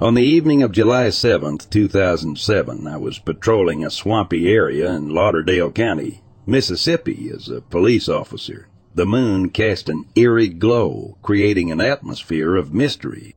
On 0.00 0.14
the 0.14 0.22
evening 0.22 0.62
of 0.62 0.72
July 0.72 1.08
7th, 1.08 1.68
2007, 1.68 2.86
I 2.86 2.96
was 2.96 3.18
patrolling 3.18 3.84
a 3.84 3.90
swampy 3.90 4.50
area 4.50 4.90
in 4.94 5.10
Lauderdale 5.10 5.70
County, 5.70 6.22
Mississippi, 6.46 7.30
as 7.30 7.50
a 7.50 7.60
police 7.60 8.08
officer. 8.08 8.68
The 8.94 9.04
moon 9.04 9.50
cast 9.50 9.90
an 9.90 10.06
eerie 10.14 10.48
glow, 10.48 11.18
creating 11.20 11.70
an 11.70 11.82
atmosphere 11.82 12.56
of 12.56 12.72
mystery. 12.72 13.34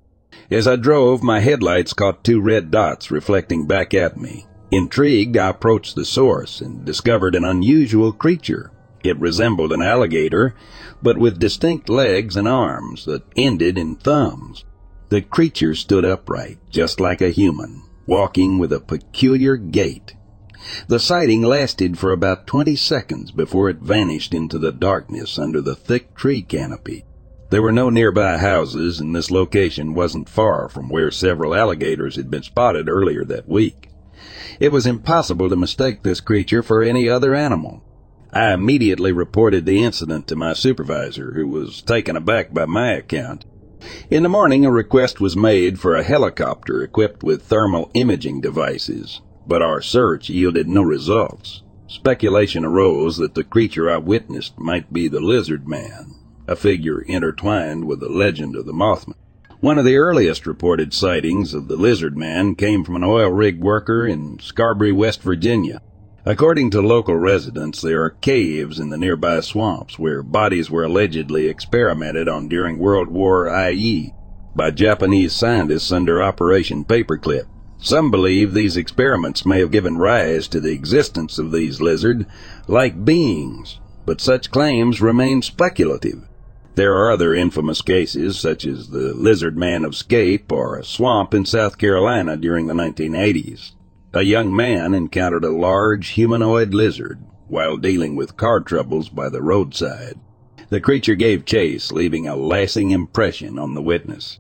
As 0.49 0.65
I 0.65 0.77
drove, 0.77 1.21
my 1.21 1.41
headlights 1.41 1.91
caught 1.91 2.23
two 2.23 2.39
red 2.39 2.71
dots 2.71 3.11
reflecting 3.11 3.67
back 3.67 3.93
at 3.93 4.15
me. 4.15 4.45
Intrigued, 4.71 5.35
I 5.35 5.49
approached 5.49 5.95
the 5.95 6.05
source 6.05 6.61
and 6.61 6.85
discovered 6.85 7.35
an 7.35 7.43
unusual 7.43 8.13
creature. 8.13 8.71
It 9.03 9.19
resembled 9.19 9.73
an 9.73 9.81
alligator, 9.81 10.55
but 11.01 11.17
with 11.17 11.39
distinct 11.39 11.89
legs 11.89 12.37
and 12.37 12.47
arms 12.47 13.03
that 13.03 13.23
ended 13.35 13.77
in 13.77 13.97
thumbs. 13.97 14.63
The 15.13 15.21
creature 15.21 15.75
stood 15.75 16.05
upright, 16.05 16.57
just 16.71 16.99
like 16.99 17.21
a 17.21 17.29
human, 17.29 17.83
walking 18.07 18.57
with 18.57 18.73
a 18.73 18.79
peculiar 18.79 19.57
gait. 19.57 20.15
The 20.87 20.97
sighting 20.97 21.43
lasted 21.43 21.99
for 21.99 22.11
about 22.11 22.47
20 22.47 22.75
seconds 22.75 23.29
before 23.29 23.69
it 23.69 23.77
vanished 23.77 24.33
into 24.33 24.57
the 24.57 24.71
darkness 24.71 25.37
under 25.37 25.61
the 25.61 25.75
thick 25.75 26.15
tree 26.15 26.41
canopy. 26.41 27.05
There 27.51 27.61
were 27.61 27.71
no 27.71 27.91
nearby 27.91 28.39
houses, 28.39 28.99
and 28.99 29.15
this 29.15 29.29
location 29.29 29.93
wasn't 29.93 30.29
far 30.29 30.67
from 30.67 30.89
where 30.89 31.11
several 31.11 31.53
alligators 31.53 32.15
had 32.15 32.31
been 32.31 32.41
spotted 32.41 32.89
earlier 32.89 33.23
that 33.23 33.47
week. 33.47 33.91
It 34.59 34.71
was 34.71 34.87
impossible 34.87 35.47
to 35.47 35.55
mistake 35.55 36.01
this 36.01 36.21
creature 36.21 36.63
for 36.63 36.81
any 36.81 37.07
other 37.07 37.35
animal. 37.35 37.83
I 38.31 38.51
immediately 38.51 39.11
reported 39.11 39.67
the 39.67 39.83
incident 39.83 40.25
to 40.29 40.35
my 40.35 40.53
supervisor, 40.53 41.33
who 41.35 41.47
was 41.47 41.83
taken 41.83 42.15
aback 42.15 42.51
by 42.51 42.65
my 42.65 42.93
account. 42.93 43.45
In 44.09 44.23
the 44.23 44.29
morning, 44.29 44.65
a 44.65 44.71
request 44.71 45.19
was 45.19 45.35
made 45.35 45.79
for 45.79 45.95
a 45.95 46.03
helicopter 46.03 46.81
equipped 46.81 47.23
with 47.23 47.43
thermal 47.43 47.89
imaging 47.93 48.41
devices, 48.41 49.21
but 49.47 49.61
our 49.61 49.81
search 49.81 50.29
yielded 50.29 50.67
no 50.67 50.81
results. 50.81 51.61
Speculation 51.87 52.65
arose 52.65 53.17
that 53.17 53.35
the 53.35 53.43
creature 53.43 53.89
I 53.89 53.97
witnessed 53.97 54.57
might 54.59 54.91
be 54.91 55.07
the 55.07 55.19
lizard 55.19 55.67
man, 55.67 56.15
a 56.47 56.55
figure 56.55 57.01
intertwined 57.01 57.85
with 57.85 57.99
the 57.99 58.09
legend 58.09 58.55
of 58.55 58.65
the 58.65 58.73
Mothman. 58.73 59.15
One 59.59 59.77
of 59.77 59.85
the 59.85 59.97
earliest 59.97 60.45
reported 60.45 60.93
sightings 60.93 61.53
of 61.53 61.67
the 61.67 61.77
lizard 61.77 62.17
man 62.17 62.55
came 62.55 62.83
from 62.83 62.95
an 62.95 63.03
oil 63.03 63.29
rig 63.29 63.61
worker 63.61 64.05
in 64.05 64.39
Scarborough, 64.39 64.93
West 64.93 65.21
Virginia. 65.21 65.81
According 66.25 66.69
to 66.69 66.81
local 66.81 67.17
residents, 67.17 67.81
there 67.81 68.01
are 68.01 68.09
caves 68.09 68.79
in 68.79 68.89
the 68.89 68.97
nearby 68.97 69.41
swamps 69.41 69.99
where 69.99 70.23
bodies 70.23 70.71
were 70.71 70.85
allegedly 70.85 71.49
experimented 71.49 72.29
on 72.29 72.47
during 72.47 72.79
World 72.79 73.09
War 73.09 73.49
IE 73.49 74.13
by 74.55 74.71
Japanese 74.71 75.33
scientists 75.33 75.91
under 75.91 76.23
Operation 76.23 76.85
Paperclip. 76.85 77.43
Some 77.77 78.09
believe 78.09 78.53
these 78.53 78.77
experiments 78.77 79.45
may 79.45 79.59
have 79.59 79.71
given 79.71 79.97
rise 79.97 80.47
to 80.47 80.61
the 80.61 80.71
existence 80.71 81.37
of 81.37 81.51
these 81.51 81.81
lizard 81.81 82.25
like 82.69 83.03
beings, 83.03 83.81
but 84.05 84.21
such 84.21 84.49
claims 84.49 85.01
remain 85.01 85.41
speculative. 85.41 86.23
There 86.75 86.93
are 86.95 87.11
other 87.11 87.35
infamous 87.35 87.81
cases, 87.81 88.39
such 88.39 88.65
as 88.65 88.91
the 88.91 89.13
Lizard 89.13 89.57
Man 89.57 89.83
of 89.83 89.93
Scape 89.93 90.53
or 90.53 90.77
a 90.77 90.85
swamp 90.85 91.33
in 91.33 91.45
South 91.45 91.77
Carolina 91.77 92.37
during 92.37 92.67
the 92.67 92.73
1980s. 92.73 93.73
A 94.15 94.21
young 94.21 94.55
man 94.55 94.93
encountered 94.93 95.43
a 95.43 95.49
large 95.49 96.09
humanoid 96.09 96.71
lizard 96.71 97.19
while 97.47 97.77
dealing 97.77 98.15
with 98.15 98.37
car 98.37 98.59
troubles 98.59 99.09
by 99.09 99.27
the 99.27 99.41
roadside. 99.41 100.19
The 100.69 100.79
creature 100.79 101.15
gave 101.15 101.45
chase, 101.45 101.91
leaving 101.91 102.27
a 102.27 102.35
lasting 102.35 102.91
impression 102.91 103.57
on 103.57 103.73
the 103.73 103.81
witness. 103.81 104.37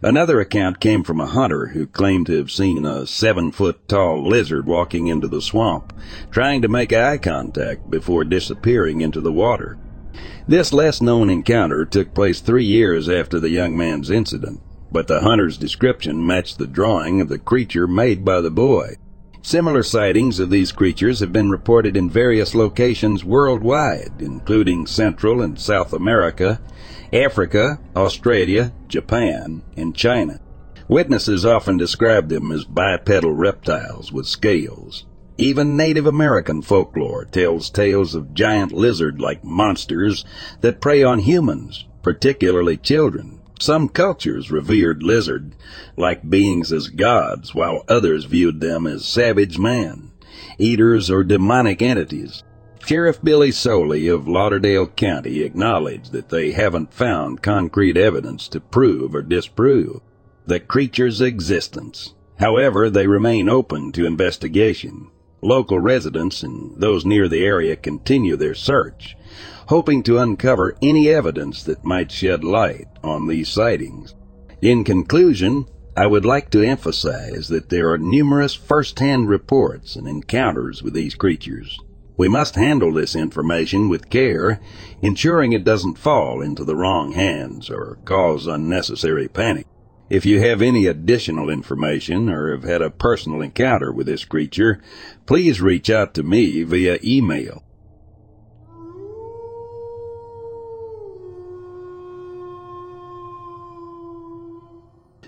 Another 0.00 0.40
account 0.40 0.80
came 0.80 1.02
from 1.04 1.20
a 1.20 1.26
hunter 1.26 1.68
who 1.68 1.86
claimed 1.86 2.24
to 2.26 2.38
have 2.38 2.50
seen 2.50 2.86
a 2.86 3.06
seven 3.06 3.52
foot 3.52 3.86
tall 3.86 4.26
lizard 4.26 4.66
walking 4.66 5.08
into 5.08 5.28
the 5.28 5.42
swamp, 5.42 5.92
trying 6.30 6.62
to 6.62 6.68
make 6.68 6.94
eye 6.94 7.18
contact 7.18 7.90
before 7.90 8.24
disappearing 8.24 9.02
into 9.02 9.20
the 9.20 9.32
water. 9.32 9.76
This 10.48 10.72
less 10.72 11.02
known 11.02 11.28
encounter 11.28 11.84
took 11.84 12.14
place 12.14 12.40
three 12.40 12.64
years 12.64 13.10
after 13.10 13.38
the 13.38 13.50
young 13.50 13.76
man's 13.76 14.10
incident, 14.10 14.62
but 14.92 15.08
the 15.08 15.20
hunter's 15.20 15.56
description 15.56 16.26
matched 16.26 16.58
the 16.58 16.66
drawing 16.66 17.20
of 17.20 17.28
the 17.28 17.38
creature 17.38 17.86
made 17.86 18.24
by 18.24 18.40
the 18.40 18.50
boy. 18.50 18.96
Similar 19.44 19.82
sightings 19.82 20.38
of 20.38 20.50
these 20.50 20.70
creatures 20.70 21.18
have 21.18 21.32
been 21.32 21.50
reported 21.50 21.96
in 21.96 22.08
various 22.08 22.54
locations 22.54 23.24
worldwide, 23.24 24.12
including 24.20 24.86
Central 24.86 25.42
and 25.42 25.58
South 25.58 25.92
America, 25.92 26.60
Africa, 27.12 27.80
Australia, 27.96 28.72
Japan, 28.86 29.62
and 29.76 29.96
China. 29.96 30.40
Witnesses 30.86 31.44
often 31.44 31.76
describe 31.76 32.28
them 32.28 32.52
as 32.52 32.64
bipedal 32.64 33.32
reptiles 33.32 34.12
with 34.12 34.26
scales. 34.26 35.06
Even 35.38 35.76
Native 35.76 36.06
American 36.06 36.62
folklore 36.62 37.24
tells 37.24 37.68
tales 37.68 38.14
of 38.14 38.34
giant 38.34 38.70
lizard-like 38.70 39.42
monsters 39.42 40.24
that 40.60 40.80
prey 40.80 41.02
on 41.02 41.18
humans, 41.18 41.84
particularly 42.02 42.76
children. 42.76 43.40
Some 43.62 43.90
cultures 43.90 44.50
revered 44.50 45.04
lizard 45.04 45.54
like 45.96 46.28
beings 46.28 46.72
as 46.72 46.88
gods, 46.88 47.54
while 47.54 47.84
others 47.86 48.24
viewed 48.24 48.60
them 48.60 48.88
as 48.88 49.04
savage 49.04 49.56
man, 49.56 50.10
eaters 50.58 51.08
or 51.08 51.22
demonic 51.22 51.80
entities. 51.80 52.42
Sheriff 52.84 53.22
Billy 53.22 53.52
Sollie 53.52 54.08
of 54.08 54.26
Lauderdale 54.26 54.88
County 54.88 55.42
acknowledged 55.42 56.10
that 56.10 56.30
they 56.30 56.50
haven't 56.50 56.92
found 56.92 57.40
concrete 57.44 57.96
evidence 57.96 58.48
to 58.48 58.58
prove 58.58 59.14
or 59.14 59.22
disprove 59.22 60.00
the 60.44 60.58
creature's 60.58 61.20
existence. 61.20 62.14
However, 62.40 62.90
they 62.90 63.06
remain 63.06 63.48
open 63.48 63.92
to 63.92 64.06
investigation. 64.06 65.06
Local 65.40 65.78
residents 65.78 66.42
and 66.42 66.80
those 66.80 67.06
near 67.06 67.28
the 67.28 67.44
area 67.44 67.76
continue 67.76 68.34
their 68.34 68.56
search, 68.56 69.16
hoping 69.66 70.02
to 70.04 70.18
uncover 70.18 70.76
any 70.82 71.08
evidence 71.08 71.62
that 71.62 71.84
might 71.84 72.10
shed 72.10 72.44
light 72.44 72.88
on 73.02 73.26
these 73.26 73.48
sightings. 73.48 74.14
In 74.60 74.84
conclusion, 74.84 75.66
I 75.96 76.06
would 76.06 76.24
like 76.24 76.50
to 76.50 76.62
emphasize 76.62 77.48
that 77.48 77.68
there 77.68 77.90
are 77.90 77.98
numerous 77.98 78.54
first-hand 78.54 79.28
reports 79.28 79.94
and 79.96 80.08
encounters 80.08 80.82
with 80.82 80.94
these 80.94 81.14
creatures. 81.14 81.78
We 82.16 82.28
must 82.28 82.54
handle 82.54 82.92
this 82.92 83.16
information 83.16 83.88
with 83.88 84.08
care, 84.08 84.60
ensuring 85.02 85.52
it 85.52 85.64
doesn't 85.64 85.98
fall 85.98 86.40
into 86.40 86.64
the 86.64 86.76
wrong 86.76 87.12
hands 87.12 87.68
or 87.68 87.98
cause 88.04 88.46
unnecessary 88.46 89.28
panic. 89.28 89.66
If 90.08 90.26
you 90.26 90.40
have 90.40 90.60
any 90.60 90.86
additional 90.86 91.48
information 91.48 92.28
or 92.28 92.52
have 92.52 92.64
had 92.64 92.82
a 92.82 92.90
personal 92.90 93.40
encounter 93.40 93.90
with 93.90 94.06
this 94.06 94.24
creature, 94.24 94.80
please 95.26 95.60
reach 95.60 95.88
out 95.88 96.14
to 96.14 96.22
me 96.22 96.62
via 96.62 96.98
email. 97.02 97.64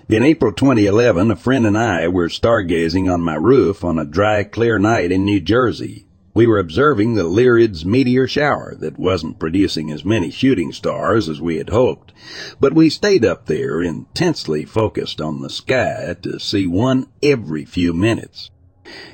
In 0.07 0.21
April 0.21 0.51
2011, 0.51 1.31
a 1.31 1.35
friend 1.35 1.65
and 1.65 1.75
I 1.75 2.07
were 2.07 2.27
stargazing 2.27 3.11
on 3.11 3.21
my 3.21 3.33
roof 3.33 3.83
on 3.83 3.97
a 3.97 4.05
dry, 4.05 4.43
clear 4.43 4.77
night 4.77 5.11
in 5.11 5.25
New 5.25 5.41
Jersey. 5.41 6.05
We 6.35 6.45
were 6.45 6.59
observing 6.59 7.15
the 7.15 7.23
Lyrids 7.23 7.85
meteor 7.85 8.27
shower 8.27 8.75
that 8.81 8.99
wasn't 8.99 9.39
producing 9.39 9.89
as 9.89 10.05
many 10.05 10.29
shooting 10.29 10.71
stars 10.73 11.27
as 11.27 11.41
we 11.41 11.57
had 11.57 11.69
hoped, 11.69 12.13
but 12.59 12.73
we 12.73 12.87
stayed 12.91 13.25
up 13.25 13.47
there 13.47 13.81
intensely 13.81 14.63
focused 14.63 15.19
on 15.21 15.41
the 15.41 15.49
sky 15.49 16.15
to 16.21 16.39
see 16.39 16.67
one 16.67 17.07
every 17.23 17.65
few 17.65 17.91
minutes. 17.91 18.51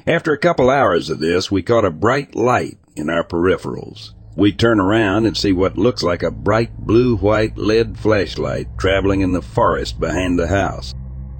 After 0.05 0.33
a 0.33 0.37
couple 0.37 0.69
hours 0.69 1.09
of 1.09 1.19
this, 1.19 1.49
we 1.49 1.61
caught 1.61 1.85
a 1.85 1.89
bright 1.89 2.35
light 2.35 2.79
in 2.97 3.09
our 3.09 3.23
peripherals. 3.23 4.11
We 4.35 4.53
turn 4.53 4.79
around 4.79 5.25
and 5.25 5.35
see 5.35 5.51
what 5.51 5.77
looks 5.77 6.03
like 6.03 6.23
a 6.23 6.31
bright 6.31 6.77
blue-white 6.77 7.57
LED 7.57 7.97
flashlight 7.97 8.67
traveling 8.77 9.21
in 9.21 9.33
the 9.33 9.41
forest 9.41 9.99
behind 9.99 10.39
the 10.39 10.47
house. 10.47 10.93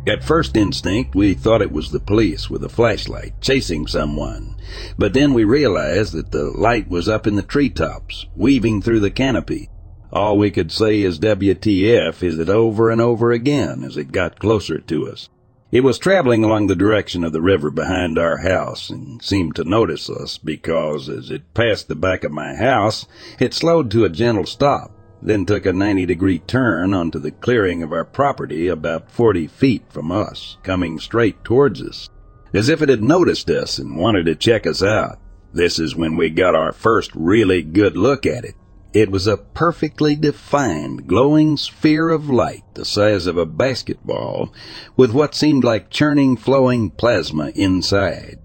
At 0.07 0.23
first 0.23 0.57
instinct, 0.57 1.15
we 1.15 1.33
thought 1.33 1.61
it 1.61 1.71
was 1.71 1.91
the 1.91 1.99
police 1.99 2.49
with 2.49 2.63
a 2.63 2.69
flashlight 2.69 3.39
chasing 3.39 3.87
someone, 3.87 4.55
but 4.97 5.13
then 5.13 5.33
we 5.33 5.43
realized 5.43 6.13
that 6.13 6.31
the 6.31 6.45
light 6.45 6.89
was 6.89 7.07
up 7.07 7.27
in 7.27 7.35
the 7.35 7.43
treetops, 7.43 8.25
weaving 8.35 8.81
through 8.81 8.99
the 8.99 9.11
canopy. 9.11 9.69
All 10.11 10.37
we 10.37 10.51
could 10.51 10.71
say 10.71 11.01
is 11.01 11.19
WTF 11.19 12.23
is 12.23 12.39
it 12.39 12.49
over 12.49 12.89
and 12.89 12.99
over 12.99 13.31
again 13.31 13.83
as 13.83 13.95
it 13.95 14.11
got 14.11 14.39
closer 14.39 14.79
to 14.79 15.07
us. 15.07 15.29
It 15.71 15.85
was 15.85 15.97
traveling 15.97 16.43
along 16.43 16.67
the 16.67 16.75
direction 16.75 17.23
of 17.23 17.31
the 17.31 17.41
river 17.41 17.71
behind 17.71 18.19
our 18.19 18.39
house 18.39 18.89
and 18.89 19.23
seemed 19.23 19.55
to 19.55 19.63
notice 19.63 20.09
us 20.09 20.37
because 20.37 21.07
as 21.07 21.31
it 21.31 21.53
passed 21.53 21.87
the 21.87 21.95
back 21.95 22.25
of 22.25 22.33
my 22.33 22.55
house, 22.55 23.05
it 23.39 23.53
slowed 23.53 23.89
to 23.91 24.03
a 24.03 24.09
gentle 24.09 24.45
stop, 24.45 24.91
then 25.21 25.45
took 25.45 25.65
a 25.65 25.71
90 25.71 26.05
degree 26.05 26.39
turn 26.39 26.93
onto 26.93 27.19
the 27.19 27.31
clearing 27.31 27.83
of 27.83 27.93
our 27.93 28.03
property 28.03 28.67
about 28.67 29.09
40 29.09 29.47
feet 29.47 29.83
from 29.87 30.11
us, 30.11 30.57
coming 30.61 30.99
straight 30.99 31.41
towards 31.45 31.81
us, 31.81 32.09
as 32.53 32.67
if 32.67 32.81
it 32.81 32.89
had 32.89 33.01
noticed 33.01 33.49
us 33.49 33.79
and 33.79 33.95
wanted 33.95 34.25
to 34.25 34.35
check 34.35 34.67
us 34.67 34.83
out. 34.83 35.19
This 35.53 35.79
is 35.79 35.95
when 35.95 36.17
we 36.17 36.31
got 36.31 36.53
our 36.53 36.73
first 36.73 37.11
really 37.15 37.61
good 37.61 37.95
look 37.95 38.25
at 38.25 38.43
it. 38.43 38.55
It 38.93 39.09
was 39.09 39.25
a 39.25 39.37
perfectly 39.37 40.17
defined, 40.17 41.07
glowing 41.07 41.55
sphere 41.55 42.09
of 42.09 42.29
light 42.29 42.63
the 42.73 42.83
size 42.83 43.25
of 43.25 43.37
a 43.37 43.45
basketball 43.45 44.51
with 44.97 45.13
what 45.13 45.33
seemed 45.33 45.63
like 45.63 45.89
churning, 45.89 46.35
flowing 46.35 46.89
plasma 46.89 47.51
inside. 47.55 48.39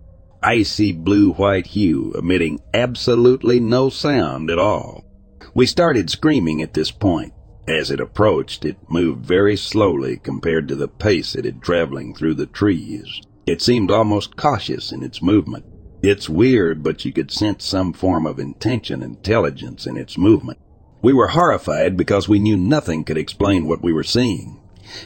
Icy 0.44 0.92
blue-white 0.92 1.66
hue 1.68 2.12
emitting 2.16 2.60
absolutely 2.72 3.58
no 3.58 3.88
sound 3.88 4.48
at 4.48 4.58
all. 4.58 5.04
We 5.52 5.66
started 5.66 6.10
screaming 6.10 6.62
at 6.62 6.74
this 6.74 6.92
point. 6.92 7.32
As 7.66 7.90
it 7.90 7.98
approached, 7.98 8.64
it 8.64 8.76
moved 8.88 9.26
very 9.26 9.56
slowly 9.56 10.18
compared 10.18 10.68
to 10.68 10.76
the 10.76 10.86
pace 10.86 11.34
it 11.34 11.44
had 11.44 11.60
traveling 11.60 12.14
through 12.14 12.34
the 12.34 12.46
trees. 12.46 13.20
It 13.46 13.60
seemed 13.60 13.90
almost 13.90 14.36
cautious 14.36 14.92
in 14.92 15.02
its 15.02 15.20
movement. 15.20 15.64
It's 16.02 16.28
weird, 16.28 16.82
but 16.82 17.04
you 17.04 17.12
could 17.12 17.30
sense 17.30 17.64
some 17.64 17.92
form 17.92 18.26
of 18.26 18.38
intention, 18.38 19.02
intelligence 19.02 19.86
in 19.86 19.96
its 19.96 20.18
movement. 20.18 20.58
We 21.02 21.12
were 21.12 21.28
horrified 21.28 21.96
because 21.96 22.28
we 22.28 22.38
knew 22.38 22.56
nothing 22.56 23.04
could 23.04 23.18
explain 23.18 23.66
what 23.66 23.82
we 23.82 23.92
were 23.92 24.04
seeing. 24.04 24.60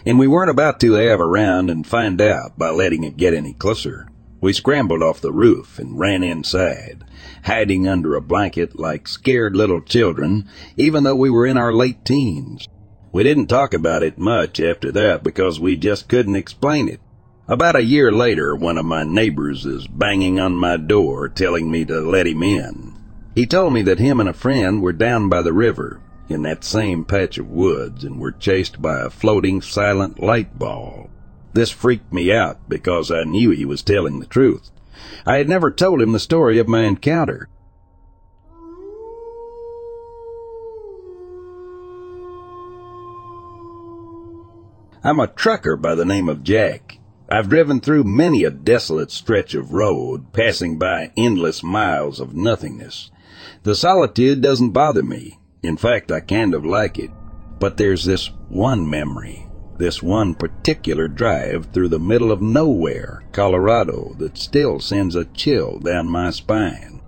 And 0.05 0.19
we 0.19 0.27
weren't 0.27 0.51
about 0.51 0.81
to 0.81 0.93
have 0.95 1.21
around 1.21 1.71
and 1.71 1.87
find 1.87 2.21
out 2.21 2.59
by 2.59 2.71
letting 2.71 3.05
it 3.05 3.17
get 3.17 3.35
any 3.35 3.55
closer. 3.55 4.09
We 4.41 4.53
scrambled 4.53 5.03
off 5.03 5.21
the 5.21 5.33
roof 5.33 5.79
and 5.79 5.99
ran 5.99 6.23
inside, 6.23 7.05
hiding 7.45 7.87
under 7.87 8.15
a 8.15 8.23
blanket 8.23 8.79
like 8.79 9.07
scared 9.07 9.55
little 9.55 9.83
children, 9.83 10.49
even 10.77 11.05
though 11.05 11.17
we 11.17 11.31
were 11.31 11.47
in 11.47 11.59
our 11.59 11.73
late 11.73 12.05
teens. 12.05 12.67
We 13.13 13.23
didn't 13.23 13.49
talk 13.49 13.75
about 13.75 14.03
it 14.03 14.19
much 14.19 14.61
after 14.61 14.91
that 14.93 15.23
because 15.23 15.61
we 15.61 15.77
just 15.77 16.09
couldn't 16.09 16.37
explain 16.37 16.89
it. 16.89 17.01
About 17.50 17.75
a 17.75 17.83
year 17.83 18.12
later, 18.12 18.54
one 18.54 18.78
of 18.78 18.87
my 18.87 19.02
neighbors 19.02 19.66
is 19.66 19.88
banging 19.88 20.38
on 20.38 20.54
my 20.54 20.76
door 20.76 21.28
telling 21.28 21.69
me 21.69 21.85
to 21.87 22.00
let 22.00 22.28
him 22.28 22.45
in. 22.45 22.95
He 23.35 23.45
told 23.45 23.73
me 23.73 23.83
that 23.83 23.99
him 23.99 24.21
and 24.21 24.28
a 24.28 24.33
friend 24.33 24.80
were 24.80 24.92
down 24.92 25.28
by 25.28 25.42
the 25.42 25.52
river 25.52 26.00
in 26.28 26.42
that 26.42 26.62
same 26.62 27.04
patch 27.04 27.38
of 27.38 27.50
woods 27.50 28.04
and 28.04 28.21
were 28.21 28.30
chased 28.30 28.80
by 28.80 29.00
a 29.00 29.11
floating 29.11 29.61
silent 29.62 30.23
light 30.23 30.61
ball. 30.61 31.11
This 31.52 31.73
freaked 31.73 32.12
me 32.12 32.33
out 32.33 32.69
because 32.69 33.11
I 33.11 33.25
knew 33.25 33.50
he 33.50 33.64
was 33.64 33.83
telling 33.83 34.21
the 34.21 34.26
truth. 34.26 34.71
I 35.26 35.38
had 35.38 35.49
never 35.49 35.73
told 35.73 36.00
him 36.00 36.12
the 36.12 36.21
story 36.21 36.59
of 36.61 36.69
my 36.69 36.85
encounter. 36.85 37.49
I'm 45.02 45.19
a 45.19 45.26
trucker 45.26 45.76
by 45.76 45.97
the 45.97 46.04
name 46.04 46.28
of 46.28 46.45
Jack. 46.45 47.00
I've 47.33 47.49
driven 47.49 47.79
through 47.81 48.05
many 48.05 48.43
a 48.43 48.51
desolate 48.51 49.13
stretch 49.13 49.55
of 49.55 49.73
road, 49.73 50.33
passing 50.33 50.79
by 50.79 51.13
endless 51.17 51.63
miles 51.63 52.19
of 52.19 52.35
nothingness. 52.35 53.13
The 53.63 53.77
solitude 53.77 54.41
doesn't 54.41 54.73
bother 54.73 55.05
me. 55.05 55.39
In 55.63 55.77
fact, 55.77 56.11
I 56.11 56.19
kind 56.19 56.55
of 56.55 56.67
like 56.67 56.99
it. 56.99 57.13
But 57.61 57.77
there's 57.77 58.05
this 58.05 58.31
one 58.49 58.91
memory, 58.91 59.47
this 59.79 60.03
one 60.03 60.35
particular 60.35 61.07
drive 61.07 61.67
through 61.67 61.91
the 61.91 62.01
middle 62.01 62.33
of 62.33 62.43
nowhere, 62.43 63.23
Colorado, 63.31 64.17
that 64.19 64.37
still 64.37 64.81
sends 64.81 65.15
a 65.15 65.27
chill 65.27 65.79
down 65.79 66.11
my 66.11 66.31
spine. 66.31 67.01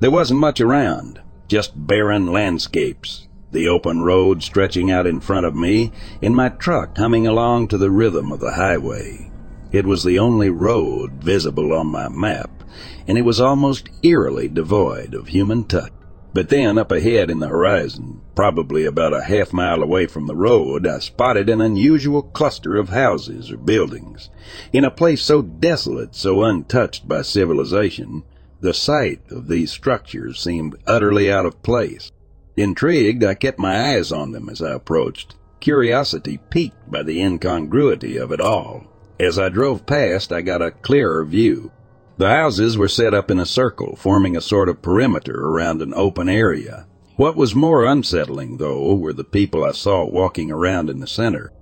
There 0.00 0.10
wasn't 0.10 0.40
much 0.40 0.60
around, 0.60 1.22
just 1.48 1.72
barren 1.86 2.26
landscapes, 2.26 3.28
the 3.50 3.68
open 3.68 4.02
road 4.02 4.42
stretching 4.42 4.90
out 4.90 5.06
in 5.06 5.20
front 5.20 5.46
of 5.46 5.54
me, 5.54 5.90
and 6.20 6.36
my 6.36 6.50
truck 6.50 6.98
humming 6.98 7.26
along 7.26 7.68
to 7.68 7.78
the 7.78 7.90
rhythm 7.90 8.30
of 8.30 8.40
the 8.40 8.52
highway. 8.52 9.29
It 9.72 9.86
was 9.86 10.02
the 10.02 10.18
only 10.18 10.50
road 10.50 11.22
visible 11.22 11.72
on 11.72 11.86
my 11.86 12.08
map, 12.08 12.64
and 13.06 13.16
it 13.16 13.24
was 13.24 13.40
almost 13.40 13.88
eerily 14.02 14.48
devoid 14.48 15.14
of 15.14 15.28
human 15.28 15.64
touch. 15.64 15.92
But 16.32 16.48
then, 16.48 16.76
up 16.76 16.90
ahead 16.92 17.30
in 17.30 17.38
the 17.38 17.48
horizon, 17.48 18.20
probably 18.34 18.84
about 18.84 19.14
a 19.14 19.22
half 19.22 19.52
mile 19.52 19.82
away 19.82 20.06
from 20.06 20.26
the 20.26 20.34
road, 20.34 20.86
I 20.86 20.98
spotted 20.98 21.48
an 21.48 21.60
unusual 21.60 22.22
cluster 22.22 22.76
of 22.76 22.88
houses 22.88 23.50
or 23.52 23.56
buildings. 23.56 24.28
In 24.72 24.84
a 24.84 24.90
place 24.90 25.22
so 25.22 25.42
desolate, 25.42 26.14
so 26.14 26.42
untouched 26.42 27.06
by 27.06 27.22
civilization, 27.22 28.24
the 28.60 28.74
sight 28.74 29.22
of 29.30 29.46
these 29.46 29.70
structures 29.70 30.40
seemed 30.40 30.76
utterly 30.86 31.30
out 31.30 31.46
of 31.46 31.62
place. 31.62 32.10
Intrigued, 32.56 33.22
I 33.22 33.34
kept 33.34 33.58
my 33.58 33.94
eyes 33.94 34.10
on 34.10 34.32
them 34.32 34.48
as 34.48 34.60
I 34.60 34.72
approached, 34.72 35.36
curiosity 35.60 36.40
piqued 36.50 36.90
by 36.90 37.02
the 37.04 37.20
incongruity 37.22 38.16
of 38.16 38.32
it 38.32 38.40
all. 38.40 38.89
As 39.20 39.38
I 39.38 39.50
drove 39.50 39.84
past, 39.84 40.32
I 40.32 40.40
got 40.40 40.62
a 40.62 40.70
clearer 40.70 41.26
view. 41.26 41.72
The 42.16 42.30
houses 42.30 42.78
were 42.78 42.88
set 42.88 43.12
up 43.12 43.30
in 43.30 43.38
a 43.38 43.44
circle, 43.44 43.94
forming 43.94 44.34
a 44.34 44.40
sort 44.40 44.70
of 44.70 44.80
perimeter 44.80 45.38
around 45.38 45.82
an 45.82 45.92
open 45.94 46.26
area. 46.30 46.86
What 47.16 47.36
was 47.36 47.54
more 47.54 47.84
unsettling, 47.84 48.56
though, 48.56 48.94
were 48.94 49.12
the 49.12 49.22
people 49.22 49.62
I 49.62 49.72
saw 49.72 50.06
walking 50.06 50.50
around 50.50 50.88
in 50.88 51.00
the 51.00 51.06
center. 51.06 51.52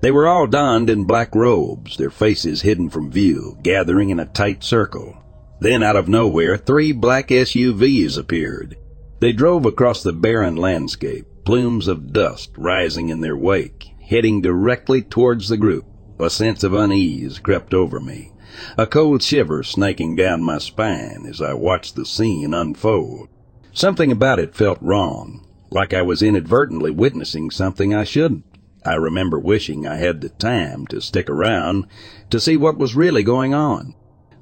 They 0.00 0.12
were 0.12 0.28
all 0.28 0.46
donned 0.46 0.88
in 0.88 1.02
black 1.02 1.34
robes, 1.34 1.96
their 1.96 2.10
faces 2.10 2.62
hidden 2.62 2.90
from 2.90 3.10
view, 3.10 3.58
gathering 3.60 4.10
in 4.10 4.20
a 4.20 4.26
tight 4.26 4.62
circle. 4.62 5.20
Then, 5.58 5.82
out 5.82 5.96
of 5.96 6.06
nowhere, 6.08 6.56
three 6.56 6.92
black 6.92 7.30
SUVs 7.30 8.18
appeared. 8.18 8.76
They 9.18 9.32
drove 9.32 9.66
across 9.66 10.04
the 10.04 10.12
barren 10.12 10.54
landscape, 10.54 11.26
plumes 11.44 11.88
of 11.88 12.12
dust 12.12 12.52
rising 12.56 13.08
in 13.08 13.20
their 13.20 13.36
wake, 13.36 13.88
heading 14.00 14.40
directly 14.40 15.02
towards 15.02 15.48
the 15.48 15.56
group. 15.56 15.86
A 16.20 16.30
sense 16.30 16.62
of 16.62 16.74
unease 16.74 17.38
crept 17.38 17.72
over 17.72 17.98
me 17.98 18.32
a 18.76 18.86
cold 18.86 19.22
shiver 19.22 19.62
snaking 19.62 20.16
down 20.16 20.42
my 20.42 20.58
spine 20.58 21.24
as 21.28 21.40
I 21.40 21.54
watched 21.54 21.94
the 21.94 22.04
scene 22.04 22.52
unfold. 22.52 23.28
Something 23.72 24.10
about 24.10 24.38
it 24.38 24.54
felt 24.54 24.78
wrong, 24.80 25.46
like 25.70 25.94
I 25.94 26.02
was 26.02 26.22
inadvertently 26.22 26.90
witnessing 26.90 27.50
something 27.50 27.94
I 27.94 28.04
shouldn't. 28.04 28.44
I 28.84 28.94
remember 28.94 29.38
wishing 29.38 29.86
I 29.86 29.96
had 29.96 30.20
the 30.20 30.30
time 30.30 30.86
to 30.88 31.00
stick 31.00 31.30
around 31.30 31.86
to 32.30 32.40
see 32.40 32.56
what 32.56 32.78
was 32.78 32.96
really 32.96 33.22
going 33.22 33.54
on. 33.54 33.94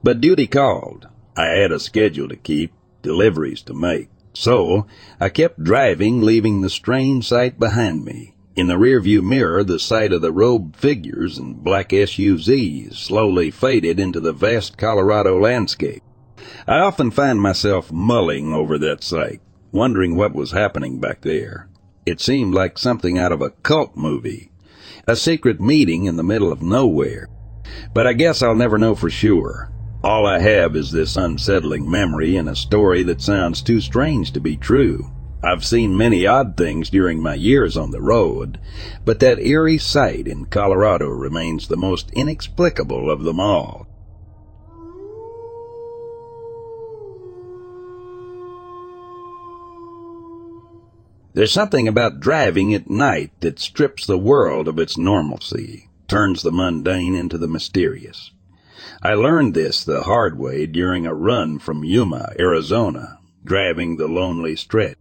But 0.03 0.21
duty 0.21 0.47
called. 0.47 1.07
I 1.37 1.47
had 1.49 1.71
a 1.71 1.79
schedule 1.79 2.29
to 2.29 2.37
keep, 2.37 2.73
deliveries 3.03 3.63
to 3.63 3.75
make. 3.75 4.09
So 4.33 4.87
I 5.21 5.29
kept 5.29 5.63
driving, 5.63 6.23
leaving 6.23 6.61
the 6.61 6.71
strange 6.71 7.29
sight 7.29 7.59
behind 7.59 8.05
me. 8.05 8.35
In 8.59 8.67
the 8.67 8.75
rearview 8.75 9.23
mirror, 9.23 9.63
the 9.63 9.79
sight 9.79 10.13
of 10.13 10.21
the 10.21 10.33
robed 10.33 10.75
figures 10.75 11.39
and 11.39 11.63
black 11.63 11.91
SUVs 11.91 12.97
slowly 12.97 13.53
faded 13.53 14.01
into 14.01 14.19
the 14.19 14.33
vast 14.33 14.77
Colorado 14.77 15.39
landscape. 15.39 16.03
I 16.67 16.81
often 16.81 17.13
find 17.13 17.41
myself 17.41 17.93
mulling 17.93 18.53
over 18.53 18.77
that 18.79 19.05
sight, 19.05 19.41
wondering 19.71 20.17
what 20.17 20.35
was 20.35 20.51
happening 20.51 20.99
back 20.99 21.21
there. 21.21 21.69
It 22.05 22.21
seemed 22.21 22.53
like 22.53 22.79
something 22.79 23.17
out 23.17 23.31
of 23.31 23.43
a 23.43 23.51
cult 23.51 23.97
movie, 23.97 24.51
a 25.07 25.15
secret 25.15 25.61
meeting 25.61 26.07
in 26.07 26.17
the 26.17 26.25
middle 26.25 26.51
of 26.51 26.61
nowhere. 26.61 27.29
But 27.95 28.09
I 28.09 28.13
guess 28.13 28.43
I'll 28.43 28.57
never 28.57 28.77
know 28.77 28.97
for 28.97 29.09
sure. 29.09 29.71
All 30.03 30.27
I 30.27 30.41
have 30.41 30.75
is 30.75 30.91
this 30.91 31.17
unsettling 31.17 31.89
memory 31.89 32.35
and 32.35 32.49
a 32.49 32.57
story 32.57 33.05
that 33.05 33.21
sounds 33.21 33.63
too 33.63 33.81
strange 33.81 34.33
to 34.33 34.41
be 34.41 34.57
true. 34.57 35.13
I've 35.41 35.65
seen 35.65 35.97
many 35.97 36.27
odd 36.27 36.57
things 36.57 36.91
during 36.91 37.23
my 37.23 37.35
years 37.35 37.77
on 37.77 37.93
the 37.93 38.01
road, 38.01 38.59
but 39.05 39.21
that 39.21 39.39
eerie 39.39 39.79
sight 39.79 40.27
in 40.27 40.47
Colorado 40.47 41.09
remains 41.09 41.69
the 41.69 41.77
most 41.77 42.11
inexplicable 42.11 43.09
of 43.09 43.23
them 43.23 43.39
all. 43.39 43.87
There's 51.35 51.53
something 51.53 51.87
about 51.87 52.19
driving 52.19 52.75
at 52.75 52.91
night 52.91 53.31
that 53.41 53.61
strips 53.61 54.07
the 54.07 54.19
world 54.19 54.67
of 54.67 54.81
its 54.81 54.99
normalcy, 54.99 55.89
turns 56.09 56.43
the 56.43 56.51
mundane 56.51 57.15
into 57.15 57.39
the 57.39 57.47
mysterious. 57.47 58.33
I 59.05 59.15
learned 59.15 59.55
this 59.55 59.85
the 59.85 60.03
hard 60.03 60.37
way 60.37 60.67
during 60.67 61.07
a 61.07 61.15
run 61.15 61.61
from 61.61 61.85
Yuma, 61.85 62.33
Arizona, 62.41 63.21
driving 63.45 63.99
the 63.99 64.09
lonely 64.09 64.57
stretch 64.57 64.98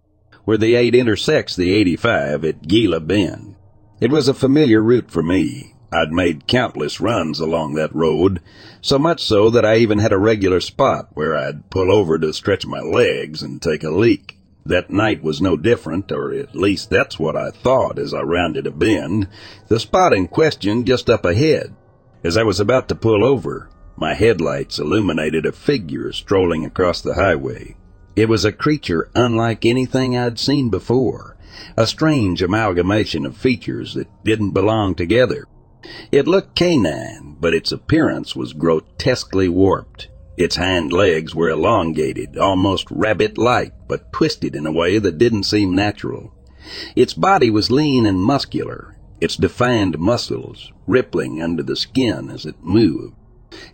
where 0.47 0.57
the 0.57 0.75
8 0.75 0.95
intersects 0.95 1.57
the 1.57 1.73
85 1.73 2.45
at 2.45 2.65
Gila 2.65 3.01
Bend. 3.01 3.57
It 3.99 4.11
was 4.11 4.29
a 4.29 4.33
familiar 4.33 4.81
route 4.81 5.11
for 5.11 5.21
me. 5.21 5.75
I'd 5.91 6.13
made 6.13 6.47
countless 6.47 7.01
runs 7.01 7.41
along 7.41 7.73
that 7.73 7.93
road, 7.93 8.39
so 8.79 8.97
much 8.97 9.21
so 9.21 9.49
that 9.49 9.65
I 9.65 9.75
even 9.75 9.99
had 9.99 10.13
a 10.13 10.17
regular 10.17 10.61
spot 10.61 11.09
where 11.15 11.35
I'd 11.35 11.69
pull 11.69 11.91
over 11.91 12.17
to 12.17 12.31
stretch 12.31 12.65
my 12.65 12.79
legs 12.79 13.43
and 13.43 13.61
take 13.61 13.83
a 13.83 13.89
leak. 13.89 14.37
That 14.65 14.89
night 14.89 15.21
was 15.21 15.41
no 15.41 15.57
different, 15.57 16.13
or 16.13 16.31
at 16.31 16.55
least 16.55 16.89
that's 16.89 17.19
what 17.19 17.35
I 17.35 17.51
thought 17.51 17.99
as 17.99 18.13
I 18.13 18.21
rounded 18.21 18.67
a 18.67 18.71
bend, 18.71 19.27
the 19.67 19.81
spot 19.81 20.13
in 20.13 20.29
question 20.29 20.85
just 20.85 21.09
up 21.09 21.25
ahead. 21.25 21.75
As 22.23 22.37
I 22.37 22.43
was 22.43 22.61
about 22.61 22.87
to 22.87 22.95
pull 22.95 23.21
over, 23.21 23.69
my 23.97 24.13
headlights 24.13 24.79
illuminated 24.79 25.45
a 25.45 25.51
figure 25.51 26.13
strolling 26.13 26.63
across 26.63 27.01
the 27.01 27.15
highway. 27.15 27.75
It 28.17 28.27
was 28.27 28.43
a 28.43 28.51
creature 28.51 29.12
unlike 29.13 29.63
anything 29.63 30.17
I'd 30.17 30.39
seen 30.39 30.71
before, 30.71 31.38
a 31.77 31.86
strange 31.86 32.41
amalgamation 32.41 33.27
of 33.27 33.38
features 33.38 33.93
that 33.93 34.07
didn't 34.24 34.55
belong 34.55 34.95
together. 34.95 35.45
It 36.12 36.27
looked 36.27 36.55
canine, 36.55 37.38
but 37.39 37.53
its 37.53 37.71
appearance 37.71 38.36
was 38.36 38.53
grotesquely 38.53 39.47
warped. 39.47 40.07
Its 40.36 40.55
hind 40.55 40.91
legs 40.91 41.36
were 41.36 41.50
elongated, 41.51 42.39
almost 42.39 42.89
rabbit-like, 42.89 43.88
but 43.88 44.12
twisted 44.12 44.55
in 44.55 44.65
a 44.65 44.71
way 44.71 44.97
that 44.97 45.19
didn't 45.19 45.43
seem 45.43 45.75
natural. 45.75 46.33
Its 46.95 47.13
body 47.13 47.51
was 47.51 47.69
lean 47.69 48.07
and 48.07 48.19
muscular, 48.19 48.97
its 49.21 49.36
defined 49.36 50.00
muscles 50.00 50.71
rippling 50.88 51.39
under 51.39 51.62
the 51.62 51.75
skin 51.75 52.31
as 52.31 52.47
it 52.47 52.63
moved. 52.63 53.13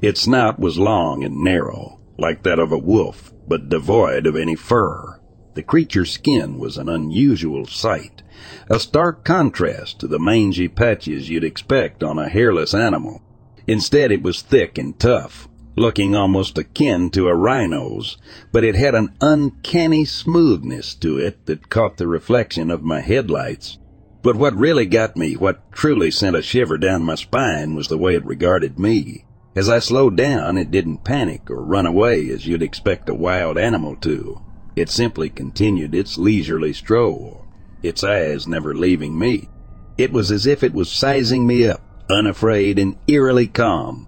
Its 0.01 0.21
snout 0.21 0.59
was 0.59 0.77
long 0.77 1.23
and 1.23 1.37
narrow, 1.37 2.01
like 2.17 2.43
that 2.43 2.59
of 2.59 2.73
a 2.73 2.77
wolf, 2.77 3.32
but 3.47 3.69
devoid 3.69 4.25
of 4.25 4.35
any 4.35 4.55
fur. 4.55 5.19
The 5.53 5.63
creature's 5.63 6.11
skin 6.11 6.57
was 6.57 6.77
an 6.77 6.89
unusual 6.89 7.65
sight, 7.67 8.23
a 8.69 8.79
stark 8.79 9.23
contrast 9.23 9.99
to 9.99 10.07
the 10.07 10.19
mangy 10.19 10.67
patches 10.67 11.29
you'd 11.29 11.43
expect 11.43 12.03
on 12.03 12.17
a 12.17 12.29
hairless 12.29 12.73
animal. 12.73 13.21
Instead, 13.67 14.11
it 14.11 14.23
was 14.23 14.41
thick 14.41 14.77
and 14.77 14.97
tough, 14.99 15.47
looking 15.75 16.15
almost 16.15 16.57
akin 16.57 17.09
to 17.11 17.27
a 17.27 17.35
rhino's, 17.35 18.17
but 18.51 18.63
it 18.63 18.75
had 18.75 18.95
an 18.95 19.13
uncanny 19.21 20.05
smoothness 20.05 20.95
to 20.95 21.17
it 21.17 21.45
that 21.45 21.69
caught 21.69 21.97
the 21.97 22.07
reflection 22.07 22.71
of 22.71 22.83
my 22.83 23.01
headlights. 23.01 23.77
But 24.23 24.35
what 24.35 24.55
really 24.55 24.85
got 24.85 25.17
me, 25.17 25.35
what 25.35 25.71
truly 25.71 26.09
sent 26.09 26.35
a 26.35 26.41
shiver 26.41 26.77
down 26.77 27.03
my 27.03 27.15
spine, 27.15 27.75
was 27.75 27.89
the 27.89 27.97
way 27.97 28.15
it 28.15 28.25
regarded 28.25 28.79
me. 28.79 29.25
As 29.55 29.69
I 29.69 29.79
slowed 29.79 30.15
down, 30.17 30.57
it 30.57 30.71
didn't 30.71 31.03
panic 31.03 31.51
or 31.51 31.61
run 31.61 31.85
away 31.85 32.29
as 32.29 32.47
you'd 32.47 32.63
expect 32.63 33.07
a 33.07 33.13
wild 33.13 33.57
animal 33.57 33.95
to. 33.97 34.41
It 34.75 34.89
simply 34.89 35.29
continued 35.29 35.93
its 35.93 36.17
leisurely 36.17 36.73
stroll, 36.73 37.45
its 37.83 38.03
eyes 38.03 38.47
never 38.47 38.73
leaving 38.73 39.17
me. 39.17 39.49
It 39.95 40.11
was 40.11 40.31
as 40.31 40.47
if 40.47 40.63
it 40.63 40.73
was 40.73 40.91
sizing 40.91 41.45
me 41.45 41.67
up, 41.67 41.81
unafraid 42.09 42.79
and 42.79 42.95
eerily 43.07 43.45
calm. 43.45 44.07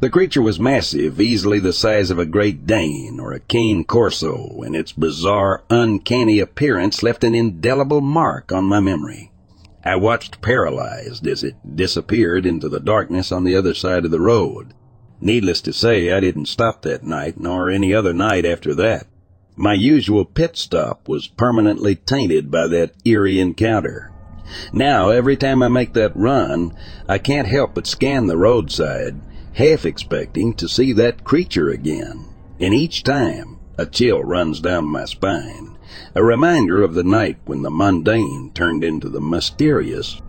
The 0.00 0.08
creature 0.08 0.40
was 0.40 0.60
massive, 0.60 1.20
easily 1.20 1.58
the 1.58 1.72
size 1.72 2.10
of 2.10 2.18
a 2.20 2.24
Great 2.24 2.64
Dane 2.64 3.18
or 3.20 3.32
a 3.32 3.40
Cane 3.40 3.84
Corso, 3.84 4.62
and 4.64 4.76
its 4.76 4.92
bizarre, 4.92 5.64
uncanny 5.68 6.38
appearance 6.38 7.02
left 7.02 7.24
an 7.24 7.34
indelible 7.34 8.00
mark 8.00 8.52
on 8.52 8.64
my 8.64 8.78
memory. 8.80 9.32
I 9.86 9.94
watched 9.94 10.42
paralyzed 10.42 11.28
as 11.28 11.44
it 11.44 11.54
disappeared 11.76 12.44
into 12.44 12.68
the 12.68 12.80
darkness 12.80 13.30
on 13.30 13.44
the 13.44 13.54
other 13.54 13.72
side 13.72 14.04
of 14.04 14.10
the 14.10 14.20
road. 14.20 14.74
Needless 15.20 15.60
to 15.60 15.72
say, 15.72 16.10
I 16.10 16.18
didn't 16.18 16.46
stop 16.46 16.82
that 16.82 17.04
night, 17.04 17.38
nor 17.38 17.70
any 17.70 17.94
other 17.94 18.12
night 18.12 18.44
after 18.44 18.74
that. 18.74 19.06
My 19.54 19.74
usual 19.74 20.24
pit 20.24 20.56
stop 20.56 21.08
was 21.08 21.28
permanently 21.28 21.94
tainted 21.94 22.50
by 22.50 22.66
that 22.66 22.94
eerie 23.04 23.38
encounter. 23.38 24.10
Now, 24.72 25.10
every 25.10 25.36
time 25.36 25.62
I 25.62 25.68
make 25.68 25.92
that 25.92 26.16
run, 26.16 26.74
I 27.08 27.18
can't 27.18 27.46
help 27.46 27.76
but 27.76 27.86
scan 27.86 28.26
the 28.26 28.36
roadside, 28.36 29.20
half 29.52 29.86
expecting 29.86 30.54
to 30.54 30.68
see 30.68 30.92
that 30.94 31.22
creature 31.22 31.70
again. 31.70 32.26
And 32.58 32.74
each 32.74 33.04
time, 33.04 33.60
a 33.78 33.86
chill 33.86 34.24
runs 34.24 34.58
down 34.58 34.86
my 34.86 35.04
spine 35.04 35.75
a 36.14 36.22
reminder 36.22 36.82
of 36.82 36.94
the 36.94 37.04
night 37.04 37.38
when 37.44 37.62
the 37.62 37.70
mundane 37.70 38.50
turned 38.54 38.82
into 38.82 39.08
the 39.08 39.20
mysterious. 39.20 40.20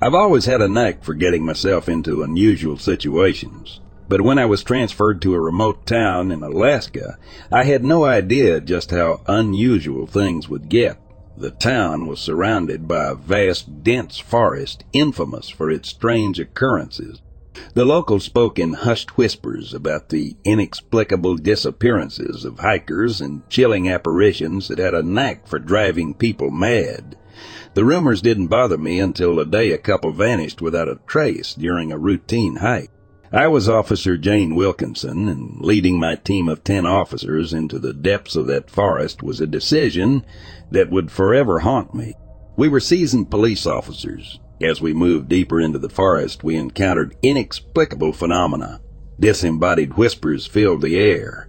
I've 0.00 0.14
always 0.14 0.44
had 0.44 0.62
a 0.62 0.68
knack 0.68 1.02
for 1.02 1.14
getting 1.14 1.44
myself 1.44 1.88
into 1.88 2.22
unusual 2.22 2.78
situations. 2.78 3.80
But 4.08 4.22
when 4.22 4.38
I 4.38 4.46
was 4.46 4.62
transferred 4.62 5.20
to 5.22 5.34
a 5.34 5.40
remote 5.40 5.84
town 5.84 6.32
in 6.32 6.42
Alaska, 6.42 7.18
I 7.52 7.64
had 7.64 7.84
no 7.84 8.04
idea 8.04 8.60
just 8.60 8.90
how 8.90 9.20
unusual 9.26 10.06
things 10.06 10.48
would 10.48 10.68
get. 10.68 10.98
The 11.36 11.50
town 11.50 12.06
was 12.06 12.18
surrounded 12.18 12.88
by 12.88 13.04
a 13.04 13.14
vast, 13.14 13.84
dense 13.84 14.18
forest 14.18 14.84
infamous 14.92 15.48
for 15.48 15.70
its 15.70 15.88
strange 15.88 16.40
occurrences. 16.40 17.20
The 17.74 17.84
locals 17.84 18.24
spoke 18.24 18.58
in 18.58 18.72
hushed 18.72 19.16
whispers 19.16 19.74
about 19.74 20.08
the 20.08 20.36
inexplicable 20.44 21.36
disappearances 21.36 22.44
of 22.44 22.60
hikers 22.60 23.20
and 23.20 23.48
chilling 23.48 23.88
apparitions 23.88 24.68
that 24.68 24.78
had 24.78 24.94
a 24.94 25.02
knack 25.02 25.46
for 25.46 25.58
driving 25.58 26.14
people 26.14 26.50
mad. 26.50 27.16
The 27.74 27.84
rumors 27.84 28.22
didn't 28.22 28.48
bother 28.48 28.78
me 28.78 28.98
until 28.98 29.36
the 29.36 29.44
day 29.44 29.72
a 29.72 29.78
couple 29.78 30.12
vanished 30.12 30.60
without 30.60 30.88
a 30.88 30.98
trace 31.06 31.54
during 31.54 31.92
a 31.92 31.98
routine 31.98 32.56
hike. 32.56 32.90
I 33.30 33.46
was 33.46 33.68
Officer 33.68 34.16
Jane 34.16 34.54
Wilkinson, 34.54 35.28
and 35.28 35.60
leading 35.60 36.00
my 36.00 36.14
team 36.14 36.48
of 36.48 36.64
ten 36.64 36.86
officers 36.86 37.52
into 37.52 37.78
the 37.78 37.92
depths 37.92 38.36
of 38.36 38.46
that 38.46 38.70
forest 38.70 39.22
was 39.22 39.40
a 39.40 39.46
decision 39.46 40.24
that 40.70 40.90
would 40.90 41.10
forever 41.10 41.58
haunt 41.58 41.94
me. 41.94 42.14
We 42.56 42.68
were 42.68 42.80
seasoned 42.80 43.30
police 43.30 43.66
officers. 43.66 44.40
As 44.60 44.80
we 44.80 44.92
moved 44.92 45.28
deeper 45.28 45.60
into 45.60 45.78
the 45.78 45.88
forest, 45.88 46.42
we 46.42 46.56
encountered 46.56 47.16
inexplicable 47.22 48.12
phenomena. 48.12 48.80
Disembodied 49.20 49.96
whispers 49.96 50.46
filled 50.46 50.82
the 50.82 50.98
air, 50.98 51.48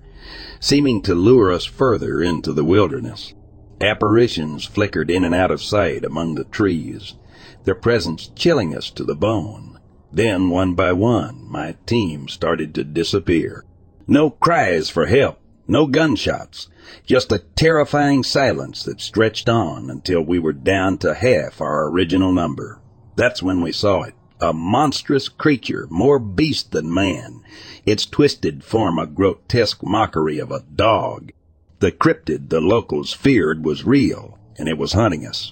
seeming 0.59 1.01
to 1.01 1.15
lure 1.15 1.51
us 1.51 1.65
further 1.65 2.21
into 2.21 2.53
the 2.53 2.63
wilderness. 2.63 3.33
Apparitions 3.81 4.65
flickered 4.65 5.09
in 5.09 5.23
and 5.23 5.33
out 5.33 5.49
of 5.49 5.63
sight 5.63 6.05
among 6.05 6.35
the 6.35 6.43
trees, 6.43 7.15
their 7.63 7.73
presence 7.73 8.29
chilling 8.35 8.75
us 8.75 8.91
to 8.91 9.03
the 9.03 9.15
bone. 9.15 9.79
Then, 10.11 10.49
one 10.49 10.75
by 10.75 10.91
one, 10.91 11.45
my 11.49 11.77
team 11.87 12.27
started 12.27 12.75
to 12.75 12.83
disappear. 12.83 13.65
No 14.07 14.29
cries 14.29 14.89
for 14.89 15.07
help, 15.07 15.39
no 15.67 15.87
gunshots, 15.87 16.67
just 17.05 17.31
a 17.31 17.43
terrifying 17.55 18.23
silence 18.23 18.83
that 18.83 19.01
stretched 19.01 19.49
on 19.49 19.89
until 19.89 20.21
we 20.21 20.37
were 20.37 20.53
down 20.53 20.97
to 20.99 21.13
half 21.13 21.59
our 21.61 21.87
original 21.87 22.31
number. 22.31 22.79
That's 23.19 23.43
when 23.43 23.59
we 23.59 23.73
saw 23.73 24.03
it. 24.03 24.13
A 24.39 24.53
monstrous 24.53 25.27
creature, 25.27 25.87
more 25.89 26.19
beast 26.19 26.71
than 26.71 26.93
man, 26.93 27.41
its 27.85 28.05
twisted 28.05 28.63
form 28.63 28.97
a 28.97 29.05
grotesque 29.05 29.83
mockery 29.83 30.39
of 30.39 30.51
a 30.51 30.63
dog. 30.73 31.33
The 31.79 31.91
cryptid 31.91 32.47
the 32.47 32.61
locals 32.61 33.11
feared 33.11 33.65
was 33.65 33.83
real, 33.83 34.39
and 34.57 34.69
it 34.69 34.77
was 34.77 34.93
hunting 34.93 35.27
us. 35.27 35.51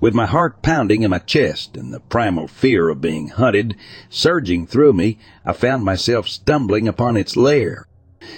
With 0.00 0.14
my 0.14 0.24
heart 0.24 0.62
pounding 0.62 1.02
in 1.02 1.10
my 1.10 1.18
chest 1.18 1.76
and 1.76 1.92
the 1.92 2.00
primal 2.00 2.48
fear 2.48 2.88
of 2.88 3.02
being 3.02 3.28
hunted 3.28 3.76
surging 4.08 4.66
through 4.66 4.94
me, 4.94 5.18
I 5.44 5.52
found 5.52 5.84
myself 5.84 6.26
stumbling 6.26 6.88
upon 6.88 7.18
its 7.18 7.36
lair. 7.36 7.86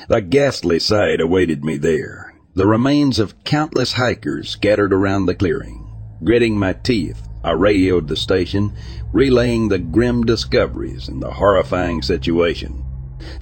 A 0.09 0.21
ghastly 0.21 0.81
sight 0.81 1.21
awaited 1.21 1.65
me 1.65 1.77
there. 1.77 2.35
The 2.55 2.67
remains 2.67 3.21
of 3.21 3.45
countless 3.45 3.93
hikers 3.93 4.51
scattered 4.51 4.93
around 4.93 5.27
the 5.27 5.37
clearing. 5.37 5.89
Gritting 6.25 6.59
my 6.59 6.73
teeth, 6.73 7.26
I 7.47 7.53
radioed 7.53 8.09
the 8.09 8.17
station, 8.17 8.73
relaying 9.13 9.69
the 9.69 9.79
grim 9.79 10.25
discoveries 10.25 11.07
and 11.07 11.23
the 11.23 11.31
horrifying 11.31 12.03
situation. 12.03 12.85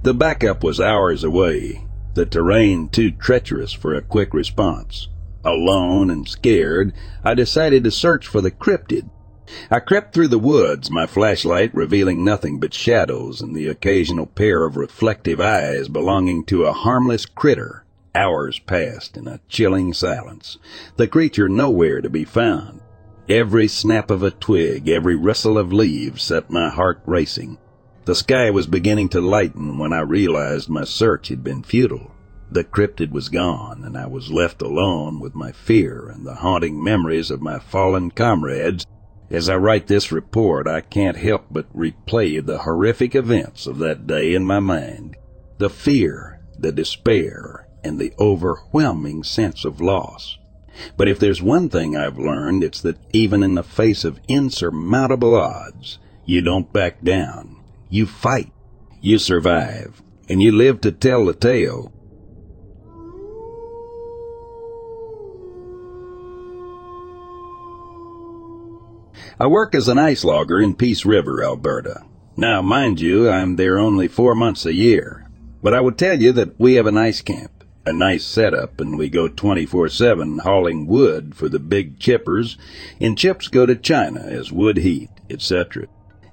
The 0.03 0.13
backup 0.13 0.63
was 0.63 0.79
hours 0.79 1.25
away, 1.25 1.87
the 2.13 2.27
terrain 2.27 2.91
too 2.91 3.13
treacherous 3.13 3.73
for 3.73 3.95
a 3.95 4.03
quick 4.03 4.35
response. 4.35 5.09
Alone 5.43 6.11
and 6.11 6.29
scared, 6.29 6.93
I 7.25 7.33
decided 7.33 7.83
to 7.85 7.91
search 7.91 8.27
for 8.27 8.43
the 8.43 8.51
cryptid. 8.51 9.09
I 9.71 9.81
crept 9.81 10.13
through 10.13 10.29
the 10.29 10.39
woods, 10.39 10.91
my 10.91 11.07
flashlight 11.07 11.75
revealing 11.75 12.23
nothing 12.23 12.61
but 12.61 12.75
shadows 12.75 13.41
and 13.41 13.57
the 13.57 13.69
occasional 13.69 14.27
pair 14.27 14.67
of 14.67 14.77
reflective 14.77 15.41
eyes 15.41 15.89
belonging 15.89 16.45
to 16.45 16.65
a 16.65 16.75
harmless 16.75 17.25
critter. 17.25 17.87
Hours 18.15 18.59
passed 18.59 19.17
in 19.17 19.27
a 19.27 19.41
chilling 19.49 19.95
silence, 19.95 20.59
the 20.99 21.09
creature 21.09 21.49
nowhere 21.49 22.03
to 22.03 22.11
be 22.11 22.25
found. 22.25 22.83
Every 23.29 23.69
snap 23.69 24.11
of 24.11 24.23
a 24.23 24.31
twig, 24.31 24.87
every 24.87 25.17
rustle 25.17 25.57
of 25.57 25.73
leaves 25.73 26.23
set 26.23 26.51
my 26.51 26.69
heart 26.69 27.01
racing. 27.07 27.57
The 28.05 28.15
sky 28.15 28.51
was 28.51 28.67
beginning 28.67 29.09
to 29.11 29.21
lighten 29.23 29.79
when 29.79 29.95
I 29.95 30.01
realized 30.01 30.69
my 30.69 30.85
search 30.85 31.29
had 31.29 31.43
been 31.43 31.63
futile. 31.63 32.11
The 32.51 32.65
cryptid 32.65 33.13
was 33.13 33.31
gone, 33.31 33.83
and 33.83 33.97
I 33.97 34.07
was 34.09 34.31
left 34.31 34.61
alone 34.61 35.21
with 35.21 35.35
my 35.35 35.53
fear 35.53 36.11
and 36.15 36.27
the 36.27 36.35
haunting 36.35 36.85
memories 36.85 37.31
of 37.31 37.41
my 37.41 37.59
fallen 37.59 38.11
comrades. 38.11 38.85
As 39.31 39.49
I 39.49 39.57
write 39.57 39.87
this 39.87 40.13
report, 40.13 40.69
I 40.69 40.83
can't 40.83 41.17
help 41.17 41.47
but 41.51 41.75
replay 41.75 42.45
the 42.45 42.59
horrific 42.59 43.15
events 43.15 43.67
of 43.67 43.79
that 43.79 44.07
day 44.07 44.35
in 44.35 44.45
my 44.45 44.61
mind. 44.61 45.17
The 45.57 45.71
fear, 45.71 46.45
the 46.59 46.73
despair, 46.73 47.69
and 47.83 47.99
the 47.99 48.13
overwhelming 48.19 49.23
sense 49.25 49.65
of 49.65 49.81
loss. 49.81 50.37
But 50.97 51.09
if 51.09 51.19
there's 51.19 51.43
one 51.43 51.69
thing 51.69 51.97
I've 51.97 52.19
learned, 52.19 52.65
it's 52.65 52.81
that 52.83 52.99
even 53.13 53.43
in 53.43 53.55
the 53.55 53.63
face 53.63 54.05
of 54.05 54.21
insurmountable 54.29 55.35
odds, 55.35 55.99
you 56.25 56.41
don't 56.41 56.73
back 56.73 57.03
down. 57.03 57.63
You 57.89 58.07
fight. 58.07 58.53
You 59.01 59.19
survive. 59.19 60.03
And 60.29 60.43
you 60.43 60.53
live 60.53 60.81
to 60.83 60.93
tell 60.93 61.27
the 61.27 61.35
tale. 61.35 61.93
I 69.39 69.47
work 69.49 69.75
as 69.75 69.89
an 69.89 69.99
ice 69.99 70.25
logger 70.25 70.61
in 70.61 70.75
Peace 70.75 71.05
River, 71.05 71.43
Alberta. 71.43 72.03
Now, 72.37 72.63
mind 72.63 73.01
you, 73.01 73.29
I'm 73.29 73.57
there 73.57 73.79
only 73.79 74.09
four 74.09 74.35
months 74.35 74.65
a 74.65 74.73
year. 74.73 75.29
But 75.63 75.75
I 75.75 75.81
would 75.81 75.99
tell 75.99 76.21
you 76.21 76.33
that 76.33 76.59
we 76.59 76.75
have 76.75 76.87
an 76.87 76.97
ice 76.97 77.21
camp, 77.21 77.51
a 77.87 77.93
nice 77.93 78.25
setup, 78.25 78.81
and 78.81 78.97
we 78.97 79.09
go 79.09 79.29
24-7 79.29 80.41
hauling 80.41 80.87
wood 80.87 81.35
for 81.35 81.49
the 81.49 81.59
big 81.59 81.99
chippers, 81.99 82.57
and 83.01 83.19
chips 83.19 83.49
go 83.49 83.67
to 83.67 83.77
China 83.77 84.21
as 84.21 84.53
wood 84.53 84.79
heat, 84.79 85.11
etc. 85.29 85.87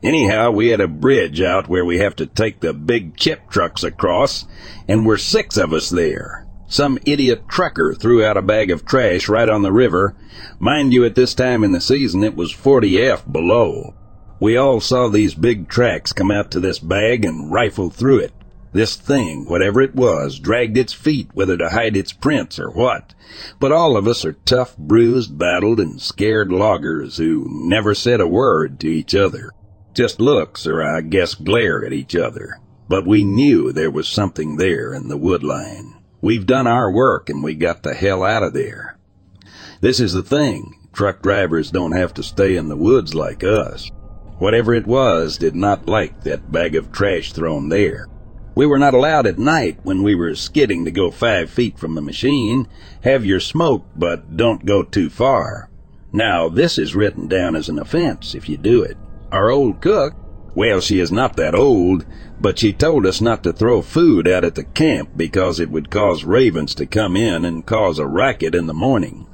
Anyhow, 0.04 0.52
we 0.52 0.70
had 0.70 0.82
a 0.82 0.88
bridge 0.88 1.42
out 1.42 1.68
where 1.68 1.86
we 1.86 2.00
have 2.00 2.16
to 2.16 2.26
take 2.26 2.60
the 2.60 2.74
big 2.74 3.18
chip 3.18 3.50
trucks 3.50 3.84
across, 3.84 4.46
and 4.88 5.06
we're 5.06 5.18
six 5.18 5.58
of 5.58 5.74
us 5.74 5.90
there. 5.90 6.48
Some 6.68 6.98
idiot 7.06 7.50
trucker 7.50 7.94
threw 7.94 8.24
out 8.24 8.38
a 8.38 8.42
bag 8.42 8.72
of 8.72 8.86
trash 8.86 9.28
right 9.28 9.50
on 9.50 9.62
the 9.62 9.74
river. 9.74 10.16
Mind 10.58 10.94
you, 10.94 11.04
at 11.04 11.16
this 11.16 11.36
time 11.36 11.64
in 11.66 11.74
the 11.74 11.82
season 11.82 12.24
it 12.24 12.36
was 12.36 12.54
40F 12.54 13.30
below. 13.32 13.94
We 14.40 14.58
all 14.58 14.80
saw 14.80 15.08
these 15.08 15.36
big 15.36 15.68
tracks 15.68 16.14
come 16.14 16.32
out 16.32 16.50
to 16.52 16.60
this 16.60 16.80
bag 16.80 17.26
and 17.26 17.52
rifle 17.52 17.90
through 17.90 18.20
it. 18.20 18.32
This 18.74 18.96
thing, 18.96 19.46
whatever 19.46 19.82
it 19.82 19.96
was, 19.96 20.40
dragged 20.40 20.78
its 20.78 20.94
feet, 20.94 21.30
whether 21.34 21.58
to 21.58 21.70
hide 21.70 21.98
its 21.98 22.14
prints 22.14 22.58
or 22.58 22.70
what. 22.70 23.14
But 23.60 23.72
all 23.72 23.98
of 23.98 24.08
us 24.08 24.24
are 24.24 24.38
tough, 24.46 24.78
bruised, 24.78 25.38
battled, 25.38 25.80
and 25.80 26.02
scared 26.02 26.52
loggers 26.52 27.18
who 27.18 27.46
never 27.50 27.94
said 27.94 28.22
a 28.22 28.28
word 28.28 28.80
to 28.80 28.88
each 28.88 29.14
other. 29.14 29.52
Just 29.94 30.22
looks, 30.22 30.66
or 30.66 30.82
I 30.82 31.02
guess 31.02 31.36
glare 31.36 31.86
at 31.86 31.92
each 31.92 32.16
other. 32.16 32.60
But 32.88 33.06
we 33.06 33.26
knew 33.26 33.72
there 33.72 33.92
was 33.92 34.08
something 34.08 34.56
there 34.56 34.94
in 34.94 35.10
the 35.10 35.18
wood 35.18 35.44
line. 35.44 35.96
We've 36.22 36.46
done 36.46 36.68
our 36.68 36.92
work 36.92 37.30
and 37.30 37.44
we 37.44 37.56
got 37.56 37.84
the 37.84 37.94
hell 37.94 38.24
out 38.24 38.44
of 38.44 38.54
there. 38.54 38.98
This 39.82 40.00
is 40.00 40.14
the 40.14 40.24
thing. 40.24 40.76
Truck 40.94 41.22
drivers 41.22 41.72
don't 41.72 41.94
have 41.94 42.14
to 42.14 42.24
stay 42.24 42.56
in 42.56 42.70
the 42.70 42.78
woods 42.78 43.16
like 43.16 43.44
us. 43.44 43.90
Whatever 44.38 44.74
it 44.74 44.88
was 44.88 45.38
did 45.38 45.56
not 45.56 45.88
like 45.88 46.24
that 46.24 46.52
bag 46.52 46.76
of 46.76 46.92
trash 46.92 47.34
thrown 47.34 47.70
there. 47.70 48.08
We 48.54 48.66
were 48.66 48.80
not 48.80 48.94
allowed 48.94 49.28
at 49.28 49.40
night 49.40 49.80
when 49.84 50.04
we 50.04 50.14
were 50.14 50.36
skidding 50.36 50.84
to 50.86 50.92
go 50.92 51.10
five 51.10 51.50
feet 51.50 51.80
from 51.80 51.96
the 51.96 52.02
machine. 52.02 52.68
Have 53.04 53.26
your 53.26 53.40
smoke, 53.40 53.86
but 53.96 54.36
don't 54.36 54.66
go 54.66 54.84
too 54.84 55.10
far. 55.10 55.70
Now, 56.12 56.50
this 56.50 56.78
is 56.78 56.96
written 56.96 57.28
down 57.28 57.56
as 57.56 57.70
an 57.70 57.80
offense 57.80 58.36
if 58.36 58.50
you 58.50 58.58
do 58.58 58.84
it. 58.84 58.98
Our 59.32 59.50
old 59.50 59.80
cook, 59.80 60.16
well, 60.54 60.82
she 60.82 61.00
is 61.00 61.12
not 61.12 61.38
that 61.38 61.56
old, 61.56 62.06
but 62.42 62.60
she 62.60 62.74
told 62.74 63.06
us 63.06 63.22
not 63.22 63.44
to 63.44 63.54
throw 63.54 63.82
food 63.82 64.28
out 64.28 64.44
at 64.44 64.56
the 64.56 64.66
camp 64.66 65.12
because 65.16 65.62
it 65.62 65.72
would 65.72 65.90
cause 65.90 66.26
ravens 66.26 66.76
to 66.76 66.86
come 66.86 67.16
in 67.16 67.46
and 67.46 67.66
cause 67.66 68.00
a 68.00 68.06
racket 68.06 68.54
in 68.54 68.68
the 68.68 68.74
morning. 68.74 69.28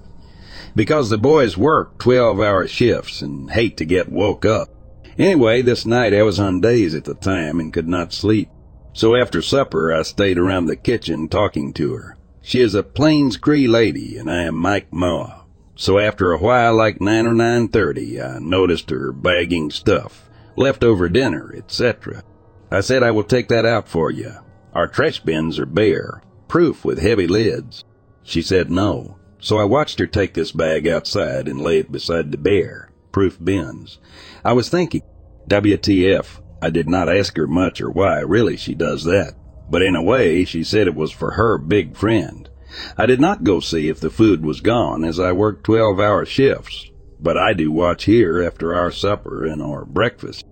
Because 0.76 1.10
the 1.10 1.18
boys 1.18 1.58
work 1.58 1.98
12 1.98 2.40
hour 2.40 2.68
shifts 2.68 3.24
and 3.24 3.50
hate 3.50 3.78
to 3.78 3.86
get 3.86 4.12
woke 4.12 4.46
up. 4.46 4.70
Anyway, 5.18 5.64
this 5.64 5.88
night 5.88 6.14
I 6.14 6.22
was 6.22 6.40
on 6.40 6.62
days 6.62 6.94
at 6.94 7.06
the 7.06 7.16
time 7.16 7.60
and 7.60 7.74
could 7.74 7.88
not 7.88 8.14
sleep. 8.14 8.50
So 8.98 9.16
after 9.16 9.44
supper 9.44 9.94
I 9.94 10.02
stayed 10.02 10.40
around 10.40 10.66
the 10.66 10.76
kitchen 10.76 11.30
talking 11.30 11.72
to 11.74 11.94
her. 11.94 12.18
She 12.42 12.62
is 12.62 12.74
a 12.74 12.82
Plains 12.82 13.38
Cree 13.38 13.68
lady 13.68 14.18
and 14.18 14.28
I 14.28 14.42
am 14.42 14.60
Mi'kmaq. 14.60 15.44
So 15.76 16.00
after 16.00 16.32
a 16.32 16.40
while, 16.40 16.74
like 16.74 17.00
9 17.00 17.28
or 17.28 17.34
9.30, 17.34 18.38
I 18.38 18.40
noticed 18.40 18.90
her 18.90 19.12
bagging 19.12 19.70
stuff, 19.70 20.28
leftover 20.56 21.10
dinner, 21.10 21.54
etc. 21.56 22.24
I 22.72 22.82
said 22.82 23.04
I 23.04 23.12
will 23.12 23.24
take 23.24 23.50
that 23.50 23.68
out 23.68 23.88
for 23.88 24.10
you. 24.10 24.34
Our 24.74 24.88
trash 24.88 25.20
bins 25.20 25.60
are 25.60 25.68
bear, 25.68 26.24
proof 26.48 26.84
with 26.84 26.98
heavy 26.98 27.28
lids. 27.28 27.84
She 28.24 28.42
said 28.42 28.72
no, 28.72 29.20
so 29.40 29.60
I 29.60 29.66
watched 29.66 30.00
her 30.00 30.08
take 30.08 30.34
this 30.34 30.52
bag 30.52 30.88
outside 30.88 31.48
and 31.48 31.62
lay 31.62 31.78
it 31.78 31.92
beside 31.92 32.32
the 32.32 32.38
bear, 32.40 32.90
proof 33.12 33.38
bins. 33.40 34.00
I 34.44 34.54
was 34.54 34.70
thinking, 34.70 35.04
WTF, 35.48 36.42
I 36.62 36.70
did 36.70 36.90
not 36.90 37.10
ask 37.10 37.38
her 37.38 37.48
much 37.48 37.82
or 37.82 37.90
why 37.90 38.20
really 38.22 38.58
she 38.58 38.74
does 38.74 39.04
that, 39.04 39.36
but 39.70 39.82
in 39.82 39.96
a 39.96 40.04
way 40.04 40.44
she 40.44 40.64
said 40.64 40.88
it 40.88 40.96
was 40.96 41.12
for 41.12 41.32
her 41.32 41.58
big 41.58 41.96
friend. 41.96 42.50
I 42.98 43.06
did 43.06 43.22
not 43.22 43.44
go 43.44 43.60
see 43.60 43.90
if 43.90 44.00
the 44.00 44.10
food 44.10 44.44
was 44.44 44.62
gone 44.62 45.04
as 45.04 45.20
I 45.20 45.32
worked 45.32 45.64
12 45.64 46.00
hour 46.00 46.26
shifts, 46.26 46.90
but 47.20 47.38
I 47.38 47.54
do 47.54 47.72
watch 47.72 48.06
here 48.06 48.42
after 48.42 48.74
our 48.74 48.92
supper 48.92 49.46
and 49.46 49.62
our 49.62 49.86
breakfast. 49.86 50.46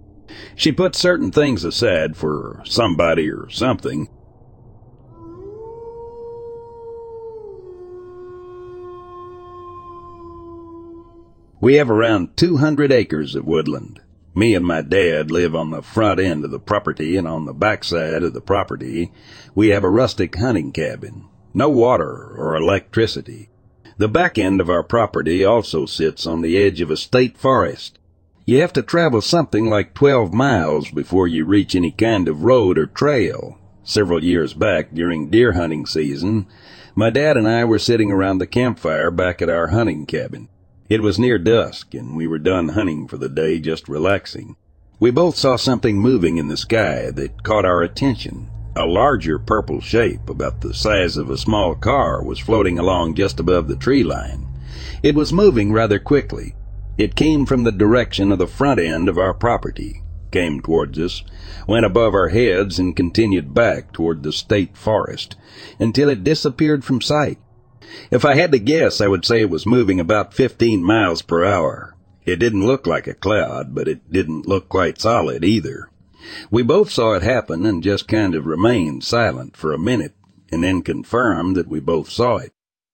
She 0.56 0.72
puts 0.72 1.00
certain 1.00 1.32
things 1.32 1.64
aside 1.64 2.16
for 2.16 2.62
somebody 2.66 3.30
or 3.30 3.50
something. 3.50 4.10
We 11.62 11.76
have 11.76 11.90
around 11.90 12.38
200 12.38 12.92
acres 12.92 13.34
of 13.34 13.46
woodland. 13.46 14.02
Me 14.38 14.54
and 14.54 14.66
my 14.66 14.82
dad 14.82 15.32
live 15.32 15.56
on 15.56 15.72
the 15.72 15.82
front 15.82 16.20
end 16.20 16.44
of 16.44 16.52
the 16.52 16.60
property, 16.60 17.16
and 17.16 17.26
on 17.26 17.46
the 17.46 17.54
back 17.54 17.86
side 17.86 18.22
of 18.22 18.34
the 18.34 18.42
property, 18.42 19.14
we 19.56 19.70
have 19.70 19.86
a 19.86 19.90
rustic 19.90 20.36
hunting 20.36 20.74
cabin. 20.74 21.24
No 21.54 21.70
water 21.70 22.36
or 22.38 22.54
electricity. 22.58 23.48
The 23.98 24.10
back 24.10 24.38
end 24.38 24.60
of 24.60 24.70
our 24.70 24.84
property 24.84 25.46
also 25.46 25.86
sits 25.86 26.28
on 26.28 26.42
the 26.42 26.58
edge 26.58 26.82
of 26.82 26.92
a 26.92 26.98
state 26.98 27.38
forest. 27.38 27.98
You 28.46 28.60
have 28.60 28.74
to 28.74 28.82
travel 28.82 29.22
something 29.22 29.68
like 29.68 29.94
12 29.94 30.34
miles 30.34 30.92
before 30.92 31.30
you 31.30 31.46
reach 31.46 31.74
any 31.74 31.92
kind 31.92 32.28
of 32.28 32.44
road 32.44 32.78
or 32.78 32.88
trail. 32.88 33.58
Several 33.86 34.22
years 34.22 34.54
back, 34.54 34.94
during 34.94 35.30
deer 35.30 35.54
hunting 35.54 35.86
season, 35.86 36.46
my 36.94 37.10
dad 37.10 37.38
and 37.38 37.48
I 37.48 37.64
were 37.64 37.80
sitting 37.80 38.12
around 38.12 38.40
the 38.40 38.48
campfire 38.48 39.12
back 39.12 39.42
at 39.42 39.50
our 39.50 39.68
hunting 39.68 40.06
cabin. 40.06 40.50
It 40.88 41.02
was 41.02 41.18
near 41.18 41.40
dusk, 41.40 41.96
and 41.96 42.16
we 42.16 42.28
were 42.28 42.38
done 42.38 42.70
hunting 42.70 43.08
for 43.08 43.18
the 43.18 43.30
day, 43.30 43.60
just 43.60 43.90
relaxing. 43.90 44.56
We 45.00 45.10
both 45.10 45.36
saw 45.36 45.56
something 45.56 46.00
moving 46.00 46.38
in 46.38 46.48
the 46.48 46.58
sky 46.58 47.10
that 47.12 47.42
caught 47.44 47.66
our 47.66 47.82
attention. 47.82 48.50
A 48.76 48.86
larger 48.86 49.40
purple 49.40 49.82
shape, 49.82 50.30
about 50.30 50.62
the 50.62 50.76
size 50.76 51.18
of 51.18 51.32
a 51.32 51.38
small 51.38 51.74
car, 51.74 52.24
was 52.24 52.38
floating 52.38 52.78
along 52.78 53.16
just 53.16 53.40
above 53.40 53.68
the 53.68 53.76
tree 53.76 54.04
line. 54.04 54.48
It 55.02 55.16
was 55.16 55.34
moving 55.34 55.74
rather 55.74 55.98
quickly. 55.98 56.54
It 57.00 57.16
came 57.16 57.48
from 57.48 57.64
the 57.64 57.72
direction 57.72 58.32
of 58.32 58.38
the 58.38 58.46
front 58.46 58.80
end 58.80 59.10
of 59.10 59.18
our 59.18 59.34
property, 59.34 60.04
came 60.32 60.62
towards 60.62 61.00
us, 61.00 61.24
went 61.68 61.86
above 61.86 62.14
our 62.14 62.30
heads, 62.30 62.78
and 62.78 62.96
continued 62.96 63.56
back 63.56 63.92
toward 63.92 64.22
the 64.22 64.32
state 64.32 64.78
forest 64.78 65.36
until 65.80 66.10
it 66.10 66.24
disappeared 66.24 66.86
from 66.86 67.02
sight. 67.02 67.40
If 68.12 68.26
I 68.26 68.36
had 68.36 68.52
to 68.52 68.60
guess, 68.60 69.02
I 69.02 69.08
would 69.08 69.26
say 69.26 69.42
it 69.42 69.50
was 69.50 69.66
moving 69.66 70.00
about 70.00 70.34
15 70.34 70.84
miles 70.84 71.22
per 71.22 71.46
hour. 71.46 71.96
It 72.26 72.38
didn't 72.38 72.66
look 72.66 72.88
like 72.88 73.08
a 73.08 73.14
cloud, 73.14 73.76
but 73.76 73.88
it 73.88 74.12
didn't 74.12 74.48
look 74.48 74.70
quite 74.70 75.00
solid 75.00 75.44
either. 75.44 75.90
We 76.50 76.64
both 76.64 76.90
saw 76.90 77.14
it 77.14 77.22
happen 77.22 77.66
and 77.66 77.84
just 77.84 78.08
kind 78.08 78.34
of 78.34 78.48
remained 78.48 79.04
silent 79.04 79.56
for 79.56 79.74
a 79.74 79.78
minute 79.78 80.16
and 80.52 80.64
then 80.64 80.82
confirmed 80.82 81.56
that 81.56 81.68
we 81.68 81.80
both 81.80 82.10
saw 82.10 82.38
it. 82.38 82.52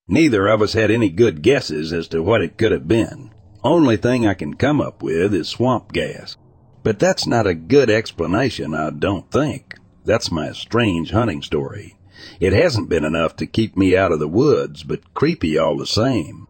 Neither 0.08 0.48
of 0.48 0.62
us 0.62 0.74
had 0.74 0.92
any 0.92 1.10
good 1.10 1.42
guesses 1.42 1.94
as 1.94 2.08
to 2.10 2.22
what 2.22 2.42
it 2.42 2.58
could 2.58 2.72
have 2.72 2.88
been. 2.88 3.32
Only 3.64 3.96
thing 3.96 4.28
I 4.28 4.34
can 4.34 4.56
come 4.56 4.82
up 4.82 5.02
with 5.02 5.34
is 5.34 5.48
swamp 5.48 5.94
gas. 5.94 6.36
But 6.84 7.00
that's 7.00 7.28
not 7.28 7.48
a 7.48 7.54
good 7.54 7.90
explanation, 7.90 8.74
I 8.74 8.90
don't 8.90 9.30
think. 9.32 9.76
That's 10.04 10.32
my 10.32 10.52
strange 10.52 11.12
hunting 11.12 11.42
story. 11.42 11.96
It 12.40 12.54
hasn't 12.54 12.90
been 12.90 13.06
enough 13.06 13.36
to 13.38 13.46
keep 13.46 13.78
me 13.78 13.96
out 13.96 14.12
of 14.12 14.20
the 14.20 14.28
woods, 14.28 14.84
but 14.84 15.14
creepy 15.14 15.58
all 15.58 15.78
the 15.78 15.86
same. 15.86 16.48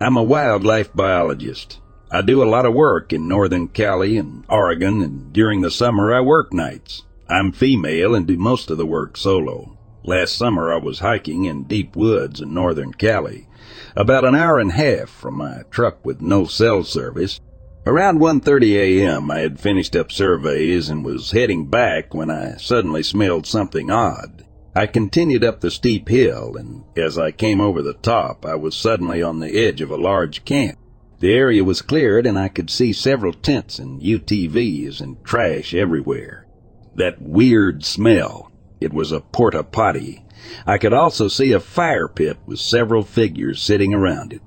I'm 0.00 0.16
a 0.16 0.22
wildlife 0.22 0.92
biologist. 0.92 1.78
I 2.10 2.22
do 2.22 2.42
a 2.42 2.50
lot 2.50 2.66
of 2.66 2.74
work 2.74 3.12
in 3.12 3.28
Northern 3.28 3.68
Cali 3.68 4.18
and 4.18 4.44
Oregon, 4.48 5.00
and 5.00 5.32
during 5.32 5.60
the 5.60 5.70
summer 5.70 6.12
I 6.12 6.20
work 6.20 6.52
nights. 6.52 7.04
I'm 7.28 7.52
female 7.52 8.14
and 8.14 8.26
do 8.26 8.36
most 8.36 8.70
of 8.70 8.78
the 8.78 8.84
work 8.84 9.16
solo. 9.16 9.78
Last 10.04 10.36
summer 10.36 10.72
I 10.72 10.78
was 10.78 10.98
hiking 10.98 11.44
in 11.44 11.62
deep 11.62 11.94
woods 11.94 12.40
in 12.40 12.52
Northern 12.52 12.92
Cali, 12.92 13.46
about 13.94 14.24
an 14.24 14.34
hour 14.34 14.58
and 14.58 14.72
a 14.72 14.74
half 14.74 15.08
from 15.08 15.36
my 15.36 15.62
truck 15.70 16.04
with 16.04 16.20
no 16.20 16.44
cell 16.44 16.82
service. 16.82 17.40
Around 17.84 18.20
1.30 18.20 18.74
a.m. 18.76 19.28
I 19.28 19.40
had 19.40 19.58
finished 19.58 19.96
up 19.96 20.12
surveys 20.12 20.88
and 20.88 21.04
was 21.04 21.32
heading 21.32 21.66
back 21.66 22.14
when 22.14 22.30
I 22.30 22.54
suddenly 22.56 23.02
smelled 23.02 23.44
something 23.44 23.90
odd. 23.90 24.44
I 24.72 24.86
continued 24.86 25.42
up 25.42 25.60
the 25.60 25.70
steep 25.70 26.08
hill, 26.08 26.56
and 26.56 26.84
as 26.96 27.18
I 27.18 27.32
came 27.32 27.60
over 27.60 27.82
the 27.82 27.94
top, 27.94 28.46
I 28.46 28.54
was 28.54 28.76
suddenly 28.76 29.20
on 29.20 29.40
the 29.40 29.58
edge 29.58 29.80
of 29.80 29.90
a 29.90 29.96
large 29.96 30.44
camp. 30.44 30.78
The 31.18 31.34
area 31.34 31.64
was 31.64 31.82
cleared, 31.82 32.24
and 32.24 32.38
I 32.38 32.46
could 32.46 32.70
see 32.70 32.92
several 32.92 33.32
tents 33.32 33.80
and 33.80 34.00
UTVs 34.00 35.00
and 35.00 35.22
trash 35.24 35.74
everywhere. 35.74 36.46
That 36.94 37.20
weird 37.20 37.84
smell. 37.84 38.52
It 38.80 38.92
was 38.92 39.10
a 39.10 39.20
porta 39.20 39.64
potty. 39.64 40.24
I 40.68 40.78
could 40.78 40.92
also 40.92 41.26
see 41.26 41.50
a 41.50 41.58
fire 41.58 42.06
pit 42.06 42.38
with 42.46 42.60
several 42.60 43.02
figures 43.02 43.60
sitting 43.60 43.92
around 43.92 44.32
it. 44.32 44.42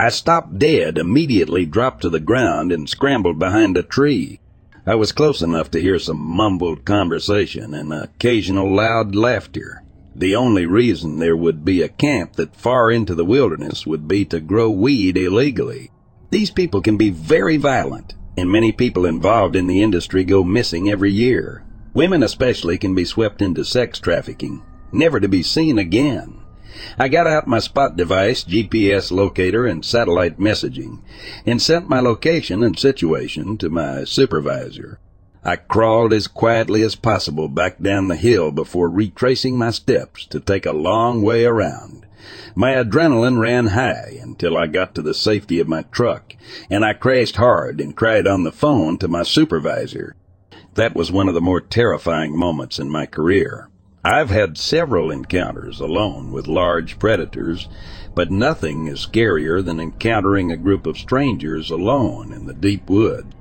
I 0.00 0.10
stopped 0.10 0.60
dead, 0.60 0.96
immediately 0.96 1.66
dropped 1.66 2.02
to 2.02 2.08
the 2.08 2.20
ground, 2.20 2.70
and 2.70 2.88
scrambled 2.88 3.38
behind 3.38 3.76
a 3.76 3.82
tree. 3.82 4.38
I 4.86 4.94
was 4.94 5.10
close 5.10 5.42
enough 5.42 5.72
to 5.72 5.80
hear 5.80 5.98
some 5.98 6.20
mumbled 6.20 6.84
conversation 6.84 7.74
and 7.74 7.92
occasional 7.92 8.72
loud 8.72 9.16
laughter. 9.16 9.82
The 10.14 10.36
only 10.36 10.66
reason 10.66 11.18
there 11.18 11.36
would 11.36 11.64
be 11.64 11.82
a 11.82 11.88
camp 11.88 12.34
that 12.34 12.54
far 12.54 12.92
into 12.92 13.14
the 13.14 13.24
wilderness 13.24 13.86
would 13.86 14.06
be 14.06 14.24
to 14.26 14.40
grow 14.40 14.70
weed 14.70 15.16
illegally. 15.16 15.90
These 16.30 16.52
people 16.52 16.80
can 16.80 16.96
be 16.96 17.10
very 17.10 17.56
violent, 17.56 18.14
and 18.36 18.50
many 18.50 18.70
people 18.70 19.04
involved 19.04 19.56
in 19.56 19.66
the 19.66 19.82
industry 19.82 20.22
go 20.22 20.44
missing 20.44 20.88
every 20.88 21.10
year. 21.10 21.64
Women 21.92 22.22
especially 22.22 22.78
can 22.78 22.94
be 22.94 23.04
swept 23.04 23.42
into 23.42 23.64
sex 23.64 23.98
trafficking, 23.98 24.62
never 24.92 25.18
to 25.18 25.28
be 25.28 25.42
seen 25.42 25.76
again. 25.76 26.38
I 26.98 27.08
got 27.08 27.26
out 27.26 27.46
my 27.46 27.58
spot 27.58 27.96
device, 27.96 28.44
GPS 28.44 29.10
locator, 29.10 29.66
and 29.66 29.84
satellite 29.84 30.38
messaging, 30.38 31.00
and 31.44 31.60
sent 31.60 31.88
my 31.88 32.00
location 32.00 32.62
and 32.62 32.78
situation 32.78 33.56
to 33.58 33.68
my 33.68 34.04
supervisor. 34.04 34.98
I 35.44 35.56
crawled 35.56 36.12
as 36.12 36.26
quietly 36.26 36.82
as 36.82 36.94
possible 36.94 37.48
back 37.48 37.80
down 37.80 38.08
the 38.08 38.16
hill 38.16 38.50
before 38.50 38.90
retracing 38.90 39.56
my 39.56 39.70
steps 39.70 40.26
to 40.26 40.40
take 40.40 40.66
a 40.66 40.72
long 40.72 41.22
way 41.22 41.44
around. 41.44 42.06
My 42.54 42.72
adrenaline 42.72 43.38
ran 43.38 43.68
high 43.68 44.18
until 44.20 44.56
I 44.56 44.66
got 44.66 44.94
to 44.96 45.02
the 45.02 45.14
safety 45.14 45.60
of 45.60 45.68
my 45.68 45.82
truck, 45.82 46.34
and 46.68 46.84
I 46.84 46.92
crashed 46.92 47.36
hard 47.36 47.80
and 47.80 47.96
cried 47.96 48.26
on 48.26 48.44
the 48.44 48.52
phone 48.52 48.98
to 48.98 49.08
my 49.08 49.22
supervisor. 49.22 50.16
That 50.74 50.94
was 50.94 51.10
one 51.10 51.28
of 51.28 51.34
the 51.34 51.40
more 51.40 51.60
terrifying 51.60 52.36
moments 52.36 52.78
in 52.78 52.90
my 52.90 53.06
career. 53.06 53.68
I've 54.08 54.30
had 54.30 54.56
several 54.56 55.10
encounters 55.10 55.80
alone 55.80 56.32
with 56.32 56.48
large 56.48 56.98
predators, 56.98 57.68
but 58.14 58.30
nothing 58.30 58.86
is 58.86 59.06
scarier 59.06 59.62
than 59.62 59.78
encountering 59.78 60.50
a 60.50 60.56
group 60.56 60.86
of 60.86 60.96
strangers 60.96 61.70
alone 61.70 62.32
in 62.32 62.46
the 62.46 62.54
deep 62.54 62.88
woods. 62.88 63.34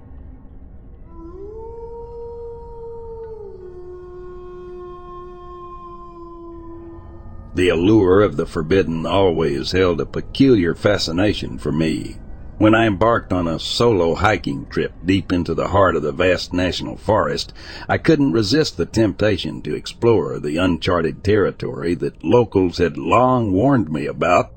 The 7.56 7.70
allure 7.70 8.20
of 8.22 8.36
the 8.36 8.46
forbidden 8.46 9.06
always 9.06 9.72
held 9.72 10.02
a 10.02 10.06
peculiar 10.06 10.76
fascination 10.76 11.58
for 11.58 11.72
me. 11.72 12.18
When 12.60 12.74
I 12.74 12.88
embarked 12.88 13.32
on 13.32 13.48
a 13.48 13.60
solo 13.60 14.16
hiking 14.16 14.66
trip 14.66 14.92
deep 15.06 15.32
into 15.32 15.54
the 15.54 15.68
heart 15.68 15.96
of 15.96 16.02
the 16.02 16.12
vast 16.12 16.54
national 16.54 16.98
forest, 16.98 17.54
I 17.88 18.00
couldn't 18.00 18.32
resist 18.32 18.78
the 18.78 18.88
temptation 18.88 19.62
to 19.62 19.76
explore 19.76 20.40
the 20.40 20.58
uncharted 20.58 21.24
territory 21.24 21.94
that 21.94 22.24
locals 22.24 22.80
had 22.80 22.98
long 22.98 23.52
warned 23.52 23.92
me 23.92 24.08
about. 24.08 24.54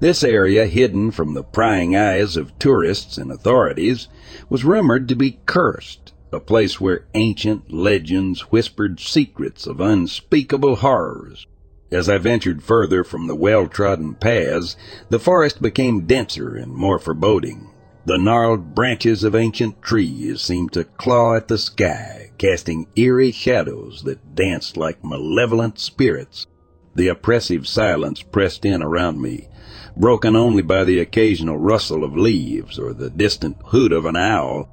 This 0.00 0.24
area, 0.24 0.64
hidden 0.64 1.10
from 1.10 1.34
the 1.34 1.42
prying 1.42 1.94
eyes 1.94 2.38
of 2.38 2.58
tourists 2.58 3.18
and 3.18 3.30
authorities, 3.30 4.08
was 4.48 4.64
rumored 4.64 5.06
to 5.10 5.14
be 5.14 5.40
cursed, 5.44 6.14
a 6.32 6.40
place 6.40 6.80
where 6.80 7.06
ancient 7.12 7.70
legends 7.70 8.50
whispered 8.50 8.98
secrets 8.98 9.66
of 9.66 9.78
unspeakable 9.78 10.76
horrors. 10.76 11.46
As 11.90 12.08
I 12.08 12.18
ventured 12.18 12.64
further 12.64 13.04
from 13.04 13.28
the 13.28 13.36
well-trodden 13.36 14.14
paths, 14.14 14.76
the 15.08 15.20
forest 15.20 15.62
became 15.62 16.06
denser 16.06 16.56
and 16.56 16.72
more 16.72 16.98
foreboding. 16.98 17.70
The 18.06 18.18
gnarled 18.18 18.74
branches 18.74 19.22
of 19.22 19.34
ancient 19.36 19.82
trees 19.82 20.40
seemed 20.40 20.72
to 20.72 20.84
claw 20.84 21.36
at 21.36 21.48
the 21.48 21.58
sky, 21.58 22.30
casting 22.38 22.86
eerie 22.96 23.30
shadows 23.30 24.02
that 24.04 24.34
danced 24.34 24.76
like 24.76 25.04
malevolent 25.04 25.78
spirits. 25.78 26.46
The 26.96 27.08
oppressive 27.08 27.68
silence 27.68 28.22
pressed 28.22 28.64
in 28.64 28.82
around 28.82 29.20
me, 29.20 29.48
broken 29.96 30.34
only 30.34 30.62
by 30.62 30.84
the 30.84 30.98
occasional 30.98 31.56
rustle 31.56 32.02
of 32.02 32.16
leaves 32.16 32.78
or 32.78 32.94
the 32.94 33.10
distant 33.10 33.58
hoot 33.66 33.92
of 33.92 34.06
an 34.06 34.16
owl. 34.16 34.68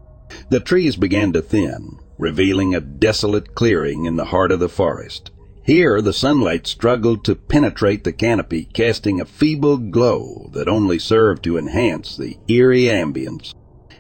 The 0.50 0.60
trees 0.60 0.96
began 0.96 1.32
to 1.34 1.42
thin, 1.42 2.00
revealing 2.18 2.74
a 2.74 2.82
desolate 2.82 3.54
clearing 3.54 4.06
in 4.06 4.16
the 4.16 4.26
heart 4.26 4.52
of 4.52 4.60
the 4.60 4.70
forest. 4.70 5.30
Here 5.66 6.02
the 6.02 6.12
sunlight 6.12 6.68
struggled 6.68 7.24
to 7.24 7.36
penetrate 7.36 8.04
the 8.04 8.12
canopy, 8.12 8.68
casting 8.74 9.22
a 9.22 9.26
feeble 9.26 9.78
glow 9.78 10.50
that 10.52 10.68
only 10.68 11.00
served 11.00 11.42
to 11.46 11.58
enhance 11.58 12.18
the 12.18 12.38
eerie 12.50 12.86
ambience. 12.86 13.54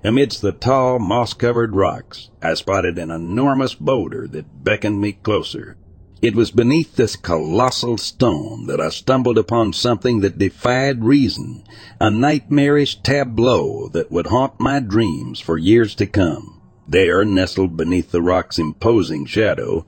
Amidst 0.04 0.42
the 0.42 0.52
tall, 0.52 1.00
moss-covered 1.00 1.74
rocks, 1.74 2.30
I 2.42 2.56
spotted 2.56 2.98
an 2.98 3.12
enormous 3.12 3.76
boulder 3.76 4.28
that 4.28 4.66
beckoned 4.66 5.00
me 5.00 5.14
closer. 5.14 5.78
It 6.22 6.36
was 6.36 6.52
beneath 6.52 6.98
this 6.98 7.16
colossal 7.16 7.98
stone 7.98 8.68
that 8.68 8.82
I 8.82 8.90
stumbled 8.90 9.38
upon 9.38 9.72
something 9.72 10.20
that 10.20 10.38
defied 10.38 11.06
reason, 11.06 11.64
a 12.00 12.10
nightmarish 12.10 13.02
tableau 13.04 13.88
that 13.94 14.12
would 14.12 14.28
haunt 14.28 14.60
my 14.60 14.82
dreams 14.82 15.40
for 15.40 15.58
years 15.58 15.96
to 15.96 16.06
come. 16.06 16.62
There, 16.86 17.24
nestled 17.24 17.78
beneath 17.78 18.12
the 18.12 18.22
rock's 18.22 18.60
imposing 18.60 19.26
shadow, 19.26 19.86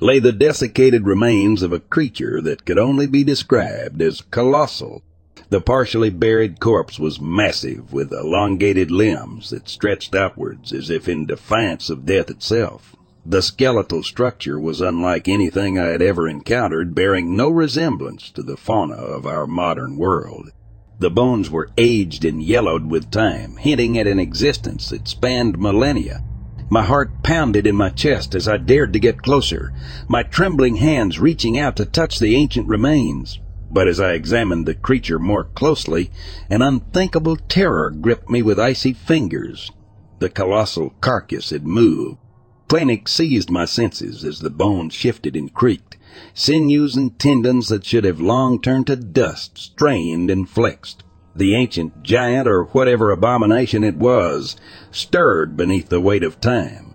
lay 0.00 0.18
the 0.18 0.32
desiccated 0.32 1.06
remains 1.06 1.62
of 1.62 1.72
a 1.72 1.78
creature 1.78 2.40
that 2.40 2.64
could 2.64 2.78
only 2.78 3.06
be 3.06 3.22
described 3.22 4.00
as 4.00 4.22
colossal. 4.22 5.02
The 5.50 5.60
partially 5.60 6.10
buried 6.10 6.58
corpse 6.58 6.98
was 6.98 7.20
massive, 7.20 7.92
with 7.92 8.12
elongated 8.12 8.90
limbs 8.90 9.50
that 9.50 9.68
stretched 9.68 10.14
outwards 10.14 10.72
as 10.72 10.90
if 10.90 11.08
in 11.08 11.26
defiance 11.26 11.90
of 11.90 12.06
death 12.06 12.30
itself. 12.30 12.96
The 13.26 13.42
skeletal 13.42 14.02
structure 14.02 14.58
was 14.58 14.80
unlike 14.80 15.28
anything 15.28 15.78
I 15.78 15.88
had 15.88 16.00
ever 16.00 16.26
encountered, 16.26 16.94
bearing 16.94 17.36
no 17.36 17.50
resemblance 17.50 18.30
to 18.30 18.42
the 18.42 18.56
fauna 18.56 18.94
of 18.94 19.26
our 19.26 19.46
modern 19.46 19.98
world. 19.98 20.50
The 20.98 21.10
bones 21.10 21.50
were 21.50 21.68
aged 21.76 22.24
and 22.24 22.42
yellowed 22.42 22.86
with 22.86 23.10
time, 23.10 23.56
hinting 23.56 23.98
at 23.98 24.06
an 24.06 24.18
existence 24.18 24.88
that 24.88 25.06
spanned 25.06 25.58
millennia. 25.58 26.24
My 26.70 26.82
heart 26.84 27.22
pounded 27.22 27.66
in 27.66 27.76
my 27.76 27.88
chest 27.88 28.34
as 28.34 28.46
I 28.46 28.58
dared 28.58 28.92
to 28.92 28.98
get 28.98 29.22
closer, 29.22 29.72
my 30.06 30.22
trembling 30.22 30.76
hands 30.76 31.18
reaching 31.18 31.58
out 31.58 31.76
to 31.76 31.86
touch 31.86 32.18
the 32.18 32.36
ancient 32.36 32.68
remains. 32.68 33.38
But 33.70 33.88
as 33.88 34.00
I 34.00 34.12
examined 34.12 34.66
the 34.66 34.74
creature 34.74 35.18
more 35.18 35.44
closely, 35.44 36.10
an 36.50 36.60
unthinkable 36.60 37.36
terror 37.36 37.90
gripped 37.90 38.28
me 38.28 38.42
with 38.42 38.58
icy 38.58 38.92
fingers. 38.92 39.70
The 40.18 40.28
colossal 40.28 40.94
carcass 41.00 41.50
had 41.50 41.66
moved. 41.66 42.18
Panic 42.68 43.08
seized 43.08 43.50
my 43.50 43.64
senses 43.64 44.22
as 44.22 44.40
the 44.40 44.50
bones 44.50 44.92
shifted 44.92 45.36
and 45.36 45.52
creaked. 45.52 45.96
Sinews 46.34 46.96
and 46.96 47.18
tendons 47.18 47.68
that 47.68 47.86
should 47.86 48.04
have 48.04 48.20
long 48.20 48.60
turned 48.60 48.88
to 48.88 48.96
dust 48.96 49.56
strained 49.56 50.30
and 50.30 50.48
flexed. 50.48 51.02
The 51.38 51.54
ancient 51.54 52.02
giant, 52.02 52.48
or 52.48 52.64
whatever 52.64 53.12
abomination 53.12 53.84
it 53.84 53.94
was, 53.94 54.56
stirred 54.90 55.56
beneath 55.56 55.88
the 55.88 56.00
weight 56.00 56.24
of 56.24 56.40
time. 56.40 56.94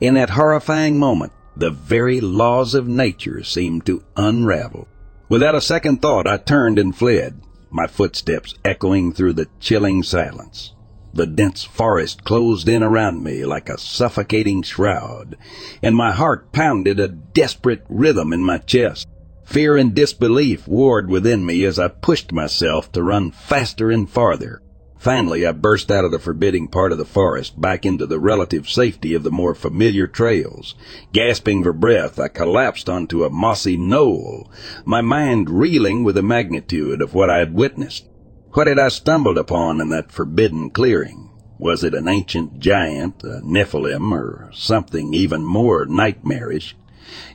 In 0.00 0.14
that 0.14 0.30
horrifying 0.30 1.00
moment, 1.00 1.32
the 1.56 1.70
very 1.70 2.20
laws 2.20 2.76
of 2.76 2.86
nature 2.86 3.42
seemed 3.42 3.84
to 3.86 4.04
unravel. 4.16 4.86
Without 5.28 5.56
a 5.56 5.60
second 5.60 6.00
thought, 6.00 6.28
I 6.28 6.36
turned 6.36 6.78
and 6.78 6.96
fled, 6.96 7.40
my 7.70 7.88
footsteps 7.88 8.54
echoing 8.64 9.12
through 9.12 9.32
the 9.32 9.48
chilling 9.58 10.04
silence. 10.04 10.74
The 11.12 11.26
dense 11.26 11.64
forest 11.64 12.22
closed 12.22 12.68
in 12.68 12.84
around 12.84 13.24
me 13.24 13.44
like 13.44 13.68
a 13.68 13.78
suffocating 13.78 14.62
shroud, 14.62 15.36
and 15.82 15.96
my 15.96 16.12
heart 16.12 16.52
pounded 16.52 17.00
a 17.00 17.08
desperate 17.08 17.84
rhythm 17.88 18.32
in 18.32 18.44
my 18.44 18.58
chest. 18.58 19.08
Fear 19.52 19.76
and 19.76 19.94
disbelief 19.94 20.66
warred 20.66 21.10
within 21.10 21.44
me 21.44 21.62
as 21.66 21.78
I 21.78 21.88
pushed 21.88 22.32
myself 22.32 22.90
to 22.92 23.02
run 23.02 23.32
faster 23.32 23.90
and 23.90 24.08
farther. 24.08 24.62
Finally, 24.96 25.46
I 25.46 25.52
burst 25.52 25.90
out 25.90 26.06
of 26.06 26.10
the 26.10 26.18
forbidding 26.18 26.68
part 26.68 26.90
of 26.90 26.96
the 26.96 27.04
forest 27.04 27.60
back 27.60 27.84
into 27.84 28.06
the 28.06 28.18
relative 28.18 28.66
safety 28.66 29.12
of 29.12 29.24
the 29.24 29.30
more 29.30 29.54
familiar 29.54 30.06
trails. 30.06 30.74
Gasping 31.12 31.62
for 31.62 31.74
breath, 31.74 32.18
I 32.18 32.28
collapsed 32.28 32.88
onto 32.88 33.24
a 33.24 33.30
mossy 33.30 33.76
knoll, 33.76 34.50
my 34.86 35.02
mind 35.02 35.50
reeling 35.50 36.02
with 36.02 36.14
the 36.14 36.22
magnitude 36.22 37.02
of 37.02 37.12
what 37.12 37.28
I 37.28 37.36
had 37.36 37.52
witnessed. 37.52 38.08
What 38.52 38.68
had 38.68 38.78
I 38.78 38.88
stumbled 38.88 39.36
upon 39.36 39.82
in 39.82 39.90
that 39.90 40.12
forbidden 40.12 40.70
clearing? 40.70 41.28
Was 41.58 41.84
it 41.84 41.92
an 41.92 42.08
ancient 42.08 42.58
giant, 42.58 43.22
a 43.22 43.42
Nephilim, 43.44 44.12
or 44.12 44.48
something 44.54 45.12
even 45.12 45.44
more 45.44 45.84
nightmarish? 45.84 46.74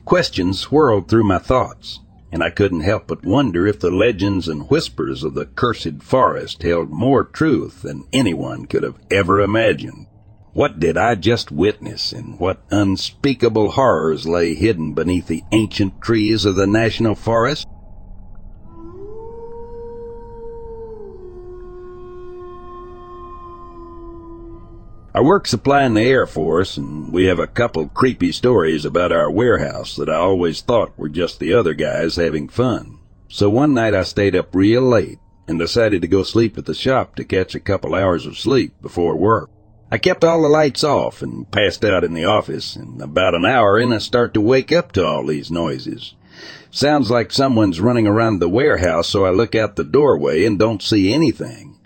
Questions 0.03 0.57
swirled 0.57 1.07
through 1.07 1.25
my 1.25 1.37
thoughts 1.37 1.99
and 2.31 2.43
I 2.43 2.49
couldn't 2.49 2.81
help 2.81 3.07
but 3.07 3.25
wonder 3.25 3.65
if 3.65 3.79
the 3.79 3.91
legends 3.91 4.47
and 4.47 4.69
whispers 4.69 5.23
of 5.23 5.33
the 5.33 5.45
cursed 5.45 6.01
forest 6.01 6.63
held 6.63 6.89
more 6.89 7.23
truth 7.23 7.81
than 7.83 8.05
anyone 8.11 8.65
could 8.65 8.83
have 8.83 8.99
ever 9.09 9.41
imagined. 9.41 10.07
What 10.53 10.79
did 10.79 10.97
I 10.97 11.15
just 11.15 11.51
witness, 11.51 12.11
and 12.11 12.39
what 12.39 12.63
unspeakable 12.71 13.71
horrors 13.71 14.27
lay 14.27 14.55
hidden 14.55 14.93
beneath 14.93 15.27
the 15.27 15.43
ancient 15.51 16.01
trees 16.01 16.45
of 16.45 16.55
the 16.55 16.65
national 16.65 17.13
forest? 17.13 17.67
I 25.15 25.21
work 25.21 25.47
supplying 25.47 25.93
the 25.93 26.01
Air 26.01 26.27
Force, 26.27 26.77
and 26.77 27.11
we 27.13 27.25
have 27.25 27.39
a 27.39 27.47
couple 27.47 27.87
creepy 27.87 28.31
stories 28.31 28.83
about 28.83 29.13
our 29.13 29.31
warehouse 29.31 29.95
that 29.95 30.09
I 30.09 30.15
always 30.15 30.61
thought 30.61 30.97
were 30.97 31.09
just 31.09 31.39
the 31.39 31.53
other 31.53 31.73
guys 31.73 32.17
having 32.17 32.49
fun. 32.49 32.99
So 33.29 33.49
one 33.49 33.73
night 33.73 33.95
I 33.95 34.03
stayed 34.03 34.35
up 34.35 34.53
real 34.53 34.81
late 34.81 35.17
and 35.47 35.57
decided 35.57 36.01
to 36.01 36.07
go 36.09 36.23
sleep 36.23 36.57
at 36.57 36.65
the 36.65 36.73
shop 36.73 37.15
to 37.15 37.23
catch 37.23 37.55
a 37.55 37.61
couple 37.61 37.95
hours 37.95 38.25
of 38.25 38.37
sleep 38.37 38.73
before 38.81 39.15
work. 39.15 39.49
I 39.89 39.97
kept 39.97 40.25
all 40.25 40.41
the 40.41 40.49
lights 40.49 40.83
off 40.83 41.21
and 41.21 41.49
passed 41.49 41.85
out 41.85 42.03
in 42.03 42.13
the 42.13 42.25
office, 42.25 42.75
and 42.75 43.01
about 43.01 43.33
an 43.33 43.45
hour 43.45 43.79
in 43.79 43.93
I 43.93 43.99
start 43.99 44.33
to 44.33 44.41
wake 44.41 44.73
up 44.73 44.91
to 44.91 45.05
all 45.05 45.25
these 45.25 45.49
noises. 45.49 46.15
Sounds 46.69 47.09
like 47.09 47.31
someone's 47.31 47.79
running 47.79 48.07
around 48.07 48.39
the 48.39 48.49
warehouse, 48.49 49.07
so 49.07 49.25
I 49.25 49.29
look 49.29 49.55
out 49.55 49.77
the 49.77 49.85
doorway 49.85 50.43
and 50.43 50.59
don't 50.59 50.83
see 50.83 51.13
anything 51.13 51.76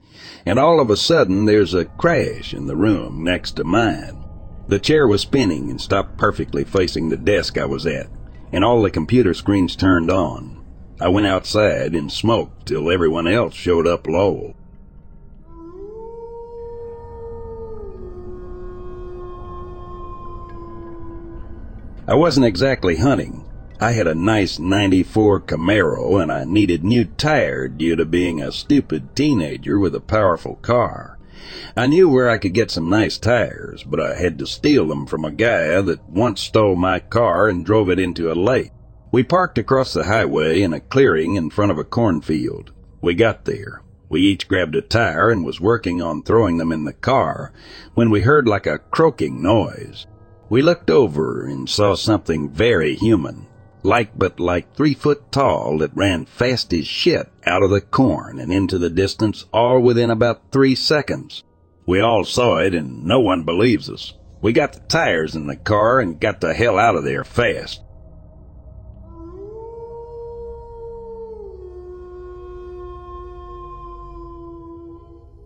and 0.45 0.57
all 0.57 0.79
of 0.79 0.89
a 0.89 0.97
sudden 0.97 1.45
there's 1.45 1.73
a 1.73 1.85
crash 1.85 2.53
in 2.53 2.67
the 2.67 2.75
room 2.75 3.23
next 3.23 3.51
to 3.57 3.63
mine. 3.63 4.23
The 4.67 4.79
chair 4.79 5.07
was 5.07 5.21
spinning 5.21 5.69
and 5.69 5.79
stopped 5.79 6.17
perfectly 6.17 6.63
facing 6.63 7.09
the 7.09 7.17
desk 7.17 7.57
I 7.57 7.65
was 7.65 7.85
at, 7.85 8.07
and 8.51 8.63
all 8.63 8.81
the 8.81 8.91
computer 8.91 9.33
screens 9.33 9.75
turned 9.75 10.09
on. 10.09 10.63
I 10.99 11.09
went 11.09 11.27
outside 11.27 11.95
and 11.95 12.11
smoked 12.11 12.67
till 12.67 12.91
everyone 12.91 13.27
else 13.27 13.53
showed 13.53 13.87
up 13.87 14.07
low. 14.07 14.55
I 22.07 22.15
wasn't 22.15 22.45
exactly 22.45 22.97
hunting, 22.97 23.45
I 23.83 23.93
had 23.93 24.05
a 24.05 24.13
nice 24.13 24.59
94 24.59 25.41
Camaro 25.41 26.21
and 26.21 26.31
I 26.31 26.43
needed 26.43 26.83
new 26.83 27.03
tires 27.03 27.71
due 27.77 27.95
to 27.95 28.05
being 28.05 28.39
a 28.39 28.51
stupid 28.51 29.15
teenager 29.15 29.79
with 29.79 29.95
a 29.95 29.99
powerful 29.99 30.57
car. 30.57 31.17
I 31.75 31.87
knew 31.87 32.07
where 32.07 32.29
I 32.29 32.37
could 32.37 32.53
get 32.53 32.69
some 32.69 32.91
nice 32.91 33.17
tires, 33.17 33.81
but 33.81 33.99
I 33.99 34.13
had 34.13 34.37
to 34.37 34.45
steal 34.45 34.87
them 34.87 35.07
from 35.07 35.25
a 35.25 35.31
guy 35.31 35.81
that 35.81 36.07
once 36.07 36.41
stole 36.41 36.75
my 36.75 36.99
car 36.99 37.49
and 37.49 37.65
drove 37.65 37.89
it 37.89 37.97
into 37.97 38.31
a 38.31 38.37
lake. 38.37 38.69
We 39.11 39.23
parked 39.23 39.57
across 39.57 39.93
the 39.93 40.03
highway 40.03 40.61
in 40.61 40.73
a 40.73 40.79
clearing 40.79 41.33
in 41.33 41.49
front 41.49 41.71
of 41.71 41.79
a 41.79 41.83
cornfield. 41.83 42.71
We 43.01 43.15
got 43.15 43.45
there. 43.45 43.81
We 44.09 44.21
each 44.21 44.47
grabbed 44.47 44.75
a 44.75 44.81
tire 44.81 45.31
and 45.31 45.43
was 45.43 45.59
working 45.59 46.03
on 46.03 46.21
throwing 46.21 46.57
them 46.57 46.71
in 46.71 46.85
the 46.85 46.93
car 46.93 47.51
when 47.95 48.11
we 48.11 48.21
heard 48.21 48.47
like 48.47 48.67
a 48.67 48.77
croaking 48.77 49.41
noise. 49.41 50.05
We 50.49 50.61
looked 50.61 50.91
over 50.91 51.47
and 51.47 51.67
saw 51.67 51.95
something 51.95 52.51
very 52.51 52.93
human 52.95 53.47
like 53.83 54.17
but 54.17 54.39
like 54.39 54.75
three 54.75 54.93
foot 54.93 55.31
tall 55.31 55.77
that 55.79 55.95
ran 55.95 56.25
fast 56.25 56.73
as 56.73 56.87
shit 56.87 57.31
out 57.45 57.63
of 57.63 57.69
the 57.69 57.81
corn 57.81 58.39
and 58.39 58.51
into 58.51 58.77
the 58.77 58.89
distance 58.89 59.45
all 59.51 59.79
within 59.79 60.09
about 60.09 60.51
three 60.51 60.75
seconds. 60.75 61.43
We 61.85 61.99
all 61.99 62.23
saw 62.23 62.57
it 62.57 62.73
and 62.73 63.03
no 63.03 63.19
one 63.19 63.43
believes 63.43 63.89
us. 63.89 64.13
We 64.41 64.53
got 64.53 64.73
the 64.73 64.79
tires 64.81 65.35
in 65.35 65.47
the 65.47 65.55
car 65.55 65.99
and 65.99 66.19
got 66.19 66.41
the 66.41 66.53
hell 66.53 66.77
out 66.77 66.95
of 66.95 67.03
there 67.03 67.23
fast. 67.23 67.81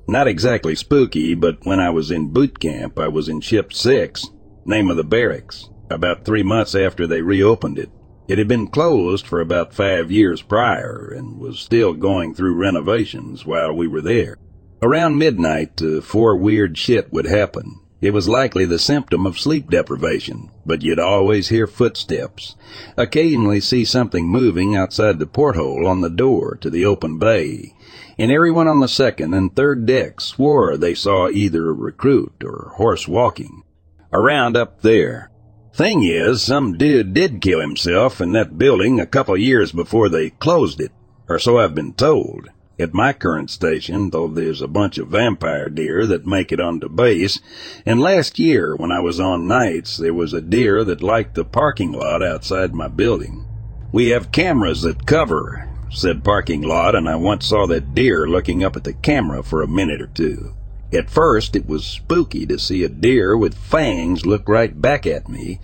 Not 0.07 0.27
exactly 0.27 0.75
spooky, 0.75 1.33
but 1.33 1.65
when 1.65 1.79
I 1.79 1.89
was 1.89 2.11
in 2.11 2.29
boot 2.29 2.59
camp, 2.59 2.99
I 2.99 3.07
was 3.07 3.27
in 3.27 3.41
Ship 3.41 3.73
6, 3.73 4.29
name 4.63 4.91
of 4.91 4.97
the 4.97 5.03
barracks, 5.03 5.69
about 5.89 6.23
three 6.25 6.43
months 6.43 6.75
after 6.75 7.07
they 7.07 7.21
reopened 7.21 7.79
it. 7.79 7.89
It 8.27 8.39
had 8.39 8.47
been 8.47 8.67
closed 8.67 9.27
for 9.27 9.39
about 9.39 9.73
five 9.73 10.11
years 10.11 10.41
prior 10.41 11.13
and 11.15 11.37
was 11.37 11.59
still 11.59 11.93
going 11.93 12.33
through 12.33 12.55
renovations 12.55 13.45
while 13.45 13.71
we 13.71 13.87
were 13.87 14.01
there. 14.01 14.37
Around 14.81 15.17
midnight, 15.17 15.81
uh, 15.81 16.01
four 16.01 16.35
weird 16.35 16.77
shit 16.77 17.13
would 17.13 17.27
happen. 17.27 17.79
It 18.01 18.13
was 18.13 18.27
likely 18.27 18.65
the 18.65 18.79
symptom 18.79 19.25
of 19.25 19.39
sleep 19.39 19.69
deprivation, 19.69 20.51
but 20.65 20.81
you'd 20.81 20.99
always 20.99 21.49
hear 21.49 21.65
footsteps, 21.65 22.55
occasionally 22.97 23.59
see 23.59 23.85
something 23.85 24.27
moving 24.27 24.75
outside 24.75 25.17
the 25.17 25.27
porthole 25.27 25.87
on 25.87 26.01
the 26.01 26.09
door 26.09 26.57
to 26.61 26.69
the 26.69 26.85
open 26.85 27.17
bay, 27.19 27.73
and 28.17 28.31
everyone 28.31 28.67
on 28.67 28.79
the 28.79 28.87
second 28.87 29.33
and 29.33 29.55
third 29.55 29.85
deck 29.85 30.19
swore 30.19 30.77
they 30.77 30.93
saw 30.93 31.29
either 31.29 31.69
a 31.69 31.73
recruit 31.73 32.43
or 32.43 32.69
a 32.71 32.75
horse 32.77 33.07
walking. 33.07 33.63
Around 34.11 34.57
up 34.57 34.81
there, 34.81 35.31
Thing 35.75 36.03
is, 36.03 36.41
some 36.41 36.77
dude 36.77 37.13
did 37.13 37.41
kill 37.41 37.59
himself 37.59 38.21
in 38.21 38.31
that 38.31 38.57
building 38.57 39.01
a 39.01 39.05
couple 39.05 39.35
years 39.35 39.73
before 39.73 40.07
they 40.07 40.29
closed 40.29 40.79
it, 40.79 40.93
or 41.27 41.37
so 41.37 41.57
I've 41.57 41.75
been 41.75 41.91
told. 41.91 42.47
At 42.79 42.93
my 42.93 43.11
current 43.11 43.49
station, 43.49 44.09
though 44.09 44.29
there's 44.29 44.61
a 44.61 44.69
bunch 44.69 44.97
of 44.97 45.09
vampire 45.09 45.67
deer 45.67 46.05
that 46.05 46.25
make 46.25 46.53
it 46.53 46.61
onto 46.61 46.87
base, 46.87 47.41
and 47.85 47.99
last 47.99 48.39
year 48.39 48.73
when 48.73 48.93
I 48.93 49.01
was 49.01 49.19
on 49.19 49.49
nights, 49.49 49.97
there 49.97 50.13
was 50.13 50.31
a 50.31 50.39
deer 50.39 50.85
that 50.85 51.03
liked 51.03 51.35
the 51.35 51.43
parking 51.43 51.91
lot 51.91 52.23
outside 52.23 52.73
my 52.73 52.87
building. 52.87 53.45
We 53.91 54.11
have 54.11 54.31
cameras 54.31 54.83
that 54.83 55.05
cover 55.05 55.69
said 55.89 56.23
parking 56.23 56.61
lot, 56.61 56.95
and 56.95 57.09
I 57.09 57.17
once 57.17 57.47
saw 57.47 57.67
that 57.67 57.93
deer 57.93 58.25
looking 58.25 58.63
up 58.63 58.77
at 58.77 58.85
the 58.85 58.93
camera 58.93 59.43
for 59.43 59.61
a 59.61 59.67
minute 59.67 60.01
or 60.01 60.07
two. 60.07 60.55
At 60.95 61.09
first, 61.09 61.57
it 61.57 61.67
was 61.67 61.83
spooky 61.83 62.45
to 62.45 62.57
see 62.57 62.83
a 62.83 62.89
deer 62.89 63.35
with 63.35 63.57
fangs 63.57 64.25
look 64.25 64.47
right 64.47 64.81
back 64.81 65.05
at 65.05 65.27
me, 65.27 65.59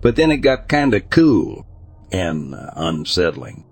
but 0.00 0.14
then 0.14 0.30
it 0.30 0.38
got 0.38 0.68
kinda 0.68 1.00
cool 1.00 1.66
and 2.12 2.54
uh, 2.54 2.70
unsettling. 2.76 3.64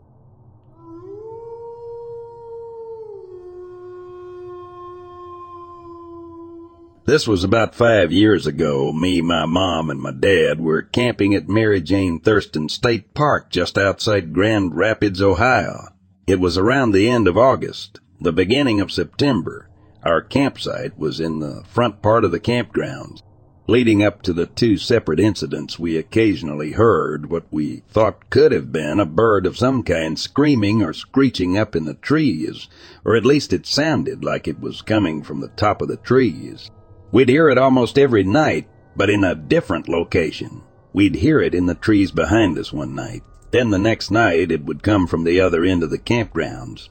This 7.06 7.28
was 7.28 7.44
about 7.44 7.76
five 7.76 8.10
years 8.10 8.46
ago. 8.46 8.92
Me, 8.92 9.20
my 9.20 9.46
mom, 9.46 9.90
and 9.90 10.00
my 10.00 10.10
dad 10.10 10.58
were 10.58 10.82
camping 10.82 11.34
at 11.34 11.48
Mary 11.48 11.80
Jane 11.80 12.18
Thurston 12.18 12.68
State 12.68 13.14
Park 13.14 13.50
just 13.50 13.78
outside 13.78 14.32
Grand 14.32 14.74
Rapids, 14.74 15.22
Ohio. 15.22 15.90
It 16.26 16.40
was 16.40 16.58
around 16.58 16.90
the 16.90 17.08
end 17.08 17.28
of 17.28 17.38
August, 17.38 18.00
the 18.20 18.32
beginning 18.32 18.80
of 18.80 18.90
September. 18.90 19.68
Our 20.04 20.20
campsite 20.20 20.98
was 20.98 21.18
in 21.18 21.38
the 21.38 21.62
front 21.66 22.02
part 22.02 22.24
of 22.24 22.30
the 22.30 22.40
campgrounds. 22.40 23.22
Leading 23.66 24.02
up 24.02 24.20
to 24.22 24.34
the 24.34 24.44
two 24.44 24.76
separate 24.76 25.18
incidents, 25.18 25.78
we 25.78 25.96
occasionally 25.96 26.72
heard 26.72 27.30
what 27.30 27.44
we 27.50 27.82
thought 27.88 28.28
could 28.28 28.52
have 28.52 28.70
been 28.70 29.00
a 29.00 29.06
bird 29.06 29.46
of 29.46 29.56
some 29.56 29.82
kind 29.82 30.18
screaming 30.18 30.82
or 30.82 30.92
screeching 30.92 31.56
up 31.56 31.74
in 31.74 31.86
the 31.86 31.94
trees, 31.94 32.68
or 33.06 33.16
at 33.16 33.24
least 33.24 33.54
it 33.54 33.64
sounded 33.64 34.22
like 34.22 34.46
it 34.46 34.60
was 34.60 34.82
coming 34.82 35.22
from 35.22 35.40
the 35.40 35.48
top 35.48 35.80
of 35.80 35.88
the 35.88 35.96
trees. 35.96 36.70
We'd 37.10 37.30
hear 37.30 37.48
it 37.48 37.56
almost 37.56 37.98
every 37.98 38.24
night, 38.24 38.68
but 38.94 39.08
in 39.08 39.24
a 39.24 39.34
different 39.34 39.88
location. 39.88 40.60
We'd 40.92 41.14
hear 41.14 41.40
it 41.40 41.54
in 41.54 41.64
the 41.64 41.74
trees 41.74 42.10
behind 42.10 42.58
us 42.58 42.74
one 42.74 42.94
night. 42.94 43.22
Then 43.54 43.70
the 43.70 43.78
next 43.78 44.10
night 44.10 44.50
it 44.50 44.64
would 44.64 44.82
come 44.82 45.06
from 45.06 45.22
the 45.22 45.38
other 45.38 45.62
end 45.62 45.84
of 45.84 45.90
the 45.90 45.96
campgrounds. 45.96 46.88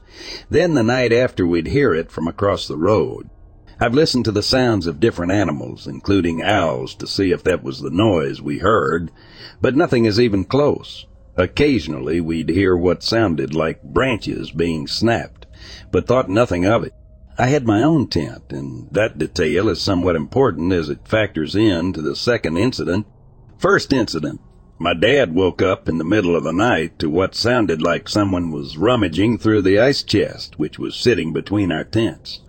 Then 0.49 0.75
the 0.75 0.81
night 0.81 1.11
after 1.11 1.45
we'd 1.45 1.67
hear 1.67 1.93
it 1.93 2.09
from 2.09 2.25
across 2.25 2.69
the 2.69 2.77
road. 2.77 3.29
I've 3.81 3.93
listened 3.93 4.23
to 4.23 4.31
the 4.31 4.41
sounds 4.41 4.87
of 4.87 5.01
different 5.01 5.33
animals, 5.33 5.87
including 5.87 6.41
owls, 6.41 6.95
to 6.95 7.05
see 7.05 7.31
if 7.31 7.43
that 7.43 7.63
was 7.63 7.81
the 7.81 7.89
noise 7.89 8.41
we 8.41 8.59
heard, 8.59 9.11
but 9.59 9.75
nothing 9.75 10.05
is 10.05 10.21
even 10.21 10.45
close. 10.45 11.05
Occasionally 11.35 12.21
we'd 12.21 12.47
hear 12.47 12.77
what 12.77 13.03
sounded 13.03 13.53
like 13.53 13.83
branches 13.83 14.51
being 14.51 14.87
snapped, 14.87 15.45
but 15.91 16.07
thought 16.07 16.29
nothing 16.29 16.65
of 16.65 16.85
it. 16.85 16.93
I 17.37 17.47
had 17.47 17.67
my 17.67 17.83
own 17.83 18.07
tent, 18.07 18.53
and 18.53 18.87
that 18.93 19.17
detail 19.17 19.67
is 19.67 19.81
somewhat 19.81 20.15
important 20.15 20.71
as 20.71 20.87
it 20.87 21.09
factors 21.09 21.57
in 21.57 21.91
to 21.91 22.01
the 22.01 22.15
second 22.15 22.55
incident. 22.55 23.05
First 23.57 23.91
incident. 23.91 24.39
My 24.83 24.93
dad 24.93 25.33
woke 25.33 25.61
up 25.61 25.87
in 25.87 25.97
the 25.97 26.03
middle 26.03 26.35
of 26.35 26.43
the 26.43 26.51
night 26.51 26.99
to 26.99 27.09
what 27.09 27.35
sounded 27.35 27.81
like 27.81 28.09
someone 28.09 28.51
was 28.51 28.75
rummaging 28.75 29.37
through 29.37 29.61
the 29.61 29.79
ice 29.79 30.03
chest, 30.03 30.59
which 30.59 30.77
was 30.77 30.93
sitting 30.93 31.31
between 31.31 31.71
our 31.71 31.85
tents. 31.85 32.41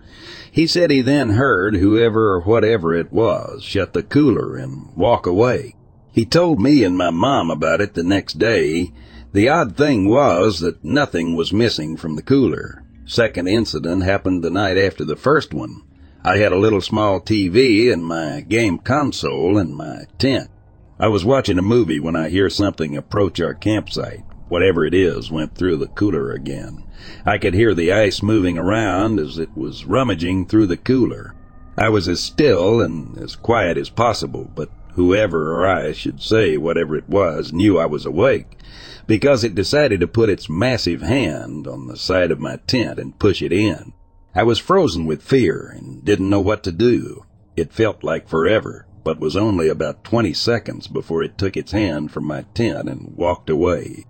He 0.51 0.67
said 0.67 0.91
he 0.91 0.99
then 0.99 1.29
heard 1.29 1.77
whoever 1.77 2.33
or 2.33 2.41
whatever 2.41 2.93
it 2.93 3.09
was 3.13 3.63
shut 3.63 3.93
the 3.93 4.03
cooler 4.03 4.57
and 4.57 4.93
walk 4.97 5.25
away. 5.25 5.75
He 6.11 6.25
told 6.25 6.59
me 6.59 6.83
and 6.83 6.97
my 6.97 7.09
mom 7.09 7.49
about 7.49 7.79
it 7.79 7.93
the 7.93 8.03
next 8.03 8.37
day. 8.37 8.91
The 9.31 9.47
odd 9.47 9.77
thing 9.77 10.09
was 10.09 10.59
that 10.59 10.83
nothing 10.83 11.37
was 11.37 11.53
missing 11.53 11.95
from 11.95 12.17
the 12.17 12.21
cooler. 12.21 12.83
Second 13.05 13.47
incident 13.47 14.03
happened 14.03 14.43
the 14.43 14.49
night 14.49 14.77
after 14.77 15.05
the 15.05 15.15
first 15.15 15.53
one. 15.53 15.83
I 16.21 16.35
had 16.35 16.51
a 16.51 16.59
little 16.59 16.81
small 16.81 17.21
TV 17.21 17.93
and 17.93 18.05
my 18.05 18.41
game 18.41 18.79
console 18.79 19.57
in 19.57 19.73
my 19.73 20.07
tent. 20.17 20.49
I 20.97 21.09
was 21.09 21.25
watching 21.25 21.59
a 21.59 21.61
movie 21.61 21.99
when 21.99 22.15
I 22.15 22.29
hear 22.29 22.49
something 22.49 22.95
approach 22.95 23.41
our 23.41 23.53
campsite. 23.53 24.23
Whatever 24.47 24.85
it 24.85 24.93
is 24.93 25.29
went 25.29 25.53
through 25.53 25.75
the 25.77 25.87
cooler 25.87 26.31
again. 26.31 26.83
I 27.25 27.37
could 27.37 27.53
hear 27.53 27.73
the 27.73 27.91
ice 27.91 28.23
moving 28.23 28.57
around 28.57 29.19
as 29.19 29.37
it 29.37 29.49
was 29.57 29.83
rummaging 29.83 30.45
through 30.45 30.67
the 30.67 30.77
cooler. 30.77 31.35
I 31.77 31.89
was 31.89 32.07
as 32.07 32.21
still 32.21 32.79
and 32.79 33.17
as 33.17 33.35
quiet 33.35 33.77
as 33.77 33.89
possible, 33.89 34.49
but 34.55 34.69
whoever 34.93 35.53
or 35.53 35.67
I 35.67 35.91
should 35.91 36.21
say 36.21 36.55
whatever 36.55 36.95
it 36.95 37.09
was 37.09 37.51
knew 37.51 37.77
I 37.77 37.87
was 37.87 38.05
awake 38.05 38.57
because 39.05 39.43
it 39.43 39.53
decided 39.53 39.99
to 39.99 40.07
put 40.07 40.29
its 40.29 40.49
massive 40.49 41.01
hand 41.01 41.67
on 41.67 41.87
the 41.87 41.97
side 41.97 42.31
of 42.31 42.39
my 42.39 42.55
tent 42.67 42.99
and 42.99 43.19
push 43.19 43.41
it 43.41 43.51
in. 43.51 43.91
I 44.33 44.43
was 44.43 44.59
frozen 44.59 45.05
with 45.05 45.21
fear 45.21 45.73
and 45.75 46.05
didn't 46.05 46.29
know 46.29 46.39
what 46.39 46.63
to 46.63 46.71
do. 46.71 47.25
It 47.57 47.73
felt 47.73 48.01
like 48.03 48.29
forever, 48.29 48.87
but 49.05 49.19
was 49.19 49.37
only 49.37 49.69
about 49.69 50.03
20 50.03 50.33
seconds 50.33 50.87
before 50.87 51.23
it 51.23 51.37
took 51.37 51.55
its 51.55 51.71
hand 51.71 52.11
from 52.11 52.25
my 52.25 52.43
tent 52.53 52.89
and 52.89 53.13
walked 53.15 53.49
away. 53.49 54.03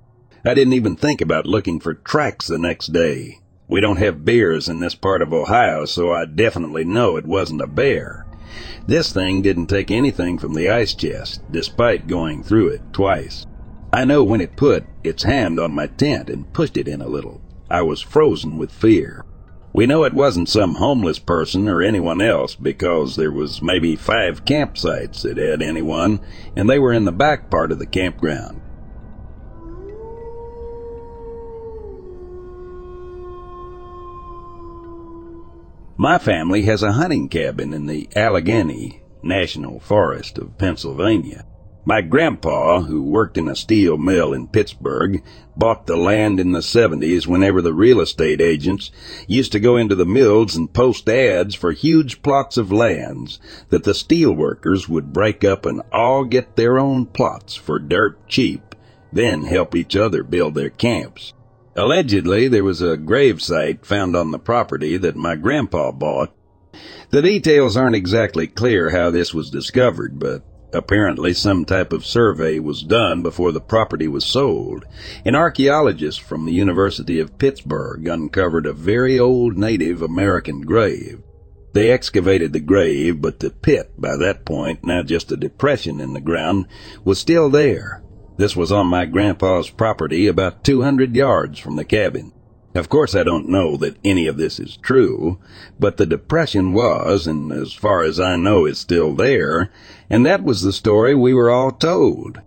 I 0.44 0.54
didn't 0.54 0.74
even 0.74 0.96
think 0.96 1.22
about 1.22 1.46
looking 1.46 1.80
for 1.80 1.94
tracks 1.94 2.48
the 2.48 2.58
next 2.58 2.94
day. 2.94 3.42
We 3.68 3.82
don't 3.82 3.98
have 3.98 4.24
bears 4.26 4.70
in 4.70 4.80
this 4.80 4.96
part 4.96 5.22
of 5.22 5.34
Ohio, 5.34 5.86
so 5.86 6.14
I 6.14 6.26
definitely 6.26 6.86
know 6.86 7.18
it 7.18 7.26
wasn't 7.26 7.62
a 7.62 7.68
bear. 7.68 8.26
This 8.88 9.12
thing 9.12 9.42
didn't 9.42 9.68
take 9.68 9.92
anything 9.92 10.38
from 10.38 10.54
the 10.54 10.70
ice 10.70 10.94
chest, 10.94 11.42
despite 11.52 12.08
going 12.08 12.42
through 12.42 12.70
it 12.70 12.82
twice. 12.94 13.46
I 13.92 14.06
know 14.06 14.24
when 14.24 14.40
it 14.40 14.56
put 14.56 14.86
its 15.04 15.24
hand 15.24 15.60
on 15.60 15.74
my 15.74 15.88
tent 15.88 16.30
and 16.30 16.52
pushed 16.54 16.78
it 16.78 16.88
in 16.88 17.02
a 17.02 17.08
little. 17.08 17.42
I 17.70 17.82
was 17.82 18.02
frozen 18.02 18.58
with 18.58 18.72
fear. 18.72 19.26
We 19.76 19.88
know 19.88 20.06
it 20.06 20.14
wasn't 20.14 20.48
some 20.48 20.76
homeless 20.76 21.20
person 21.20 21.68
or 21.68 21.82
anyone 21.82 22.22
else 22.22 22.56
because 22.56 23.18
there 23.18 23.30
was 23.30 23.62
maybe 23.62 23.98
five 23.98 24.46
campsites 24.46 25.24
that 25.24 25.36
had 25.36 25.62
anyone, 25.62 26.22
and 26.56 26.70
they 26.70 26.80
were 26.80 26.94
in 26.94 27.04
the 27.04 27.12
back 27.12 27.50
part 27.50 27.74
of 27.74 27.80
the 27.80 27.86
campground. 27.86 28.62
My 35.98 36.20
family 36.20 36.62
has 36.62 36.82
a 36.82 36.94
hunting 36.94 37.28
cabin 37.28 37.74
in 37.74 37.86
the 37.86 38.08
Allegheny 38.16 39.04
National 39.22 39.82
Forest 39.82 40.38
of 40.38 40.58
Pennsylvania. 40.58 41.46
My 41.88 42.02
grandpa, 42.02 42.82
who 42.82 43.04
worked 43.04 43.38
in 43.38 43.48
a 43.48 43.56
steel 43.56 43.96
mill 43.96 44.34
in 44.34 44.48
Pittsburgh, 44.48 45.22
bought 45.56 45.86
the 45.86 45.96
land 45.96 46.40
in 46.40 46.52
the 46.52 46.62
70s 46.62 47.28
whenever 47.28 47.62
the 47.62 47.76
real 47.76 48.02
estate 48.02 48.42
agents 48.42 48.90
used 49.28 49.52
to 49.52 49.60
go 49.60 49.78
into 49.78 49.94
the 49.94 50.04
mills 50.04 50.56
and 50.56 50.74
post 50.74 51.08
ads 51.08 51.54
for 51.54 51.74
huge 51.74 52.24
plots 52.24 52.58
of 52.58 52.72
lands 52.72 53.40
that 53.70 53.84
the 53.84 53.94
steel 53.94 54.32
workers 54.32 54.90
would 54.90 55.14
break 55.14 55.44
up 55.44 55.64
and 55.64 55.84
all 55.92 56.24
get 56.24 56.56
their 56.56 56.80
own 56.80 57.06
plots 57.06 57.54
for 57.54 57.78
dirt 57.78 58.28
cheap, 58.28 58.74
then 59.14 59.44
help 59.44 59.76
each 59.76 59.96
other 59.96 60.24
build 60.24 60.56
their 60.56 60.72
camps. 60.72 61.34
Allegedly, 61.76 62.48
there 62.48 62.64
was 62.64 62.82
a 62.82 62.98
grave 62.98 63.44
site 63.44 63.86
found 63.86 64.16
on 64.16 64.32
the 64.32 64.40
property 64.40 64.98
that 64.98 65.16
my 65.16 65.36
grandpa 65.36 65.92
bought. 65.92 66.34
The 67.12 67.22
details 67.22 67.78
aren't 67.78 67.96
exactly 67.96 68.48
clear 68.48 68.90
how 68.90 69.12
this 69.12 69.36
was 69.36 69.52
discovered, 69.52 70.18
but 70.18 70.44
Apparently, 70.76 71.34
some 71.34 71.64
type 71.64 71.94
of 71.94 72.06
survey 72.06 72.60
was 72.60 72.84
done 72.84 73.22
before 73.22 73.54
the 73.54 73.62
property 73.62 74.10
was 74.10 74.26
sold. 74.26 74.84
An 75.24 75.34
archaeologist 75.34 76.22
from 76.22 76.46
the 76.46 76.52
University 76.52 77.18
of 77.20 77.38
Pittsburgh 77.38 78.06
uncovered 78.08 78.66
a 78.66 78.74
very 78.74 79.18
old 79.18 79.58
Native 79.58 80.02
American 80.02 80.62
grave. 80.62 81.24
They 81.72 81.92
excavated 81.92 82.52
the 82.52 82.60
grave, 82.60 83.22
but 83.22 83.40
the 83.40 83.52
pit, 83.52 83.94
by 83.98 84.18
that 84.18 84.44
point, 84.46 84.84
now 84.84 85.02
just 85.02 85.32
a 85.32 85.38
depression 85.38 86.02
in 86.02 86.12
the 86.12 86.20
ground, 86.20 86.68
was 87.06 87.20
still 87.20 87.50
there. 87.50 88.04
This 88.38 88.56
was 88.56 88.72
on 88.72 88.88
my 88.88 89.06
grandpa's 89.06 89.70
property 89.70 90.28
about 90.28 90.66
200 90.66 91.16
yards 91.16 91.58
from 91.58 91.78
the 91.78 91.86
cabin. 91.86 92.34
Of 92.76 92.90
course, 92.90 93.16
I 93.16 93.24
don't 93.24 93.48
know 93.48 93.78
that 93.78 93.96
any 94.04 94.28
of 94.28 94.36
this 94.36 94.60
is 94.60 94.76
true, 94.76 95.40
but 95.80 95.96
the 95.96 96.06
depression 96.06 96.74
was, 96.74 97.26
and 97.26 97.50
as 97.54 97.72
far 97.72 98.04
as 98.04 98.20
I 98.20 98.36
know, 98.36 98.66
is 98.66 98.78
still 98.78 99.16
there, 99.16 99.72
and 100.10 100.26
that 100.26 100.44
was 100.44 100.62
the 100.62 100.74
story 100.74 101.16
we 101.16 101.34
were 101.34 101.50
all 101.50 101.72
told. 101.72 102.42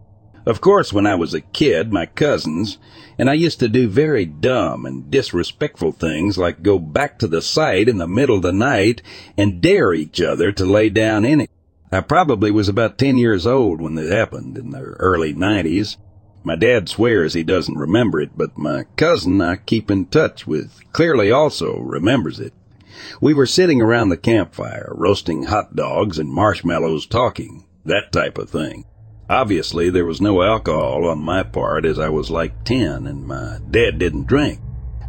Of 0.44 0.60
course, 0.60 0.92
when 0.92 1.06
I 1.06 1.14
was 1.14 1.32
a 1.32 1.40
kid, 1.40 1.94
my 1.94 2.04
cousins, 2.04 2.76
and 3.18 3.30
I 3.30 3.34
used 3.34 3.58
to 3.60 3.70
do 3.70 3.88
very 3.88 4.26
dumb 4.26 4.84
and 4.84 5.10
disrespectful 5.10 5.92
things 5.92 6.36
like 6.36 6.62
go 6.62 6.78
back 6.78 7.18
to 7.20 7.26
the 7.26 7.40
site 7.40 7.88
in 7.88 7.96
the 7.96 8.06
middle 8.06 8.36
of 8.36 8.42
the 8.42 8.52
night 8.52 9.00
and 9.38 9.62
dare 9.62 9.94
each 9.94 10.20
other 10.20 10.52
to 10.52 10.66
lay 10.66 10.90
down 10.90 11.24
in 11.24 11.40
it. 11.40 11.50
I 11.90 12.02
probably 12.02 12.50
was 12.50 12.68
about 12.68 12.98
10 12.98 13.16
years 13.16 13.46
old 13.46 13.80
when 13.80 13.96
it 13.96 14.12
happened 14.12 14.58
in 14.58 14.70
the 14.70 14.80
early 14.80 15.32
90s. 15.32 15.96
My 16.44 16.56
dad 16.56 16.88
swears 16.88 17.34
he 17.34 17.42
doesn't 17.42 17.76
remember 17.76 18.20
it, 18.20 18.30
but 18.36 18.56
my 18.56 18.84
cousin 18.96 19.40
I 19.40 19.56
keep 19.56 19.90
in 19.90 20.06
touch 20.06 20.46
with 20.46 20.80
clearly 20.92 21.30
also 21.30 21.78
remembers 21.78 22.40
it. 22.40 22.54
We 23.20 23.34
were 23.34 23.46
sitting 23.46 23.80
around 23.80 24.08
the 24.08 24.16
campfire, 24.16 24.92
roasting 24.94 25.44
hot 25.44 25.76
dogs 25.76 26.18
and 26.18 26.32
marshmallows 26.32 27.06
talking, 27.06 27.64
that 27.84 28.12
type 28.12 28.38
of 28.38 28.50
thing. 28.50 28.84
Obviously, 29.30 29.90
there 29.90 30.06
was 30.06 30.20
no 30.20 30.42
alcohol 30.42 31.06
on 31.06 31.18
my 31.18 31.42
part 31.42 31.84
as 31.84 31.98
I 31.98 32.08
was 32.08 32.30
like 32.30 32.64
10 32.64 33.06
and 33.06 33.26
my 33.26 33.58
dad 33.70 33.98
didn't 33.98 34.26
drink. 34.26 34.60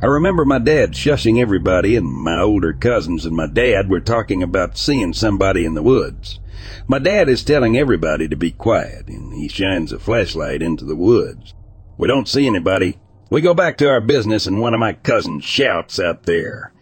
I 0.02 0.06
remember 0.06 0.46
my 0.46 0.60
dad 0.60 0.92
shushing 0.92 1.42
everybody 1.42 1.96
and 1.96 2.06
my 2.06 2.40
older 2.40 2.74
cousins 2.74 3.26
and 3.26 3.36
my 3.36 3.48
dad 3.48 3.90
were 3.90 4.00
talking 4.00 4.44
about 4.44 4.78
seeing 4.78 5.14
somebody 5.14 5.66
in 5.66 5.74
the 5.74 5.84
woods. 5.84 6.40
My 6.88 7.00
dad 7.00 7.30
is 7.30 7.44
telling 7.44 7.78
everybody 7.78 8.28
to 8.28 8.36
be 8.36 8.52
quiet 8.52 9.08
and 9.08 9.34
he 9.34 9.48
shines 9.48 9.92
a 9.92 10.00
flashlight 10.00 10.62
into 10.62 10.86
the 10.86 10.96
woods. 10.96 11.54
We 11.98 12.08
don't 12.08 12.28
see 12.28 12.48
anybody. 12.48 12.98
We 13.30 13.42
go 13.42 13.54
back 13.54 13.78
to 13.78 13.90
our 13.90 14.02
business 14.02 14.48
and 14.48 14.60
one 14.60 14.74
of 14.74 14.80
my 14.80 14.94
cousins 14.94 15.44
shouts 15.44 16.00
out 16.00 16.24
there. 16.24 16.74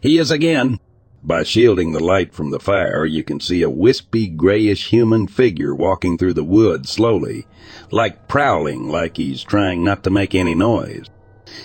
He 0.00 0.18
is 0.18 0.30
again. 0.30 0.78
By 1.22 1.42
shielding 1.42 1.92
the 1.92 2.02
light 2.02 2.32
from 2.32 2.52
the 2.52 2.60
fire, 2.60 3.04
you 3.04 3.24
can 3.24 3.40
see 3.40 3.62
a 3.62 3.70
wispy 3.70 4.28
grayish 4.28 4.90
human 4.90 5.26
figure 5.26 5.74
walking 5.74 6.16
through 6.16 6.34
the 6.34 6.44
wood 6.44 6.86
slowly, 6.86 7.46
like 7.90 8.28
prowling 8.28 8.88
like 8.88 9.16
he's 9.16 9.42
trying 9.42 9.82
not 9.82 10.04
to 10.04 10.10
make 10.10 10.36
any 10.36 10.54
noise. 10.54 11.06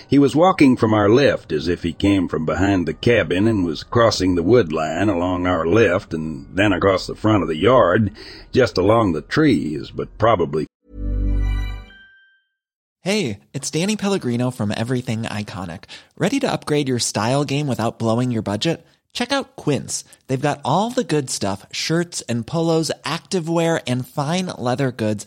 He 0.08 0.18
was 0.18 0.36
walking 0.36 0.76
from 0.76 0.94
our 0.94 1.08
left 1.08 1.52
as 1.52 1.68
if 1.68 1.82
he 1.82 1.92
came 1.92 2.28
from 2.28 2.46
behind 2.46 2.86
the 2.86 2.94
cabin 2.94 3.46
and 3.46 3.64
was 3.64 3.82
crossing 3.82 4.34
the 4.34 4.42
wood 4.42 4.72
line 4.72 5.08
along 5.08 5.46
our 5.46 5.66
left 5.66 6.14
and 6.14 6.46
then 6.54 6.72
across 6.72 7.06
the 7.06 7.14
front 7.14 7.42
of 7.42 7.48
the 7.48 7.56
yard, 7.56 8.12
just 8.52 8.78
along 8.78 9.12
the 9.12 9.22
trees, 9.22 9.90
but 9.90 10.18
probably 10.18 10.66
Hey, 13.04 13.40
it's 13.52 13.72
Danny 13.72 13.96
Pellegrino 13.96 14.52
from 14.52 14.72
Everything 14.76 15.24
Iconic. 15.24 15.86
Ready 16.16 16.38
to 16.38 16.52
upgrade 16.52 16.86
your 16.86 17.00
style 17.00 17.44
game 17.44 17.66
without 17.66 17.98
blowing 17.98 18.30
your 18.30 18.42
budget? 18.42 18.86
Check 19.12 19.32
out 19.32 19.56
Quince. 19.56 20.04
They've 20.28 20.40
got 20.40 20.60
all 20.64 20.88
the 20.88 21.02
good 21.02 21.28
stuff, 21.28 21.66
shirts 21.72 22.20
and 22.22 22.46
polos, 22.46 22.92
activewear 23.04 23.82
and 23.88 24.06
fine 24.06 24.46
leather 24.56 24.92
goods, 24.92 25.26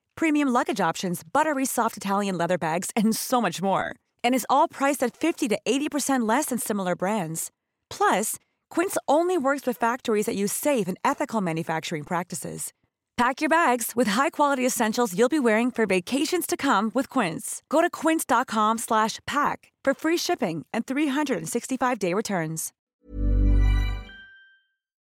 premium 0.21 0.49
luggage 0.49 0.79
options, 0.79 1.23
buttery 1.23 1.65
soft 1.65 1.97
Italian 1.97 2.37
leather 2.37 2.59
bags, 2.59 2.91
and 2.95 3.15
so 3.15 3.41
much 3.41 3.59
more. 3.59 3.95
And 4.23 4.35
is 4.35 4.45
all 4.51 4.67
priced 4.67 5.01
at 5.01 5.17
50 5.17 5.47
to 5.47 5.57
80% 5.65 6.29
less 6.29 6.45
than 6.45 6.59
similar 6.59 6.95
brands. 6.95 7.49
Plus, 7.89 8.35
Quince 8.69 8.97
only 9.07 9.35
works 9.35 9.65
with 9.65 9.77
factories 9.77 10.27
that 10.27 10.35
use 10.35 10.53
safe 10.53 10.87
and 10.87 10.99
ethical 11.03 11.41
manufacturing 11.41 12.03
practices. 12.03 12.71
Pack 13.17 13.41
your 13.41 13.49
bags 13.49 13.93
with 13.95 14.09
high-quality 14.09 14.63
essentials 14.63 15.17
you'll 15.17 15.37
be 15.37 15.39
wearing 15.39 15.71
for 15.71 15.87
vacations 15.87 16.45
to 16.45 16.55
come 16.55 16.91
with 16.93 17.09
Quince. 17.09 17.63
Go 17.69 17.81
to 17.81 17.89
quince.com/pack 17.89 19.71
for 19.85 19.93
free 19.93 20.17
shipping 20.17 20.65
and 20.71 20.85
365-day 20.85 22.13
returns. 22.13 22.71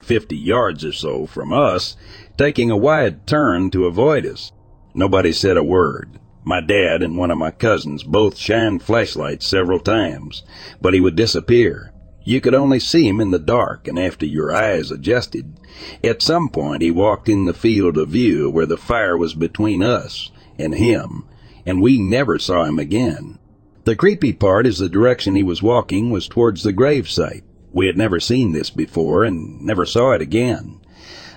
50 0.03 0.37
yards 0.37 0.85
or 0.85 0.93
so 0.93 1.25
from 1.25 1.51
us, 1.51 1.97
taking 2.37 2.69
a 2.71 2.77
wide 2.77 3.25
turn 3.25 3.71
to 3.71 3.85
avoid 3.85 4.25
us. 4.25 4.51
Nobody 4.93 5.31
said 5.31 5.57
a 5.57 5.63
word. 5.63 6.19
My 6.43 6.61
dad 6.61 7.03
and 7.03 7.17
one 7.17 7.31
of 7.31 7.37
my 7.37 7.51
cousins 7.51 8.03
both 8.03 8.37
shined 8.37 8.81
flashlights 8.81 9.45
several 9.45 9.79
times, 9.79 10.43
but 10.81 10.93
he 10.93 10.99
would 10.99 11.15
disappear. 11.15 11.93
You 12.23 12.41
could 12.41 12.53
only 12.55 12.79
see 12.79 13.07
him 13.07 13.19
in 13.19 13.31
the 13.31 13.39
dark 13.39 13.87
and 13.87 13.99
after 13.99 14.25
your 14.25 14.53
eyes 14.53 14.91
adjusted. 14.91 15.59
At 16.03 16.21
some 16.21 16.49
point 16.49 16.81
he 16.81 16.91
walked 16.91 17.29
in 17.29 17.45
the 17.45 17.53
field 17.53 17.97
of 17.97 18.09
view 18.09 18.49
where 18.49 18.65
the 18.65 18.77
fire 18.77 19.17
was 19.17 19.33
between 19.33 19.83
us 19.83 20.31
and 20.57 20.75
him, 20.75 21.25
and 21.65 21.81
we 21.81 21.99
never 21.99 22.39
saw 22.39 22.65
him 22.65 22.79
again. 22.79 23.39
The 23.85 23.95
creepy 23.95 24.33
part 24.33 24.67
is 24.67 24.79
the 24.79 24.89
direction 24.89 25.35
he 25.35 25.43
was 25.43 25.63
walking 25.63 26.11
was 26.11 26.27
towards 26.27 26.63
the 26.63 26.73
grave 26.73 27.09
site. 27.09 27.43
We 27.71 27.87
had 27.87 27.97
never 27.97 28.19
seen 28.19 28.51
this 28.51 28.69
before 28.69 29.23
and 29.23 29.61
never 29.61 29.85
saw 29.85 30.11
it 30.11 30.21
again. 30.21 30.78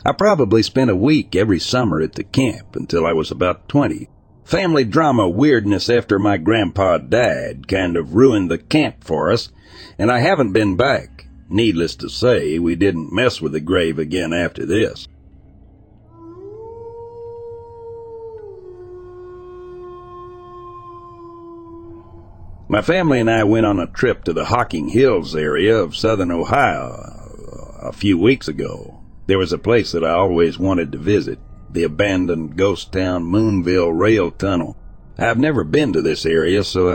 I 0.04 0.10
probably 0.12 0.62
spent 0.62 0.90
a 0.90 0.96
week 0.96 1.36
every 1.36 1.60
summer 1.60 2.00
at 2.00 2.14
the 2.14 2.24
camp 2.24 2.74
until 2.74 3.06
I 3.06 3.12
was 3.12 3.30
about 3.30 3.68
20. 3.68 4.08
Family 4.44 4.84
drama 4.84 5.28
weirdness 5.28 5.88
after 5.88 6.18
my 6.18 6.38
grandpa 6.38 6.98
died 6.98 7.68
kind 7.68 7.96
of 7.96 8.14
ruined 8.14 8.50
the 8.50 8.58
camp 8.58 9.04
for 9.04 9.30
us, 9.30 9.50
and 9.98 10.10
I 10.10 10.18
haven't 10.18 10.52
been 10.52 10.76
back. 10.76 11.26
Needless 11.48 11.94
to 11.96 12.08
say, 12.08 12.58
we 12.58 12.74
didn't 12.74 13.12
mess 13.12 13.40
with 13.40 13.52
the 13.52 13.60
grave 13.60 14.00
again 14.00 14.32
after 14.32 14.66
this. 14.66 15.06
My 22.68 22.82
family 22.82 23.20
and 23.20 23.30
I 23.30 23.44
went 23.44 23.66
on 23.66 23.78
a 23.78 23.86
trip 23.86 24.24
to 24.24 24.32
the 24.32 24.46
Hocking 24.46 24.88
Hills 24.88 25.36
area 25.36 25.76
of 25.76 25.94
southern 25.94 26.30
Ohio 26.30 26.90
a 27.80 27.92
few 27.92 28.18
weeks 28.18 28.48
ago. 28.48 29.01
There 29.32 29.38
was 29.38 29.54
a 29.54 29.56
place 29.56 29.92
that 29.92 30.04
I 30.04 30.10
always 30.10 30.58
wanted 30.58 30.92
to 30.92 30.98
visit, 30.98 31.38
the 31.72 31.84
abandoned 31.84 32.54
ghost 32.54 32.92
town 32.92 33.24
Moonville 33.24 33.98
Rail 33.98 34.30
Tunnel. 34.30 34.76
I've 35.16 35.38
never 35.38 35.64
been 35.64 35.94
to 35.94 36.02
this 36.02 36.26
area, 36.26 36.62
so 36.62 36.90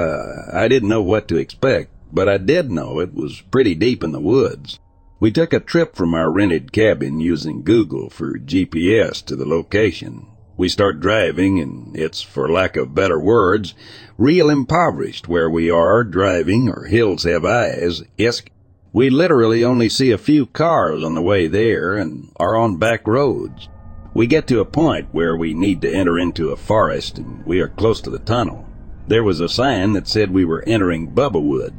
I 0.53 0.67
didn't 0.67 0.87
know 0.87 1.01
what 1.01 1.27
to 1.29 1.37
expect, 1.37 1.89
but 2.13 2.29
I 2.29 2.37
did 2.37 2.69
know 2.69 2.99
it 2.99 3.15
was 3.15 3.41
pretty 3.41 3.73
deep 3.73 4.03
in 4.03 4.11
the 4.11 4.19
woods. 4.19 4.79
We 5.19 5.31
took 5.31 5.51
a 5.51 5.59
trip 5.59 5.95
from 5.95 6.13
our 6.13 6.31
rented 6.31 6.71
cabin 6.71 7.19
using 7.19 7.63
Google 7.63 8.11
for 8.11 8.37
GPS 8.37 9.25
to 9.25 9.35
the 9.35 9.47
location. 9.47 10.27
We 10.57 10.69
start 10.69 10.99
driving, 10.99 11.59
and 11.59 11.97
it's, 11.97 12.21
for 12.21 12.51
lack 12.51 12.77
of 12.77 12.93
better 12.93 13.19
words, 13.19 13.73
real 14.15 14.51
impoverished 14.51 15.27
where 15.27 15.49
we 15.49 15.71
are 15.71 16.03
driving, 16.03 16.69
or 16.69 16.83
hills 16.83 17.23
have 17.23 17.45
eyes, 17.45 18.03
isk. 18.19 18.49
We 18.93 19.09
literally 19.09 19.63
only 19.63 19.89
see 19.89 20.11
a 20.11 20.17
few 20.17 20.45
cars 20.45 21.03
on 21.03 21.13
the 21.13 21.21
way 21.21 21.47
there 21.47 21.97
and 21.97 22.31
are 22.37 22.55
on 22.55 22.77
back 22.77 23.05
roads. 23.05 23.67
We 24.13 24.27
get 24.27 24.47
to 24.47 24.61
a 24.61 24.65
point 24.65 25.09
where 25.11 25.35
we 25.35 25.53
need 25.53 25.81
to 25.81 25.93
enter 25.93 26.17
into 26.17 26.49
a 26.49 26.57
forest 26.57 27.17
and 27.17 27.45
we 27.45 27.59
are 27.59 27.67
close 27.67 28.01
to 28.01 28.09
the 28.09 28.19
tunnel. 28.19 28.65
There 29.07 29.23
was 29.23 29.39
a 29.39 29.49
sign 29.49 29.93
that 29.93 30.07
said 30.07 30.31
we 30.31 30.45
were 30.45 30.63
entering 30.65 31.11
Bubba 31.11 31.41
Wood. 31.41 31.73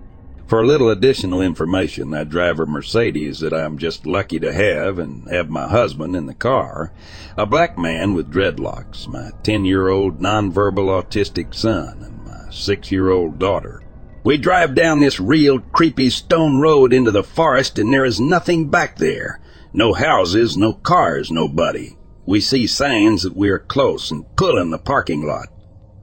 For 0.47 0.63
a 0.63 0.67
little 0.67 0.89
additional 0.89 1.43
information, 1.43 2.15
I 2.15 2.25
drive 2.25 2.59
a 2.59 2.67
Mercedes 2.67 3.41
that 3.41 3.53
I'm 3.53 3.77
just 3.77 4.07
lucky 4.07 4.39
to 4.41 4.53
have 4.53 4.99
and 4.99 5.29
have 5.29 5.51
my 5.51 5.69
husband 5.69 6.17
in 6.17 6.27
the 6.27 6.35
car, 6.35 6.93
a 7.37 7.45
black 7.45 7.77
man 7.77 8.15
with 8.15 8.33
dreadlocks, 8.33 9.07
my 9.09 9.31
10-year-old 9.43 10.21
nonverbal 10.21 11.03
autistic 11.03 11.55
son, 11.55 12.03
and 12.03 12.25
my 12.25 12.49
6-year-old 12.51 13.39
daughter. 13.39 13.83
We 14.29 14.37
drive 14.37 14.75
down 14.75 15.01
this 15.01 15.19
real 15.19 15.59
creepy 15.59 16.11
stone 16.11 16.61
road 16.61 16.93
into 16.93 17.11
the 17.11 17.23
forest 17.23 17.79
and 17.79 17.91
there 17.91 18.05
is 18.05 18.21
nothing 18.21 18.69
back 18.69 18.99
there. 18.99 19.41
No 19.73 19.95
houses, 19.95 20.55
no 20.55 20.75
cars, 20.75 21.31
nobody. 21.31 21.97
We 22.27 22.41
see 22.41 22.67
signs 22.67 23.23
that 23.23 23.35
we 23.35 23.49
are 23.49 23.59
close 23.59 24.11
and 24.11 24.27
pull 24.37 24.59
in 24.59 24.69
the 24.69 24.77
parking 24.77 25.27
lot. 25.27 25.49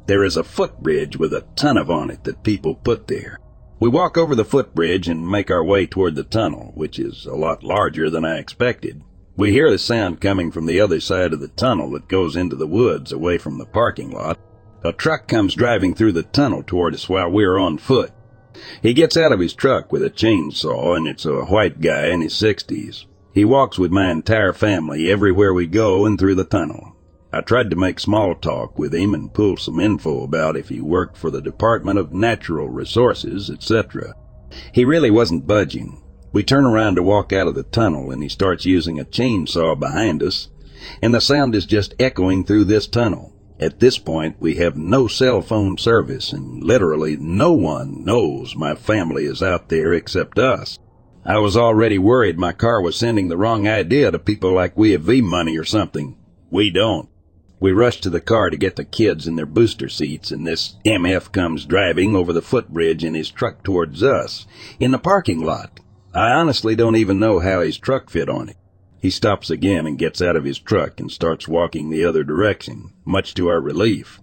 There 0.08 0.24
is 0.24 0.38
a 0.38 0.44
footbridge 0.44 1.18
with 1.18 1.36
a 1.36 1.46
ton 1.56 1.78
of 1.78 1.92
on 1.92 2.10
it 2.10 2.24
that 2.24 2.42
people 2.42 2.74
put 2.74 3.08
there. 3.08 3.38
We 3.80 3.90
walk 3.90 4.18
over 4.18 4.34
the 4.34 4.44
footbridge 4.44 5.08
and 5.08 5.30
make 5.30 5.52
our 5.52 5.64
way 5.64 5.86
toward 5.86 6.16
the 6.16 6.24
tunnel, 6.24 6.72
which 6.74 6.98
is 6.98 7.28
a 7.28 7.36
lot 7.36 7.64
larger 7.64 8.10
than 8.10 8.26
I 8.26 8.40
expected. 8.40 9.04
We 9.38 9.52
hear 9.52 9.70
the 9.70 9.78
sound 9.78 10.20
coming 10.20 10.50
from 10.50 10.66
the 10.66 10.80
other 10.80 11.00
side 11.00 11.32
of 11.32 11.42
the 11.42 11.50
tunnel 11.50 11.92
that 11.92 12.08
goes 12.08 12.36
into 12.36 12.56
the 12.56 12.66
woods 12.66 13.12
away 13.12 13.38
from 13.38 13.60
the 13.60 13.68
parking 13.68 14.10
lot. 14.10 14.40
A 14.84 14.94
truck 14.94 15.28
comes 15.28 15.56
driving 15.56 15.94
through 15.94 16.12
the 16.12 16.22
tunnel 16.22 16.62
toward 16.62 16.94
us 16.96 17.08
while 17.08 17.30
we 17.30 17.44
are 17.44 17.58
on 17.58 17.78
foot. 17.78 18.12
He 18.82 18.94
gets 18.94 19.18
out 19.18 19.32
of 19.32 19.40
his 19.40 19.54
truck 19.54 19.92
with 19.92 20.04
a 20.04 20.10
chainsaw, 20.10 20.96
and 20.96 21.08
it's 21.08 21.26
a 21.26 21.46
white 21.46 21.82
guy 21.82 22.08
in 22.08 22.22
his 22.22 22.34
sixties. 22.34 23.06
He 23.34 23.44
walks 23.44 23.78
with 23.78 23.92
my 23.92 24.10
entire 24.12 24.54
family 24.54 25.12
everywhere 25.12 25.54
we 25.54 25.68
go 25.68 26.06
and 26.06 26.18
through 26.18 26.36
the 26.36 26.46
tunnel. 26.46 26.96
I 27.34 27.42
tried 27.42 27.70
to 27.72 27.76
make 27.76 28.00
small 28.00 28.34
talk 28.34 28.80
with 28.80 28.96
him 28.96 29.14
and 29.14 29.34
pull 29.34 29.58
some 29.58 29.82
info 29.82 30.24
about 30.24 30.56
if 30.56 30.70
he 30.70 30.80
worked 30.80 31.18
for 31.18 31.30
the 31.30 31.42
Department 31.42 32.00
of 32.00 32.14
Natural 32.14 32.70
Resources, 32.70 33.50
etc. 33.50 34.14
He 34.72 34.86
really 34.86 35.12
wasn't 35.12 35.46
budging. 35.46 36.02
We 36.32 36.44
turn 36.44 36.64
around 36.64 36.96
to 36.96 37.04
walk 37.04 37.34
out 37.34 37.48
of 37.48 37.56
the 37.56 37.64
tunnel 37.64 38.10
and 38.10 38.24
he 38.24 38.30
starts 38.30 38.66
using 38.66 39.02
a 39.02 39.04
chainsaw 39.04 39.78
behind 39.78 40.24
us, 40.24 40.48
and 41.02 41.14
the 41.14 41.20
sound 41.20 41.56
is 41.56 41.66
just 41.66 41.94
echoing 42.00 42.46
through 42.46 42.64
this 42.64 42.88
tunnel. 42.88 43.34
At 43.60 43.80
this 43.80 43.98
point, 43.98 44.36
we 44.40 44.56
have 44.56 44.76
no 44.76 45.08
cell 45.08 45.42
phone 45.42 45.78
service 45.78 46.34
and 46.34 46.64
literally 46.64 47.16
no 47.16 47.54
one 47.54 48.04
knows 48.04 48.56
my 48.56 48.76
family 48.76 49.26
is 49.26 49.42
out 49.42 49.70
there 49.70 49.94
except 49.94 50.38
us. 50.38 50.78
I 51.26 51.40
was 51.40 51.56
already 51.56 51.98
worried 51.98 52.38
my 52.38 52.52
car 52.52 52.82
was 52.82 52.98
sending 52.98 53.30
the 53.30 53.38
wrong 53.38 53.68
idea 53.68 54.12
to 54.12 54.20
people 54.20 54.52
like 54.52 54.78
we 54.78 54.92
have 54.92 55.04
V 55.04 55.22
money 55.22 55.58
or 55.58 55.64
something. 55.64 56.18
We 56.52 56.70
don't. 56.70 57.10
We 57.60 57.72
rush 57.72 58.02
to 58.02 58.10
the 58.10 58.22
car 58.22 58.50
to 58.50 58.58
get 58.58 58.76
the 58.76 58.84
kids 58.84 59.26
in 59.26 59.38
their 59.38 59.46
booster 59.46 59.88
seats, 59.90 60.30
and 60.30 60.46
this 60.46 60.76
MF 60.86 61.32
comes 61.32 61.66
driving 61.66 62.16
over 62.16 62.34
the 62.34 62.42
footbridge 62.42 63.04
in 63.04 63.16
his 63.16 63.32
truck 63.32 63.64
towards 63.64 64.04
us, 64.04 64.46
in 64.80 64.92
the 64.92 65.00
parking 65.00 65.42
lot. 65.42 65.80
I 66.14 66.32
honestly 66.32 66.76
don't 66.76 66.98
even 66.98 67.18
know 67.18 67.40
how 67.40 67.62
his 67.62 67.78
truck 67.78 68.10
fit 68.10 68.30
on 68.30 68.50
it. 68.50 68.58
He 69.06 69.12
stops 69.12 69.52
again 69.52 69.86
and 69.86 70.00
gets 70.00 70.20
out 70.20 70.36
of 70.36 70.46
his 70.46 70.58
truck 70.58 71.00
and 71.00 71.12
starts 71.12 71.48
walking 71.48 71.92
the 71.92 72.04
other 72.04 72.24
direction, 72.24 72.90
much 73.06 73.36
to 73.36 73.50
our 73.50 73.62
relief. 73.62 74.20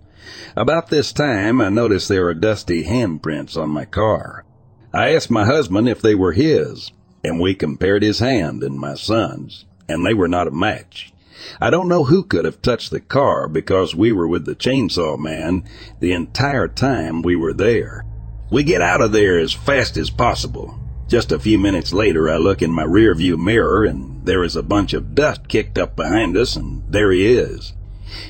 About 0.57 0.89
this 0.89 1.13
time, 1.13 1.61
I 1.61 1.69
noticed 1.69 2.09
there 2.09 2.25
were 2.25 2.35
dusty 2.35 2.83
handprints 2.83 3.57
on 3.57 3.71
my 3.71 3.85
car. 3.85 4.45
I 4.93 5.15
asked 5.15 5.31
my 5.31 5.45
husband 5.45 5.89
if 5.89 6.03
they 6.03 6.17
were 6.17 6.33
his, 6.33 6.91
and 7.23 7.39
we 7.39 7.55
compared 7.55 8.03
his 8.03 8.19
hand 8.19 8.65
and 8.65 8.77
my 8.77 8.95
son's, 8.97 9.67
and 9.89 10.05
they 10.05 10.15
were 10.15 10.27
not 10.27 10.49
a 10.49 10.51
match. 10.51 11.13
I 11.61 11.71
don't 11.71 11.87
know 11.87 12.03
who 12.03 12.25
could 12.25 12.45
have 12.45 12.61
touched 12.61 12.91
the 12.91 12.99
car 12.99 13.47
because 13.47 13.95
we 13.95 14.11
were 14.11 14.27
with 14.27 14.47
the 14.47 14.57
chainsaw 14.57 15.17
man 15.17 15.63
the 16.01 16.11
entire 16.11 16.67
time 16.67 17.23
we 17.23 17.37
were 17.37 17.55
there. 17.55 18.05
We 18.51 18.65
get 18.65 18.83
out 18.83 19.01
of 19.01 19.13
there 19.13 19.39
as 19.39 19.53
fast 19.53 19.97
as 19.97 20.11
possible. 20.11 20.82
Just 21.13 21.31
a 21.31 21.39
few 21.39 21.59
minutes 21.59 21.93
later, 21.93 22.31
I 22.31 22.39
look 22.39 22.63
in 22.63 22.73
my 22.73 22.85
rearview 22.85 23.37
mirror 23.37 23.85
and 23.85 24.25
there 24.25 24.43
is 24.43 24.57
a 24.57 24.63
bunch 24.63 24.95
of 24.95 25.15
dust 25.15 25.47
kicked 25.47 25.77
up 25.77 25.95
behind 25.95 26.39
us 26.39 26.57
and 26.57 26.83
there 26.91 27.13
he 27.13 27.27
is. 27.35 27.75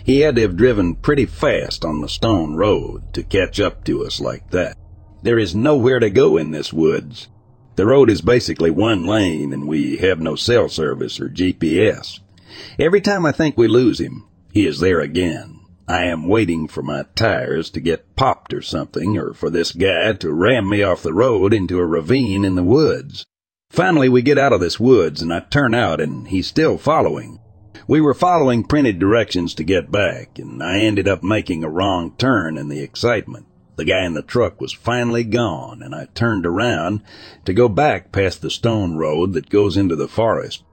He 0.02 0.18
had 0.18 0.34
to 0.34 0.42
have 0.42 0.56
driven 0.56 0.96
pretty 0.96 1.24
fast 1.24 1.84
on 1.84 2.00
the 2.00 2.08
stone 2.08 2.56
road 2.56 3.14
to 3.14 3.22
catch 3.22 3.60
up 3.60 3.84
to 3.84 4.04
us 4.04 4.18
like 4.18 4.50
that. 4.50 4.76
There 5.22 5.38
is 5.38 5.54
nowhere 5.54 6.00
to 6.00 6.10
go 6.10 6.36
in 6.36 6.50
this 6.50 6.72
woods. 6.72 7.28
The 7.76 7.86
road 7.86 8.10
is 8.10 8.20
basically 8.20 8.72
one 8.72 9.06
lane 9.06 9.52
and 9.52 9.68
we 9.68 9.98
have 9.98 10.18
no 10.18 10.34
cell 10.34 10.68
service 10.68 11.20
or 11.20 11.28
GPS. 11.28 12.18
Every 12.80 13.00
time 13.00 13.24
I 13.24 13.30
think 13.30 13.56
we 13.56 13.68
lose 13.68 14.00
him, 14.00 14.26
he 14.52 14.66
is 14.66 14.80
there 14.80 14.98
again. 14.98 15.60
I 15.92 16.04
am 16.04 16.26
waiting 16.26 16.68
for 16.68 16.82
my 16.82 17.04
tires 17.14 17.68
to 17.70 17.80
get 17.80 18.16
popped 18.16 18.54
or 18.54 18.62
something, 18.62 19.18
or 19.18 19.34
for 19.34 19.50
this 19.50 19.72
guy 19.72 20.14
to 20.14 20.32
ram 20.32 20.68
me 20.70 20.82
off 20.82 21.02
the 21.02 21.12
road 21.12 21.52
into 21.52 21.78
a 21.78 21.86
ravine 21.86 22.46
in 22.46 22.54
the 22.54 22.62
woods. 22.62 23.26
Finally, 23.68 24.08
we 24.08 24.22
get 24.22 24.38
out 24.38 24.54
of 24.54 24.60
this 24.60 24.80
woods 24.80 25.20
and 25.20 25.32
I 25.32 25.40
turn 25.40 25.74
out 25.74 26.00
and 26.00 26.28
he's 26.28 26.46
still 26.46 26.78
following. 26.78 27.40
We 27.86 28.00
were 28.00 28.14
following 28.14 28.64
printed 28.64 28.98
directions 28.98 29.54
to 29.54 29.64
get 29.64 29.90
back, 29.90 30.38
and 30.38 30.62
I 30.62 30.78
ended 30.78 31.08
up 31.08 31.22
making 31.22 31.62
a 31.62 31.68
wrong 31.68 32.14
turn 32.16 32.56
in 32.56 32.68
the 32.68 32.80
excitement. 32.80 33.44
The 33.76 33.84
guy 33.84 34.06
in 34.06 34.14
the 34.14 34.22
truck 34.22 34.62
was 34.62 34.72
finally 34.72 35.24
gone, 35.24 35.82
and 35.82 35.94
I 35.94 36.06
turned 36.14 36.46
around 36.46 37.02
to 37.44 37.52
go 37.52 37.68
back 37.68 38.12
past 38.12 38.40
the 38.40 38.50
stone 38.50 38.96
road 38.96 39.34
that 39.34 39.50
goes 39.50 39.76
into 39.76 39.96
the 39.96 40.08
forest. 40.08 40.64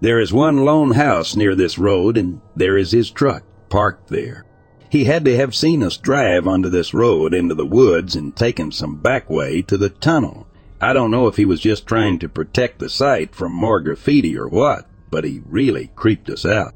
There 0.00 0.20
is 0.20 0.32
one 0.32 0.58
lone 0.58 0.92
house 0.92 1.34
near 1.34 1.56
this 1.56 1.78
road, 1.78 2.16
and 2.16 2.40
there 2.54 2.76
is 2.76 2.92
his 2.92 3.10
truck 3.10 3.42
parked 3.70 4.08
there. 4.08 4.44
He 4.90 5.04
had 5.04 5.24
to 5.26 5.36
have 5.36 5.54
seen 5.54 5.82
us 5.82 5.96
drive 5.96 6.46
onto 6.46 6.70
this 6.70 6.94
road 6.94 7.34
into 7.34 7.54
the 7.54 7.66
woods 7.66 8.16
and 8.16 8.34
taken 8.34 8.72
some 8.72 8.96
back 8.96 9.28
way 9.28 9.60
to 9.62 9.76
the 9.76 9.90
tunnel. 9.90 10.46
I 10.80 10.92
don't 10.92 11.10
know 11.10 11.26
if 11.26 11.36
he 11.36 11.44
was 11.44 11.60
just 11.60 11.86
trying 11.86 12.18
to 12.20 12.28
protect 12.28 12.78
the 12.78 12.88
site 12.88 13.34
from 13.34 13.52
more 13.52 13.80
graffiti 13.80 14.36
or 14.36 14.48
what, 14.48 14.86
but 15.10 15.24
he 15.24 15.42
really 15.46 15.90
creeped 15.94 16.30
us 16.30 16.46
out. 16.46 16.74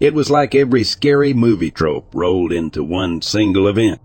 It 0.00 0.14
was 0.14 0.30
like 0.30 0.54
every 0.54 0.82
scary 0.82 1.32
movie 1.32 1.70
trope 1.70 2.08
rolled 2.14 2.52
into 2.52 2.82
one 2.82 3.22
single 3.22 3.68
event. 3.68 4.00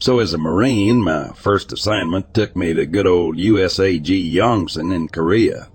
So 0.00 0.20
as 0.20 0.32
a 0.32 0.38
Marine, 0.38 1.02
my 1.02 1.32
first 1.34 1.72
assignment 1.72 2.32
took 2.32 2.54
me 2.54 2.72
to 2.72 2.86
good 2.86 3.06
old 3.06 3.36
USAG 3.36 4.32
Yongsan 4.32 4.94
in 4.94 5.08
Korea. 5.08 5.68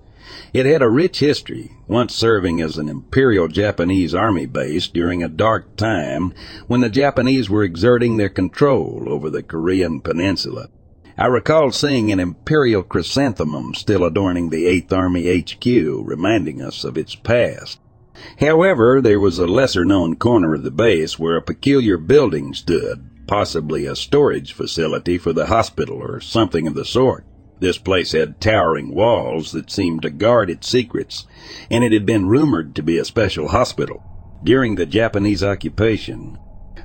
It 0.53 0.65
had 0.65 0.81
a 0.81 0.89
rich 0.89 1.19
history, 1.19 1.71
once 1.87 2.15
serving 2.15 2.61
as 2.61 2.77
an 2.77 2.87
Imperial 2.87 3.49
Japanese 3.49 4.15
Army 4.15 4.45
base 4.45 4.87
during 4.87 5.21
a 5.21 5.27
dark 5.27 5.75
time 5.75 6.33
when 6.67 6.79
the 6.79 6.89
Japanese 6.89 7.49
were 7.49 7.63
exerting 7.63 8.15
their 8.15 8.29
control 8.29 9.03
over 9.07 9.29
the 9.29 9.43
Korean 9.43 9.99
peninsula. 9.99 10.69
I 11.17 11.25
recall 11.25 11.71
seeing 11.71 12.09
an 12.09 12.21
Imperial 12.21 12.81
chrysanthemum 12.81 13.73
still 13.73 14.05
adorning 14.05 14.49
the 14.49 14.65
8th 14.65 14.93
Army 14.93 15.41
HQ, 15.41 15.65
reminding 16.07 16.61
us 16.61 16.85
of 16.85 16.97
its 16.97 17.13
past. 17.13 17.79
However, 18.39 19.01
there 19.01 19.19
was 19.19 19.37
a 19.37 19.47
lesser 19.47 19.83
known 19.83 20.15
corner 20.15 20.53
of 20.53 20.63
the 20.63 20.71
base 20.71 21.19
where 21.19 21.35
a 21.35 21.41
peculiar 21.41 21.97
building 21.97 22.53
stood, 22.53 23.09
possibly 23.27 23.85
a 23.85 23.95
storage 23.95 24.53
facility 24.53 25.17
for 25.17 25.33
the 25.33 25.47
hospital 25.47 25.97
or 25.97 26.19
something 26.19 26.67
of 26.67 26.75
the 26.75 26.85
sort. 26.85 27.25
This 27.59 27.77
place 27.77 28.11
had 28.11 28.41
towering 28.41 28.93
walls 28.93 29.51
that 29.53 29.71
seemed 29.71 30.01
to 30.01 30.09
guard 30.09 30.49
its 30.49 30.67
secrets, 30.67 31.25
and 31.69 31.83
it 31.83 31.93
had 31.93 32.05
been 32.05 32.27
rumored 32.27 32.75
to 32.75 32.83
be 32.83 32.97
a 32.97 33.05
special 33.05 33.49
hospital. 33.49 34.03
During 34.43 34.75
the 34.75 34.85
Japanese 34.85 35.43
occupation, 35.43 36.37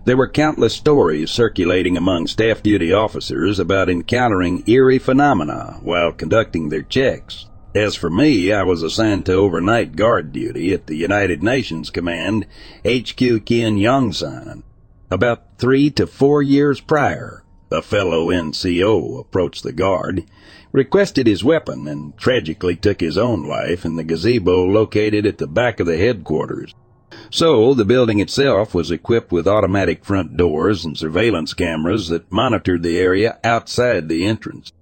there 0.04 0.16
were 0.16 0.28
countless 0.28 0.74
stories 0.74 1.30
circulating 1.30 1.96
among 1.96 2.28
staff 2.28 2.62
duty 2.62 2.92
officers 2.92 3.58
about 3.58 3.90
encountering 3.90 4.62
eerie 4.66 4.98
phenomena 4.98 5.78
while 5.82 6.12
conducting 6.12 6.68
their 6.68 6.82
checks. 6.82 7.46
As 7.74 7.94
for 7.94 8.08
me, 8.08 8.52
I 8.52 8.62
was 8.62 8.82
assigned 8.82 9.26
to 9.26 9.34
overnight 9.34 9.96
guard 9.96 10.32
duty 10.32 10.72
at 10.72 10.86
the 10.86 10.96
United 10.96 11.42
Nations 11.42 11.90
Command 11.90 12.46
HQ 12.86 13.16
Kien 13.16 13.76
Yongsan. 13.76 14.62
About 15.10 15.58
three 15.58 15.90
to 15.92 16.06
four 16.06 16.42
years 16.42 16.80
prior, 16.80 17.42
a 17.70 17.80
fellow 17.80 18.28
NCO 18.28 19.18
approached 19.18 19.62
the 19.62 19.72
guard 19.72 20.24
requested 20.72 21.26
his 21.26 21.42
weapon, 21.42 21.88
and 21.88 22.16
tragically 22.16 22.76
took 22.76 23.00
his 23.00 23.16
own 23.16 23.42
life 23.42 23.84
in 23.84 23.96
the 23.96 24.04
gazebo 24.04 24.64
located 24.66 25.24
at 25.24 25.38
the 25.38 25.46
back 25.46 25.80
of 25.80 25.86
the 25.86 25.96
headquarters. 25.96 26.74
So, 27.30 27.72
the 27.72 27.86
building 27.86 28.20
itself 28.20 28.74
was 28.74 28.90
equipped 28.90 29.32
with 29.32 29.48
automatic 29.48 30.04
front 30.04 30.36
doors 30.36 30.84
and 30.84 30.96
surveillance 30.96 31.54
cameras 31.54 32.08
that 32.08 32.30
monitored 32.30 32.82
the 32.82 32.98
area 32.98 33.38
outside 33.42 34.08
the 34.08 34.26
entrance. 34.26 34.72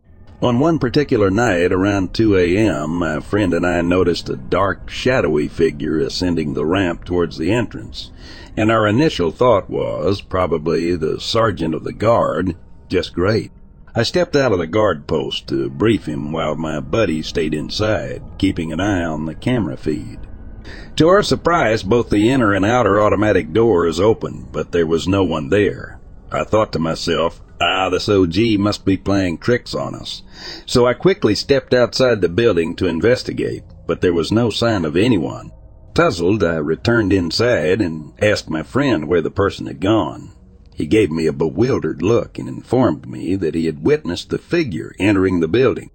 On 0.43 0.59
one 0.59 0.79
particular 0.79 1.31
night 1.31 1.72
around 1.72 2.12
2 2.12 2.37
a.m., 2.37 2.99
my 2.99 3.20
friend 3.20 3.55
and 3.55 3.64
I 3.64 3.81
noticed 3.81 4.29
a 4.29 4.37
dark, 4.37 4.91
shadowy 4.91 5.49
figure 5.49 5.99
ascending 5.99 6.53
the 6.53 6.66
ramp 6.66 7.05
towards 7.05 7.39
the 7.39 7.53
entrance, 7.53 8.11
and 8.57 8.70
our 8.70 8.86
initial 8.86 9.30
thought 9.30 9.68
was 9.68 10.20
probably 10.20 10.96
the 10.96 11.20
sergeant 11.20 11.74
of 11.74 11.84
the 11.84 11.92
guard. 11.92 12.57
Just 12.88 13.14
great. 13.14 13.52
I 13.94 14.02
stepped 14.02 14.36
out 14.36 14.52
of 14.52 14.59
the 14.59 14.66
guard 14.66 15.07
post 15.07 15.46
to 15.48 15.70
brief 15.70 16.07
him 16.07 16.32
while 16.32 16.54
my 16.54 16.80
buddy 16.80 17.22
stayed 17.22 17.54
inside, 17.54 18.22
keeping 18.38 18.72
an 18.72 18.80
eye 18.80 19.04
on 19.04 19.24
the 19.24 19.34
camera 19.34 19.76
feed. 19.76 20.18
To 20.96 21.09
our 21.09 21.22
surprise, 21.22 21.82
both 21.82 22.11
the 22.11 22.28
inner 22.28 22.52
and 22.52 22.64
outer 22.64 23.00
automatic 23.00 23.52
doors 23.52 24.00
opened, 24.00 24.52
but 24.52 24.72
there 24.72 24.86
was 24.86 25.07
no 25.07 25.24
one 25.24 25.48
there. 25.48 26.00
I 26.32 26.44
thought 26.44 26.72
to 26.72 26.78
myself, 26.78 27.40
ah, 27.61 27.88
this 27.88 28.09
OG 28.09 28.59
must 28.59 28.84
be 28.84 28.96
playing 28.96 29.38
tricks 29.38 29.74
on 29.74 29.94
us. 29.94 30.22
So 30.66 30.86
I 30.86 30.94
quickly 30.94 31.34
stepped 31.34 31.72
outside 31.72 32.20
the 32.20 32.28
building 32.28 32.74
to 32.76 32.88
investigate, 32.88 33.62
but 33.86 34.00
there 34.00 34.14
was 34.14 34.32
no 34.32 34.50
sign 34.50 34.84
of 34.84 34.96
anyone. 34.96 35.52
Puzzled, 35.97 36.44
I 36.44 36.57
returned 36.57 37.11
inside 37.11 37.80
and 37.80 38.12
asked 38.20 38.51
my 38.51 38.62
friend 38.62 39.09
where 39.09 39.22
the 39.22 39.30
person 39.30 39.64
had 39.64 39.80
gone. 39.80 40.32
He 40.74 40.86
gave 40.86 41.11
me 41.11 41.26
a 41.26 41.32
bewildered 41.32 42.03
look 42.03 42.38
and 42.38 42.47
informed 42.47 43.09
me 43.09 43.34
that 43.36 43.55
he 43.55 43.64
had 43.64 43.82
witnessed 43.82 44.28
the 44.28 44.36
figure 44.36 44.94
entering 44.99 45.40
the 45.40 45.49
building. 45.49 45.90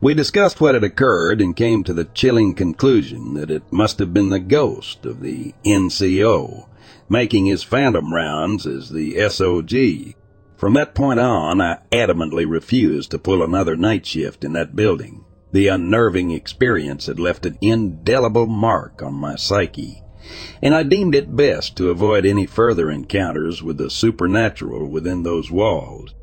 We 0.00 0.12
discussed 0.14 0.60
what 0.60 0.74
had 0.74 0.82
occurred 0.82 1.40
and 1.40 1.54
came 1.54 1.84
to 1.84 1.94
the 1.94 2.06
chilling 2.06 2.54
conclusion 2.54 3.34
that 3.34 3.48
it 3.48 3.62
must 3.70 4.00
have 4.00 4.12
been 4.12 4.30
the 4.30 4.40
ghost 4.40 5.06
of 5.06 5.20
the 5.20 5.54
NCO, 5.64 6.66
making 7.08 7.46
his 7.46 7.62
phantom 7.62 8.12
rounds 8.12 8.66
as 8.66 8.90
the 8.90 9.14
SOG. 9.14 10.16
From 10.56 10.74
that 10.74 10.96
point 10.96 11.20
on, 11.20 11.60
I 11.60 11.78
adamantly 11.92 12.44
refused 12.44 13.12
to 13.12 13.20
pull 13.20 13.44
another 13.44 13.76
night 13.76 14.04
shift 14.04 14.42
in 14.42 14.54
that 14.54 14.74
building. 14.74 15.24
The 15.52 15.68
unnerving 15.68 16.30
experience 16.30 17.06
had 17.06 17.18
left 17.18 17.46
an 17.46 17.58
indelible 17.60 18.46
mark 18.46 19.02
on 19.02 19.14
my 19.14 19.36
psyche 19.36 20.02
and 20.62 20.74
I 20.74 20.82
deemed 20.82 21.14
it 21.14 21.36
best 21.36 21.76
to 21.76 21.90
avoid 21.90 22.26
any 22.26 22.46
further 22.46 22.90
encounters 22.90 23.62
with 23.62 23.78
the 23.78 23.90
supernatural 23.90 24.86
within 24.86 25.22
those 25.22 25.50
walls. 25.50 26.14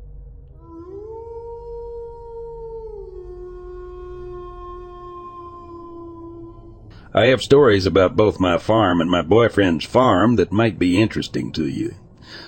I 7.14 7.26
have 7.26 7.42
stories 7.42 7.86
about 7.86 8.14
both 8.14 8.38
my 8.38 8.58
farm 8.58 9.00
and 9.00 9.10
my 9.10 9.22
boyfriend's 9.22 9.86
farm 9.86 10.36
that 10.36 10.52
might 10.52 10.78
be 10.78 11.00
interesting 11.00 11.50
to 11.52 11.66
you. 11.66 11.94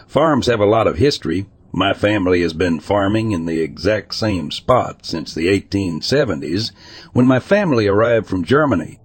Farms 0.06 0.46
have 0.46 0.60
a 0.60 0.66
lot 0.66 0.86
of 0.86 0.98
history. 0.98 1.46
My 1.72 1.92
family 1.92 2.40
has 2.42 2.52
been 2.52 2.80
farming 2.80 3.32
in 3.32 3.46
the 3.46 3.60
exact 3.60 4.14
same 4.14 4.50
spot 4.50 5.04
since 5.04 5.34
the 5.34 5.46
1870s 5.46 6.72
when 7.12 7.26
my 7.26 7.40
family 7.40 7.86
arrived 7.86 8.26
from 8.26 8.44
Germany 8.44 8.98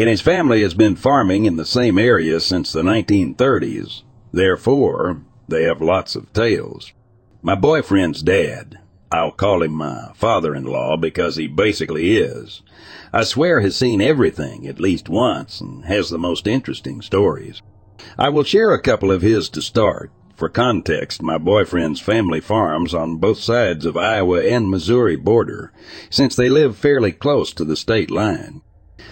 and 0.00 0.08
his 0.08 0.20
family 0.20 0.62
has 0.62 0.74
been 0.74 0.96
farming 0.96 1.44
in 1.44 1.56
the 1.56 1.64
same 1.64 1.98
area 1.98 2.40
since 2.40 2.72
the 2.72 2.82
1930s. 2.82 4.02
Therefore, 4.32 5.22
they 5.48 5.64
have 5.64 5.82
lots 5.82 6.16
of 6.16 6.32
tales. 6.32 6.92
My 7.42 7.54
boyfriend's 7.54 8.22
dad, 8.22 8.78
I'll 9.12 9.32
call 9.32 9.62
him 9.62 9.72
my 9.72 10.12
father-in-law 10.14 10.98
because 10.98 11.36
he 11.36 11.48
basically 11.48 12.16
is. 12.16 12.62
I 13.12 13.24
swear 13.24 13.60
has 13.60 13.76
seen 13.76 14.00
everything 14.00 14.66
at 14.66 14.80
least 14.80 15.08
once 15.08 15.60
and 15.60 15.84
has 15.84 16.10
the 16.10 16.18
most 16.18 16.46
interesting 16.46 17.02
stories. 17.02 17.60
I 18.18 18.28
will 18.28 18.44
share 18.44 18.72
a 18.72 18.80
couple 18.80 19.10
of 19.10 19.22
his 19.22 19.48
to 19.50 19.60
start. 19.60 20.12
For 20.40 20.48
context, 20.48 21.20
my 21.20 21.36
boyfriend's 21.36 22.00
family 22.00 22.40
farms 22.40 22.94
on 22.94 23.18
both 23.18 23.40
sides 23.40 23.84
of 23.84 23.94
Iowa 23.94 24.40
and 24.40 24.70
Missouri 24.70 25.14
border, 25.14 25.70
since 26.08 26.34
they 26.34 26.48
live 26.48 26.78
fairly 26.78 27.12
close 27.12 27.52
to 27.52 27.62
the 27.62 27.76
state 27.76 28.10
line. 28.10 28.62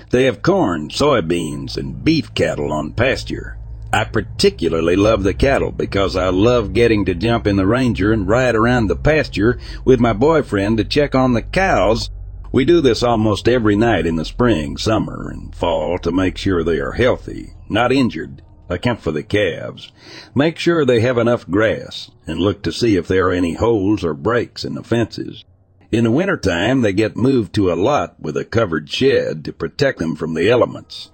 They 0.08 0.24
have 0.24 0.40
corn, 0.40 0.88
soybeans, 0.88 1.76
and 1.76 2.02
beef 2.02 2.32
cattle 2.32 2.72
on 2.72 2.92
pasture. 2.92 3.58
I 3.92 4.04
particularly 4.04 4.96
love 4.96 5.22
the 5.22 5.34
cattle 5.34 5.70
because 5.70 6.16
I 6.16 6.30
love 6.30 6.72
getting 6.72 7.04
to 7.04 7.14
jump 7.14 7.46
in 7.46 7.56
the 7.56 7.66
Ranger 7.66 8.10
and 8.10 8.26
ride 8.26 8.54
around 8.54 8.86
the 8.86 8.96
pasture 8.96 9.58
with 9.84 10.00
my 10.00 10.14
boyfriend 10.14 10.78
to 10.78 10.84
check 10.84 11.14
on 11.14 11.34
the 11.34 11.42
cows. 11.42 12.08
We 12.52 12.64
do 12.64 12.80
this 12.80 13.02
almost 13.02 13.48
every 13.48 13.76
night 13.76 14.06
in 14.06 14.16
the 14.16 14.24
spring, 14.24 14.78
summer, 14.78 15.28
and 15.28 15.54
fall 15.54 15.98
to 15.98 16.10
make 16.10 16.38
sure 16.38 16.64
they 16.64 16.78
are 16.78 16.92
healthy, 16.92 17.52
not 17.68 17.92
injured, 17.92 18.40
account 18.68 19.00
for 19.00 19.12
the 19.12 19.22
calves, 19.22 19.90
make 20.34 20.58
sure 20.58 20.84
they 20.84 21.00
have 21.00 21.18
enough 21.18 21.48
grass, 21.48 22.10
and 22.26 22.38
look 22.38 22.62
to 22.62 22.72
see 22.72 22.96
if 22.96 23.08
there 23.08 23.28
are 23.28 23.32
any 23.32 23.54
holes 23.54 24.04
or 24.04 24.14
breaks 24.14 24.64
in 24.64 24.74
the 24.74 24.82
fences. 24.82 25.44
In 25.90 26.04
the 26.04 26.10
winter 26.10 26.36
time, 26.36 26.82
they 26.82 26.92
get 26.92 27.16
moved 27.16 27.54
to 27.54 27.72
a 27.72 27.74
lot 27.74 28.20
with 28.20 28.36
a 28.36 28.44
covered 28.44 28.90
shed 28.90 29.44
to 29.44 29.52
protect 29.52 29.98
them 29.98 30.16
from 30.16 30.34
the 30.34 30.50
elements. 30.50 31.10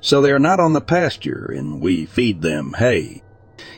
So 0.00 0.20
they 0.20 0.32
are 0.32 0.38
not 0.38 0.60
on 0.60 0.74
the 0.74 0.82
pasture, 0.82 1.46
and 1.46 1.80
we 1.80 2.04
feed 2.04 2.42
them 2.42 2.74
hay. 2.78 3.22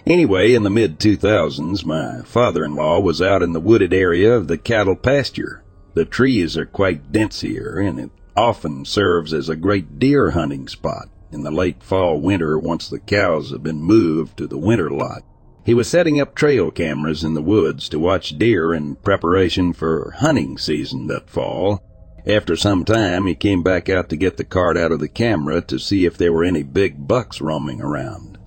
Anyway, 0.04 0.54
in 0.54 0.64
the 0.64 0.70
mid 0.70 0.98
2000s, 0.98 1.84
my 1.84 2.22
father-in-law 2.22 3.00
was 3.00 3.22
out 3.22 3.42
in 3.42 3.52
the 3.52 3.60
wooded 3.60 3.94
area 3.94 4.34
of 4.34 4.48
the 4.48 4.58
cattle 4.58 4.96
pasture. 4.96 5.62
The 5.94 6.04
trees 6.04 6.56
are 6.56 6.66
quite 6.66 7.12
dense 7.12 7.42
here, 7.42 7.78
and 7.78 8.00
it 8.00 8.10
often 8.36 8.84
serves 8.84 9.32
as 9.32 9.48
a 9.48 9.56
great 9.56 9.98
deer 9.98 10.30
hunting 10.30 10.66
spot 10.66 11.08
in 11.32 11.42
the 11.42 11.50
late 11.50 11.82
fall 11.82 12.20
winter 12.20 12.58
once 12.58 12.88
the 12.88 12.98
cows 12.98 13.50
have 13.50 13.62
been 13.62 13.82
moved 13.82 14.36
to 14.36 14.46
the 14.46 14.58
winter 14.58 14.90
lot. 14.90 15.22
He 15.64 15.74
was 15.74 15.88
setting 15.88 16.20
up 16.20 16.34
trail 16.34 16.70
cameras 16.70 17.22
in 17.22 17.34
the 17.34 17.42
woods 17.42 17.88
to 17.90 17.98
watch 17.98 18.38
deer 18.38 18.72
in 18.72 18.96
preparation 18.96 19.72
for 19.72 20.14
hunting 20.18 20.58
season 20.58 21.06
that 21.08 21.28
fall. 21.30 21.82
After 22.26 22.56
some 22.56 22.84
time, 22.84 23.26
he 23.26 23.34
came 23.34 23.62
back 23.62 23.88
out 23.88 24.08
to 24.08 24.16
get 24.16 24.36
the 24.36 24.44
card 24.44 24.76
out 24.76 24.92
of 24.92 25.00
the 25.00 25.08
camera 25.08 25.60
to 25.62 25.78
see 25.78 26.04
if 26.04 26.16
there 26.16 26.32
were 26.32 26.44
any 26.44 26.62
big 26.62 27.06
bucks 27.06 27.40
roaming 27.40 27.80
around. 27.80 28.38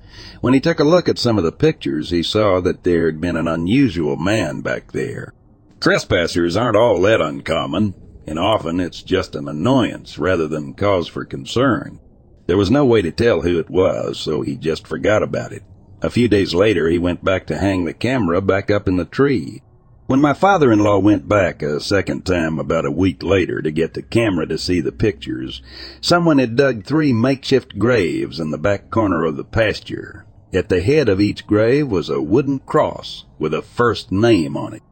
When 0.42 0.54
he 0.54 0.60
took 0.60 0.80
a 0.80 0.84
look 0.84 1.08
at 1.08 1.18
some 1.18 1.38
of 1.38 1.44
the 1.44 1.52
pictures, 1.52 2.10
he 2.10 2.22
saw 2.22 2.60
that 2.62 2.84
there 2.84 3.06
had 3.06 3.22
been 3.22 3.38
an 3.38 3.48
unusual 3.48 4.18
man 4.18 4.62
back 4.62 4.92
there. 4.92 5.34
Trespassers 5.80 6.58
aren't 6.58 6.78
all 6.78 7.00
that 7.02 7.22
uncommon, 7.22 7.94
and 8.28 8.38
often 8.38 8.80
it's 8.80 9.02
just 9.02 9.36
an 9.36 9.48
annoyance 9.48 10.18
rather 10.18 10.48
than 10.48 10.74
cause 10.74 11.08
for 11.08 11.26
concern. 11.26 12.00
There 12.46 12.58
was 12.58 12.72
no 12.72 12.86
way 12.86 13.02
to 13.02 13.12
tell 13.12 13.42
who 13.42 13.60
it 13.60 13.70
was, 13.70 14.20
so 14.20 14.42
he 14.42 14.56
just 14.56 14.86
forgot 14.86 15.24
about 15.24 15.54
it. 15.54 15.64
A 16.02 16.10
few 16.10 16.28
days 16.28 16.54
later, 16.54 16.90
he 16.90 16.98
went 16.98 17.24
back 17.24 17.48
to 17.48 17.58
hang 17.58 17.86
the 17.86 17.94
camera 17.94 18.42
back 18.42 18.70
up 18.70 18.88
in 18.88 18.98
the 18.98 19.06
tree. 19.06 19.62
When 20.08 20.20
my 20.20 20.34
father-in-law 20.34 21.00
went 21.00 21.30
back 21.30 21.62
a 21.62 21.80
second 21.80 22.26
time 22.26 22.60
about 22.60 22.86
a 22.86 22.92
week 22.92 23.24
later 23.24 23.62
to 23.62 23.72
get 23.72 23.94
the 23.94 24.02
camera 24.02 24.46
to 24.48 24.58
see 24.58 24.82
the 24.82 24.92
pictures, 24.92 25.62
someone 26.02 26.40
had 26.40 26.58
dug 26.58 26.84
three 26.84 27.14
makeshift 27.14 27.80
graves 27.80 28.38
in 28.42 28.52
the 28.52 28.58
back 28.58 28.90
corner 28.90 29.24
of 29.24 29.38
the 29.38 29.46
pasture. 29.46 30.26
At 30.54 30.68
the 30.68 30.82
head 30.82 31.08
of 31.08 31.22
each 31.22 31.48
grave 31.48 31.88
was 31.88 32.10
a 32.10 32.22
wooden 32.22 32.60
cross 32.60 33.24
with 33.40 33.54
a 33.54 33.62
first 33.62 34.12
name 34.12 34.58
on 34.58 34.74
it. 34.74 34.84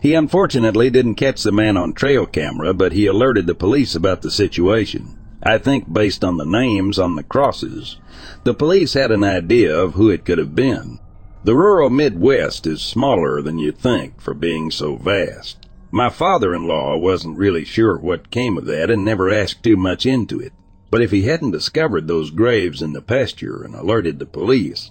He 0.00 0.14
unfortunately 0.14 0.90
didn't 0.90 1.16
catch 1.16 1.42
the 1.42 1.50
man 1.50 1.76
on 1.76 1.92
trail 1.92 2.24
camera, 2.24 2.72
but 2.72 2.92
he 2.92 3.06
alerted 3.06 3.48
the 3.48 3.56
police 3.56 3.96
about 3.96 4.22
the 4.22 4.30
situation. 4.30 5.18
I 5.42 5.58
think 5.58 5.92
based 5.92 6.24
on 6.24 6.36
the 6.36 6.46
names 6.46 6.98
on 6.98 7.16
the 7.16 7.22
crosses, 7.24 7.98
the 8.44 8.54
police 8.54 8.94
had 8.94 9.10
an 9.10 9.24
idea 9.24 9.76
of 9.76 9.94
who 9.94 10.08
it 10.08 10.24
could 10.24 10.38
have 10.38 10.54
been. 10.54 11.00
The 11.44 11.56
rural 11.56 11.90
Midwest 11.90 12.66
is 12.66 12.80
smaller 12.80 13.42
than 13.42 13.58
you 13.58 13.72
think 13.72 14.20
for 14.20 14.34
being 14.34 14.70
so 14.70 14.94
vast. 14.94 15.66
My 15.90 16.08
father-in-law 16.08 16.98
wasn't 16.98 17.38
really 17.38 17.64
sure 17.64 17.98
what 17.98 18.30
came 18.30 18.56
of 18.56 18.66
that 18.66 18.90
and 18.90 19.04
never 19.04 19.30
asked 19.30 19.64
too 19.64 19.76
much 19.76 20.06
into 20.06 20.38
it. 20.38 20.52
But 20.90 21.02
if 21.02 21.10
he 21.10 21.22
hadn't 21.22 21.50
discovered 21.50 22.06
those 22.06 22.30
graves 22.30 22.80
in 22.80 22.92
the 22.92 23.02
pasture 23.02 23.62
and 23.62 23.74
alerted 23.74 24.18
the 24.18 24.26
police, 24.26 24.90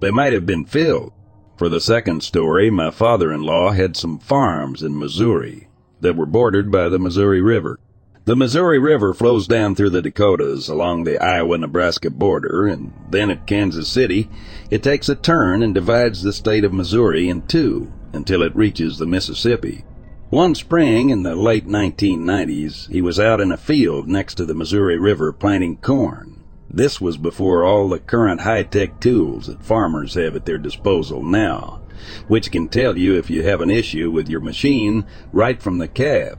they 0.00 0.10
might 0.10 0.32
have 0.32 0.44
been 0.44 0.64
filled. 0.64 1.12
For 1.56 1.68
the 1.68 1.80
second 1.80 2.24
story, 2.24 2.70
my 2.70 2.90
father-in-law 2.90 3.70
had 3.70 3.96
some 3.96 4.18
farms 4.18 4.82
in 4.82 4.98
Missouri 4.98 5.68
that 6.00 6.16
were 6.16 6.26
bordered 6.26 6.72
by 6.72 6.88
the 6.88 6.98
Missouri 6.98 7.40
River. 7.40 7.78
The 8.24 8.36
Missouri 8.36 8.78
River 8.78 9.12
flows 9.14 9.48
down 9.48 9.74
through 9.74 9.90
the 9.90 10.00
Dakotas 10.00 10.68
along 10.68 11.02
the 11.02 11.20
Iowa-Nebraska 11.20 12.08
border, 12.08 12.68
and 12.68 12.92
then 13.10 13.30
at 13.30 13.48
Kansas 13.48 13.88
City, 13.88 14.30
it 14.70 14.80
takes 14.80 15.08
a 15.08 15.16
turn 15.16 15.60
and 15.60 15.74
divides 15.74 16.22
the 16.22 16.32
state 16.32 16.62
of 16.62 16.72
Missouri 16.72 17.28
in 17.28 17.42
two 17.42 17.92
until 18.12 18.42
it 18.42 18.54
reaches 18.54 18.98
the 18.98 19.06
Mississippi. 19.06 19.84
One 20.30 20.54
spring 20.54 21.10
in 21.10 21.24
the 21.24 21.34
late 21.34 21.66
1990s, 21.66 22.88
he 22.92 23.02
was 23.02 23.18
out 23.18 23.40
in 23.40 23.50
a 23.50 23.56
field 23.56 24.06
next 24.06 24.36
to 24.36 24.44
the 24.44 24.54
Missouri 24.54 25.00
River 25.00 25.32
planting 25.32 25.78
corn. 25.78 26.44
This 26.70 27.00
was 27.00 27.16
before 27.16 27.64
all 27.64 27.88
the 27.88 27.98
current 27.98 28.42
high-tech 28.42 29.00
tools 29.00 29.48
that 29.48 29.64
farmers 29.64 30.14
have 30.14 30.36
at 30.36 30.46
their 30.46 30.58
disposal 30.58 31.24
now, 31.24 31.80
which 32.28 32.52
can 32.52 32.68
tell 32.68 32.96
you 32.96 33.18
if 33.18 33.30
you 33.30 33.42
have 33.42 33.60
an 33.60 33.70
issue 33.70 34.12
with 34.12 34.28
your 34.28 34.40
machine 34.40 35.06
right 35.32 35.60
from 35.60 35.78
the 35.78 35.88
cab. 35.88 36.38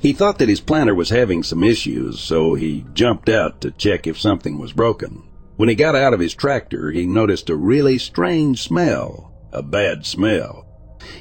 He 0.00 0.12
thought 0.12 0.38
that 0.38 0.48
his 0.48 0.60
planter 0.60 0.94
was 0.94 1.10
having 1.10 1.42
some 1.42 1.62
issues, 1.62 2.18
so 2.18 2.54
he 2.54 2.84
jumped 2.92 3.28
out 3.28 3.60
to 3.60 3.70
check 3.70 4.06
if 4.06 4.20
something 4.20 4.58
was 4.58 4.72
broken. 4.72 5.22
When 5.56 5.68
he 5.68 5.74
got 5.74 5.94
out 5.94 6.14
of 6.14 6.20
his 6.20 6.34
tractor, 6.34 6.90
he 6.90 7.06
noticed 7.06 7.50
a 7.50 7.56
really 7.56 7.98
strange 7.98 8.62
smell, 8.62 9.32
a 9.52 9.62
bad 9.62 10.04
smell. 10.04 10.66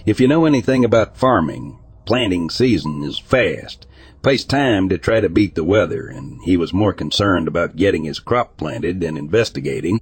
If 0.06 0.20
you 0.20 0.28
know 0.28 0.46
anything 0.46 0.84
about 0.86 1.18
farming, 1.18 1.80
planting 2.06 2.50
season 2.50 3.04
is 3.04 3.20
fast, 3.20 3.86
pays 4.24 4.44
time 4.44 4.89
to 4.89 4.98
try 4.98 5.20
to 5.20 5.30
beat 5.30 5.56
the 5.56 5.64
weather, 5.64 6.08
and 6.08 6.39
he 6.44 6.58
was 6.58 6.74
more 6.74 6.94
concerned 6.94 7.48
about 7.48 7.76
getting 7.76 8.04
his 8.04 8.20
crop 8.20 8.58
planted 8.58 9.00
than 9.00 9.18
investigating. 9.18 10.00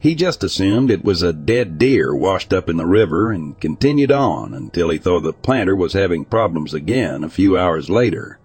He 0.00 0.14
just 0.14 0.44
assumed 0.44 0.90
it 0.90 1.04
was 1.04 1.22
a 1.22 1.32
dead 1.32 1.78
deer 1.78 2.14
washed 2.14 2.52
up 2.52 2.68
in 2.68 2.76
the 2.76 2.86
river 2.86 3.30
and 3.30 3.58
continued 3.60 4.10
on 4.10 4.54
until 4.54 4.90
he 4.90 4.98
thought 4.98 5.22
the 5.22 5.32
planter 5.32 5.76
was 5.76 5.92
having 5.92 6.24
problems 6.24 6.74
again 6.74 7.22
a 7.22 7.28
few 7.28 7.56
hours 7.56 7.88
later. 7.88 8.38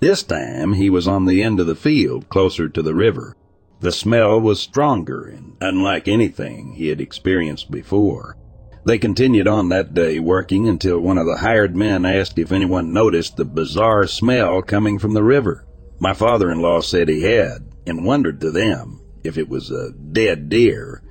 This 0.00 0.22
time 0.22 0.74
he 0.74 0.90
was 0.90 1.08
on 1.08 1.24
the 1.24 1.42
end 1.42 1.60
of 1.60 1.66
the 1.66 1.74
field 1.74 2.28
closer 2.28 2.68
to 2.68 2.82
the 2.82 2.94
river. 2.94 3.34
The 3.80 3.92
smell 3.92 4.40
was 4.40 4.60
stronger 4.60 5.24
and 5.24 5.56
unlike 5.60 6.08
anything 6.08 6.74
he 6.74 6.88
had 6.88 7.00
experienced 7.00 7.70
before. 7.70 8.36
They 8.84 8.98
continued 8.98 9.48
on 9.48 9.70
that 9.70 9.94
day 9.94 10.18
working 10.20 10.68
until 10.68 11.00
one 11.00 11.16
of 11.16 11.26
the 11.26 11.38
hired 11.38 11.74
men 11.74 12.04
asked 12.04 12.38
if 12.38 12.52
anyone 12.52 12.92
noticed 12.92 13.36
the 13.36 13.46
bizarre 13.46 14.06
smell 14.06 14.60
coming 14.60 14.98
from 14.98 15.14
the 15.14 15.22
river. 15.22 15.64
My 15.98 16.12
father-in-law 16.12 16.80
said 16.80 17.08
he 17.08 17.22
had 17.22 17.68
and 17.86 18.04
wondered 18.04 18.40
to 18.42 18.50
them 18.50 19.00
if 19.24 19.38
it 19.38 19.48
was 19.48 19.70
a 19.70 19.92
dead 19.92 20.48
deer, 20.48 21.02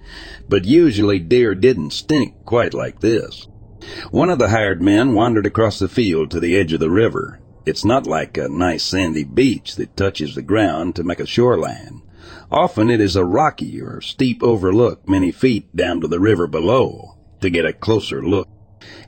but 0.48 0.66
usually 0.66 1.20
deer 1.20 1.56
didn't 1.56 1.92
stink 1.92 2.46
quite 2.46 2.74
like 2.74 3.02
this. 3.02 3.48
One 4.12 4.30
of 4.30 4.40
the 4.40 4.50
hired 4.50 4.82
men 4.82 5.14
wandered 5.14 5.46
across 5.46 5.80
the 5.80 5.90
field 5.90 6.32
to 6.32 6.40
the 6.40 6.56
edge 6.56 6.72
of 6.72 6.80
the 6.80 6.90
river. 6.90 7.42
It's 7.66 7.84
not 7.84 8.08
like 8.08 8.38
a 8.38 8.48
nice 8.48 8.84
sandy 8.84 9.24
beach 9.24 9.76
that 9.76 9.98
touches 9.98 10.36
the 10.36 10.42
ground 10.42 10.96
to 10.96 11.04
make 11.04 11.20
a 11.20 11.26
shoreline. 11.26 12.02
Often 12.52 12.90
it 12.90 13.02
is 13.02 13.16
a 13.16 13.26
rocky 13.26 13.82
or 13.82 14.00
steep 14.00 14.44
overlook 14.44 15.10
many 15.10 15.32
feet 15.32 15.76
down 15.76 16.02
to 16.02 16.08
the 16.08 16.20
river 16.20 16.48
below 16.48 17.18
to 17.42 17.50
get 17.50 17.66
a 17.66 17.74
closer 17.74 18.24
look. 18.24 18.48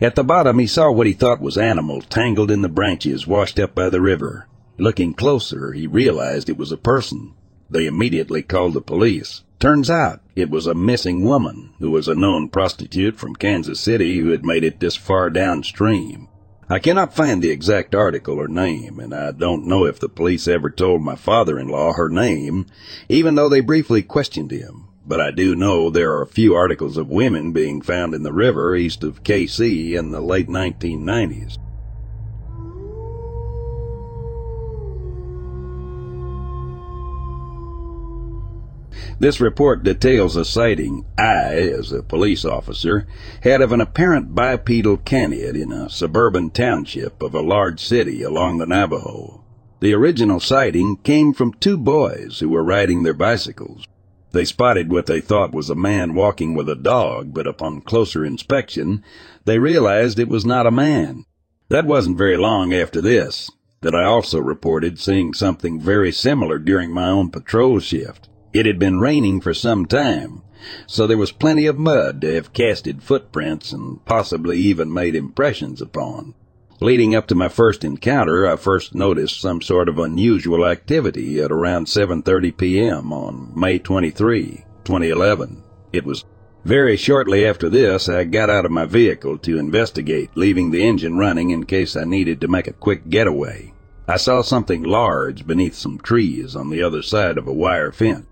At 0.02 0.16
the 0.16 0.24
bottom 0.24 0.60
he 0.60 0.68
saw 0.68 0.92
what 0.92 1.08
he 1.08 1.14
thought 1.14 1.42
was 1.42 1.58
animals 1.58 2.06
tangled 2.08 2.52
in 2.52 2.62
the 2.62 2.70
branches 2.70 3.28
washed 3.28 3.60
up 3.60 3.76
by 3.76 3.90
the 3.90 4.02
river. 4.02 4.48
Looking 4.78 5.14
closer, 5.14 5.72
he 5.72 5.88
realized 5.88 6.50
it 6.50 6.58
was 6.58 6.72
a 6.72 6.78
person. 6.78 7.34
They 7.76 7.88
immediately 7.88 8.42
called 8.42 8.74
the 8.74 8.80
police. 8.80 9.44
Turns 9.60 9.90
out 9.90 10.22
it 10.34 10.50
was 10.50 10.66
a 10.66 10.74
missing 10.74 11.26
woman 11.26 11.74
who 11.80 11.92
was 11.92 12.08
a 12.08 12.16
known 12.16 12.48
prostitute 12.48 13.18
from 13.18 13.36
Kansas 13.36 13.82
City 13.82 14.20
who 14.20 14.30
had 14.30 14.46
made 14.46 14.64
it 14.64 14.80
this 14.80 14.96
far 14.96 15.30
downstream. 15.30 16.30
I 16.70 16.80
cannot 16.80 17.14
find 17.14 17.42
the 17.42 17.50
exact 17.50 17.94
article 17.94 18.40
or 18.40 18.48
name, 18.48 18.98
and 18.98 19.14
I 19.14 19.34
don't 19.34 19.68
know 19.68 19.86
if 19.86 20.00
the 20.00 20.08
police 20.08 20.48
ever 20.48 20.70
told 20.70 21.02
my 21.02 21.16
father-in-law 21.18 21.96
her 21.96 22.08
name, 22.08 22.66
even 23.10 23.36
though 23.36 23.50
they 23.50 23.60
briefly 23.60 24.02
questioned 24.02 24.52
him. 24.52 24.88
But 25.06 25.20
I 25.20 25.32
do 25.32 25.54
know 25.54 25.90
there 25.90 26.14
are 26.14 26.24
a 26.24 26.28
few 26.28 26.56
articles 26.56 26.96
of 26.96 27.10
women 27.10 27.52
being 27.52 27.82
found 27.82 28.14
in 28.14 28.24
the 28.24 28.32
river 28.32 28.74
east 28.74 29.04
of 29.04 29.24
KC 29.24 30.00
in 30.00 30.12
the 30.12 30.22
late 30.22 30.48
1990s. 30.48 31.58
This 39.18 39.40
report 39.40 39.84
details 39.84 40.36
a 40.36 40.44
sighting 40.44 41.06
I, 41.18 41.54
as 41.54 41.94
a 41.94 42.04
police 42.04 42.44
officer, 42.44 43.08
had 43.42 43.62
of 43.62 43.72
an 43.72 43.80
apparent 43.80 44.36
bipedal 44.36 44.98
canid 44.98 45.56
in 45.56 45.72
a 45.72 45.90
suburban 45.90 46.50
township 46.50 47.24
of 47.24 47.34
a 47.34 47.42
large 47.42 47.80
city 47.80 48.24
along 48.24 48.58
the 48.58 48.66
Navajo. 48.66 49.42
The 49.80 49.94
original 49.94 50.42
sighting 50.42 50.98
came 50.98 51.34
from 51.34 51.54
two 51.54 51.78
boys 51.78 52.40
who 52.40 52.50
were 52.50 52.64
riding 52.64 53.04
their 53.04 53.14
bicycles. 53.14 53.86
They 54.34 54.44
spotted 54.44 54.92
what 54.92 55.06
they 55.06 55.22
thought 55.22 55.54
was 55.54 55.70
a 55.70 55.76
man 55.76 56.14
walking 56.14 56.54
with 56.54 56.68
a 56.68 56.76
dog, 56.76 57.34
but 57.34 57.48
upon 57.48 57.82
closer 57.82 58.26
inspection, 58.26 59.02
they 59.46 59.60
realized 59.60 60.20
it 60.20 60.28
was 60.28 60.46
not 60.46 60.68
a 60.68 60.72
man. 60.72 61.24
That 61.70 61.86
wasn't 61.86 62.18
very 62.18 62.36
long 62.36 62.74
after 62.74 63.00
this 63.00 63.50
that 63.80 63.96
I 63.96 64.04
also 64.04 64.40
reported 64.40 65.00
seeing 65.00 65.34
something 65.34 65.80
very 65.80 66.12
similar 66.12 66.58
during 66.60 66.92
my 66.92 67.08
own 67.08 67.30
patrol 67.30 67.80
shift. 67.80 68.28
It 68.56 68.66
had 68.66 68.80
been 68.80 69.02
raining 69.02 69.42
for 69.42 69.54
some 69.54 69.86
time, 69.86 70.42
so 70.88 71.06
there 71.06 71.18
was 71.18 71.34
plenty 71.34 71.66
of 71.66 71.78
mud 71.78 72.22
to 72.22 72.34
have 72.36 72.54
casted 72.54 73.04
footprints 73.04 73.74
and 73.74 74.00
possibly 74.06 74.58
even 74.60 74.94
made 74.94 75.14
impressions 75.14 75.82
upon. 75.82 76.36
Leading 76.80 77.14
up 77.14 77.28
to 77.28 77.36
my 77.36 77.50
first 77.50 77.84
encounter, 77.84 78.48
I 78.48 78.56
first 78.56 78.96
noticed 78.96 79.42
some 79.42 79.62
sort 79.62 79.90
of 79.90 80.00
unusual 80.00 80.66
activity 80.66 81.42
at 81.42 81.52
around 81.52 81.88
7:30 81.88 82.56
p.m. 82.56 83.12
on 83.12 83.52
May 83.54 83.78
23, 83.78 84.64
2011. 84.86 85.62
It 85.92 86.06
was 86.06 86.24
very 86.64 86.96
shortly 86.96 87.46
after 87.46 87.68
this 87.68 88.08
I 88.08 88.24
got 88.24 88.50
out 88.50 88.64
of 88.64 88.72
my 88.72 88.86
vehicle 88.86 89.38
to 89.40 89.60
investigate, 89.60 90.30
leaving 90.36 90.72
the 90.72 90.82
engine 90.82 91.18
running 91.18 91.50
in 91.50 91.66
case 91.66 91.98
I 91.98 92.06
needed 92.06 92.40
to 92.40 92.48
make 92.48 92.68
a 92.68 92.72
quick 92.72 93.10
getaway. 93.10 93.74
I 94.08 94.16
saw 94.16 94.42
something 94.42 94.82
large 94.82 95.46
beneath 95.46 95.76
some 95.76 95.98
trees 95.98 96.56
on 96.56 96.70
the 96.70 96.82
other 96.82 97.02
side 97.02 97.38
of 97.38 97.48
a 97.50 97.54
wire 97.54 97.92
fence 97.92 98.28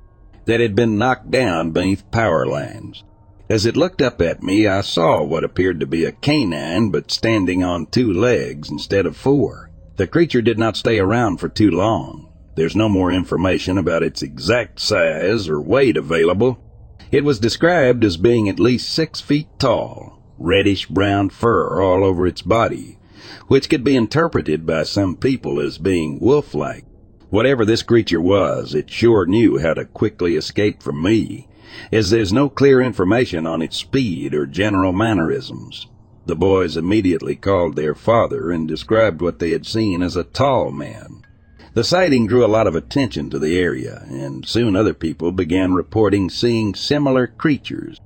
that 0.46 0.60
had 0.60 0.76
been 0.76 0.98
knocked 0.98 1.32
down 1.32 1.72
beneath 1.72 2.10
power 2.12 2.46
lines. 2.46 3.04
As 3.50 3.66
it 3.66 3.78
looked 3.78 4.02
up 4.02 4.22
at 4.22 4.42
me, 4.42 4.68
I 4.68 4.82
saw 4.82 5.24
what 5.24 5.44
appeared 5.44 5.80
to 5.82 5.86
be 5.86 6.06
a 6.06 6.12
canine, 6.12 6.90
but 6.90 7.12
standing 7.12 7.64
on 7.64 7.86
two 7.88 8.12
legs 8.12 8.70
instead 8.70 9.06
of 9.06 9.18
four. 9.18 9.70
The 9.98 10.08
creature 10.08 10.42
did 10.42 10.58
not 10.58 10.78
stay 10.78 10.98
around 10.98 11.38
for 11.38 11.50
too 11.50 11.70
long. 11.70 12.30
There's 12.56 12.76
no 12.76 12.90
more 12.90 13.12
information 13.12 13.78
about 13.78 14.04
its 14.04 14.22
exact 14.22 14.80
size 14.80 15.50
or 15.50 15.62
weight 15.62 15.98
available. 15.98 16.60
It 17.12 17.24
was 17.24 17.40
described 17.40 18.04
as 18.04 18.18
being 18.18 18.50
at 18.50 18.60
least 18.60 18.92
six 18.92 19.22
feet 19.22 19.48
tall, 19.60 20.20
reddish 20.40 20.88
brown 20.88 21.30
fur 21.30 21.82
all 21.82 22.04
over 22.04 22.26
its 22.26 22.42
body, 22.42 22.98
which 23.48 23.70
could 23.70 23.84
be 23.84 23.96
interpreted 23.96 24.66
by 24.66 24.84
some 24.84 25.16
people 25.16 25.60
as 25.60 25.78
being 25.78 26.20
wolf-like. 26.20 26.86
Whatever 27.34 27.66
this 27.66 27.82
creature 27.82 28.22
was, 28.22 28.76
it 28.76 28.92
sure 28.92 29.26
knew 29.26 29.58
how 29.58 29.74
to 29.74 29.86
quickly 29.86 30.36
escape 30.36 30.84
from 30.84 31.02
me, 31.02 31.48
as 31.92 32.12
there's 32.12 32.32
no 32.32 32.48
clear 32.48 32.80
information 32.80 33.48
on 33.48 33.60
its 33.64 33.76
speed 33.76 34.36
or 34.36 34.46
general 34.46 34.94
mannerisms. 34.94 35.88
The 36.28 36.36
boys 36.36 36.78
immediately 36.78 37.36
called 37.36 37.76
their 37.76 37.96
father 37.96 38.52
and 38.52 38.68
described 38.68 39.20
what 39.20 39.40
they 39.40 39.50
had 39.50 39.66
seen 39.66 40.04
as 40.04 40.16
a 40.16 40.24
tall 40.24 40.70
man. 40.70 41.24
The 41.74 41.84
sighting 41.84 42.28
drew 42.28 42.46
a 42.46 42.54
lot 42.56 42.68
of 42.68 42.76
attention 42.76 43.32
to 43.32 43.40
the 43.40 43.58
area, 43.58 44.06
and 44.12 44.48
soon 44.48 44.76
other 44.76 44.94
people 44.94 45.32
began 45.32 45.74
reporting 45.74 46.30
seeing 46.30 46.76
similar 46.76 47.26
creatures. 47.26 48.00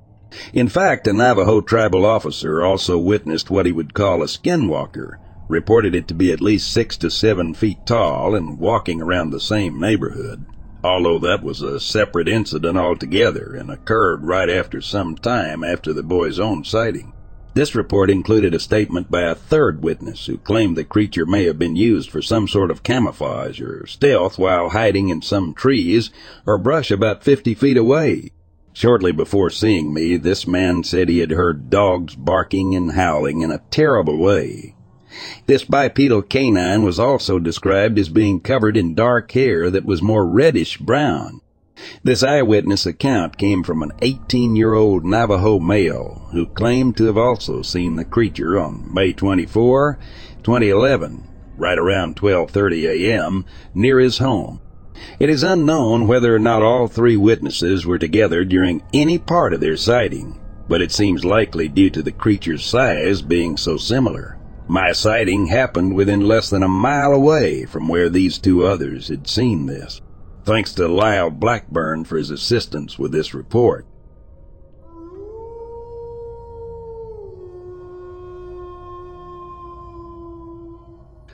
In 0.54 0.68
fact, 0.68 1.06
a 1.06 1.12
Navajo 1.12 1.60
tribal 1.60 2.06
officer 2.06 2.64
also 2.64 2.96
witnessed 2.96 3.50
what 3.50 3.66
he 3.66 3.72
would 3.72 3.92
call 3.92 4.22
a 4.22 4.26
skinwalker, 4.26 5.18
reported 5.48 5.94
it 5.94 6.06
to 6.06 6.14
be 6.14 6.30
at 6.30 6.40
least 6.40 6.72
six 6.72 6.96
to 6.98 7.10
seven 7.10 7.54
feet 7.54 7.84
tall 7.86 8.34
and 8.34 8.58
walking 8.58 9.00
around 9.00 9.30
the 9.30 9.40
same 9.40 9.80
neighborhood, 9.80 10.44
although 10.84 11.18
that 11.18 11.42
was 11.42 11.62
a 11.62 11.80
separate 11.80 12.28
incident 12.28 12.76
altogether 12.76 13.54
and 13.54 13.70
occurred 13.70 14.24
right 14.24 14.50
after 14.50 14.80
some 14.80 15.16
time 15.16 15.64
after 15.64 15.92
the 15.92 16.02
boy's 16.02 16.38
own 16.38 16.64
sighting. 16.64 17.12
This 17.54 17.74
report 17.74 18.08
included 18.08 18.54
a 18.54 18.60
statement 18.60 19.10
by 19.10 19.22
a 19.22 19.34
third 19.34 19.82
witness 19.82 20.26
who 20.26 20.38
claimed 20.38 20.76
the 20.76 20.84
creature 20.84 21.26
may 21.26 21.44
have 21.46 21.58
been 21.58 21.74
used 21.74 22.10
for 22.10 22.22
some 22.22 22.46
sort 22.46 22.70
of 22.70 22.84
camouflage 22.84 23.60
or 23.60 23.84
stealth 23.86 24.38
while 24.38 24.68
hiding 24.68 25.08
in 25.08 25.22
some 25.22 25.54
trees 25.54 26.10
or 26.46 26.56
brush 26.56 26.92
about 26.92 27.24
50 27.24 27.54
feet 27.54 27.76
away. 27.76 28.30
Shortly 28.72 29.10
before 29.10 29.50
seeing 29.50 29.92
me, 29.92 30.16
this 30.16 30.46
man 30.46 30.84
said 30.84 31.08
he 31.08 31.18
had 31.18 31.32
heard 31.32 31.68
dogs 31.68 32.14
barking 32.14 32.76
and 32.76 32.92
howling 32.92 33.40
in 33.40 33.50
a 33.50 33.62
terrible 33.70 34.18
way, 34.18 34.76
this 35.46 35.64
bipedal 35.64 36.22
canine 36.22 36.82
was 36.82 36.98
also 36.98 37.38
described 37.38 37.98
as 37.98 38.08
being 38.08 38.40
covered 38.40 38.76
in 38.76 38.94
dark 38.94 39.32
hair 39.32 39.70
that 39.70 39.84
was 39.84 40.02
more 40.02 40.26
reddish 40.26 40.76
brown. 40.78 41.40
This 42.02 42.24
eyewitness 42.24 42.86
account 42.86 43.38
came 43.38 43.62
from 43.62 43.82
an 43.82 43.92
18 44.02 44.56
year 44.56 44.74
old 44.74 45.04
Navajo 45.04 45.60
male 45.60 46.28
who 46.32 46.46
claimed 46.46 46.96
to 46.96 47.04
have 47.04 47.16
also 47.16 47.62
seen 47.62 47.94
the 47.94 48.04
creature 48.04 48.58
on 48.58 48.92
May 48.92 49.12
24, 49.12 49.98
2011, 50.42 51.28
right 51.56 51.78
around 51.78 52.16
12:30 52.16 52.88
a.m. 52.88 53.44
near 53.74 54.00
his 54.00 54.18
home. 54.18 54.60
It 55.20 55.30
is 55.30 55.44
unknown 55.44 56.08
whether 56.08 56.34
or 56.34 56.40
not 56.40 56.64
all 56.64 56.88
three 56.88 57.16
witnesses 57.16 57.86
were 57.86 57.98
together 57.98 58.44
during 58.44 58.82
any 58.92 59.18
part 59.18 59.52
of 59.52 59.60
their 59.60 59.76
sighting, 59.76 60.40
but 60.68 60.82
it 60.82 60.90
seems 60.90 61.24
likely 61.24 61.68
due 61.68 61.90
to 61.90 62.02
the 62.02 62.10
creature's 62.10 62.64
size 62.64 63.22
being 63.22 63.56
so 63.56 63.76
similar. 63.76 64.37
My 64.70 64.92
sighting 64.92 65.46
happened 65.46 65.94
within 65.94 66.20
less 66.20 66.50
than 66.50 66.62
a 66.62 66.68
mile 66.68 67.14
away 67.14 67.64
from 67.64 67.88
where 67.88 68.10
these 68.10 68.36
two 68.36 68.66
others 68.66 69.08
had 69.08 69.26
seen 69.26 69.64
this. 69.64 70.02
Thanks 70.44 70.74
to 70.74 70.86
Lyle 70.86 71.30
Blackburn 71.30 72.04
for 72.04 72.18
his 72.18 72.30
assistance 72.30 72.98
with 72.98 73.10
this 73.10 73.32
report. 73.32 73.86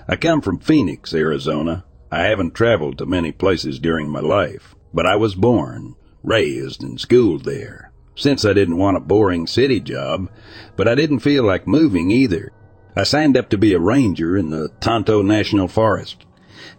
I 0.07 0.14
come 0.14 0.41
from 0.41 0.61
Phoenix, 0.61 1.12
Arizona. 1.12 1.85
I 2.12 2.24
haven't 2.24 2.55
traveled 2.55 2.99
to 2.99 3.07
many 3.07 3.32
places 3.32 3.80
during 3.80 4.09
my 4.09 4.20
life, 4.20 4.76
but 4.93 5.07
I 5.07 5.16
was 5.16 5.35
born, 5.35 5.97
raised, 6.22 6.85
and 6.85 7.01
schooled 7.01 7.45
there. 7.45 7.91
Since 8.14 8.45
I 8.45 8.53
didn't 8.53 8.78
want 8.78 8.97
a 8.97 9.01
boring 9.01 9.49
city 9.49 9.80
job, 9.80 10.30
but 10.76 10.87
I 10.87 10.95
didn't 10.95 11.18
feel 11.18 11.43
like 11.43 11.66
moving 11.66 12.12
either. 12.12 12.53
I 12.97 13.03
signed 13.03 13.36
up 13.36 13.49
to 13.51 13.59
be 13.59 13.74
a 13.74 13.80
ranger 13.80 14.36
in 14.36 14.51
the 14.51 14.68
Tonto 14.80 15.22
National 15.22 15.66
Forest. 15.68 16.24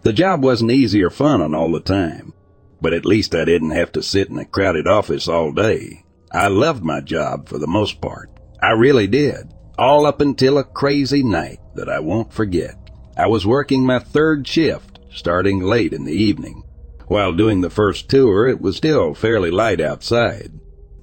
The 0.02 0.12
job 0.12 0.42
wasn't 0.42 0.70
easy 0.70 1.02
or 1.02 1.10
fun 1.10 1.42
on 1.42 1.54
all 1.54 1.70
the 1.70 1.80
time, 1.80 2.32
but 2.80 2.94
at 2.94 3.04
least 3.04 3.34
I 3.34 3.44
didn't 3.44 3.72
have 3.72 3.92
to 3.92 4.02
sit 4.02 4.28
in 4.30 4.38
a 4.38 4.44
crowded 4.44 4.86
office 4.86 5.28
all 5.28 5.52
day. 5.52 6.04
I 6.32 6.48
loved 6.48 6.82
my 6.82 7.00
job 7.00 7.48
for 7.48 7.58
the 7.58 7.66
most 7.66 8.00
part. 8.00 8.30
I 8.62 8.70
really 8.70 9.06
did. 9.06 9.52
All 9.78 10.06
up 10.06 10.20
until 10.20 10.56
a 10.56 10.64
crazy 10.64 11.22
night 11.22 11.58
that 11.74 11.88
I 11.88 12.00
won't 12.00 12.32
forget. 12.32 12.76
I 13.16 13.26
was 13.26 13.46
working 13.46 13.84
my 13.84 13.98
third 13.98 14.46
shift, 14.46 14.98
starting 15.12 15.60
late 15.60 15.92
in 15.92 16.04
the 16.04 16.12
evening. 16.12 16.62
While 17.08 17.34
doing 17.34 17.60
the 17.60 17.70
first 17.70 18.08
tour, 18.08 18.48
it 18.48 18.60
was 18.60 18.76
still 18.76 19.14
fairly 19.14 19.50
light 19.50 19.80
outside. 19.80 20.52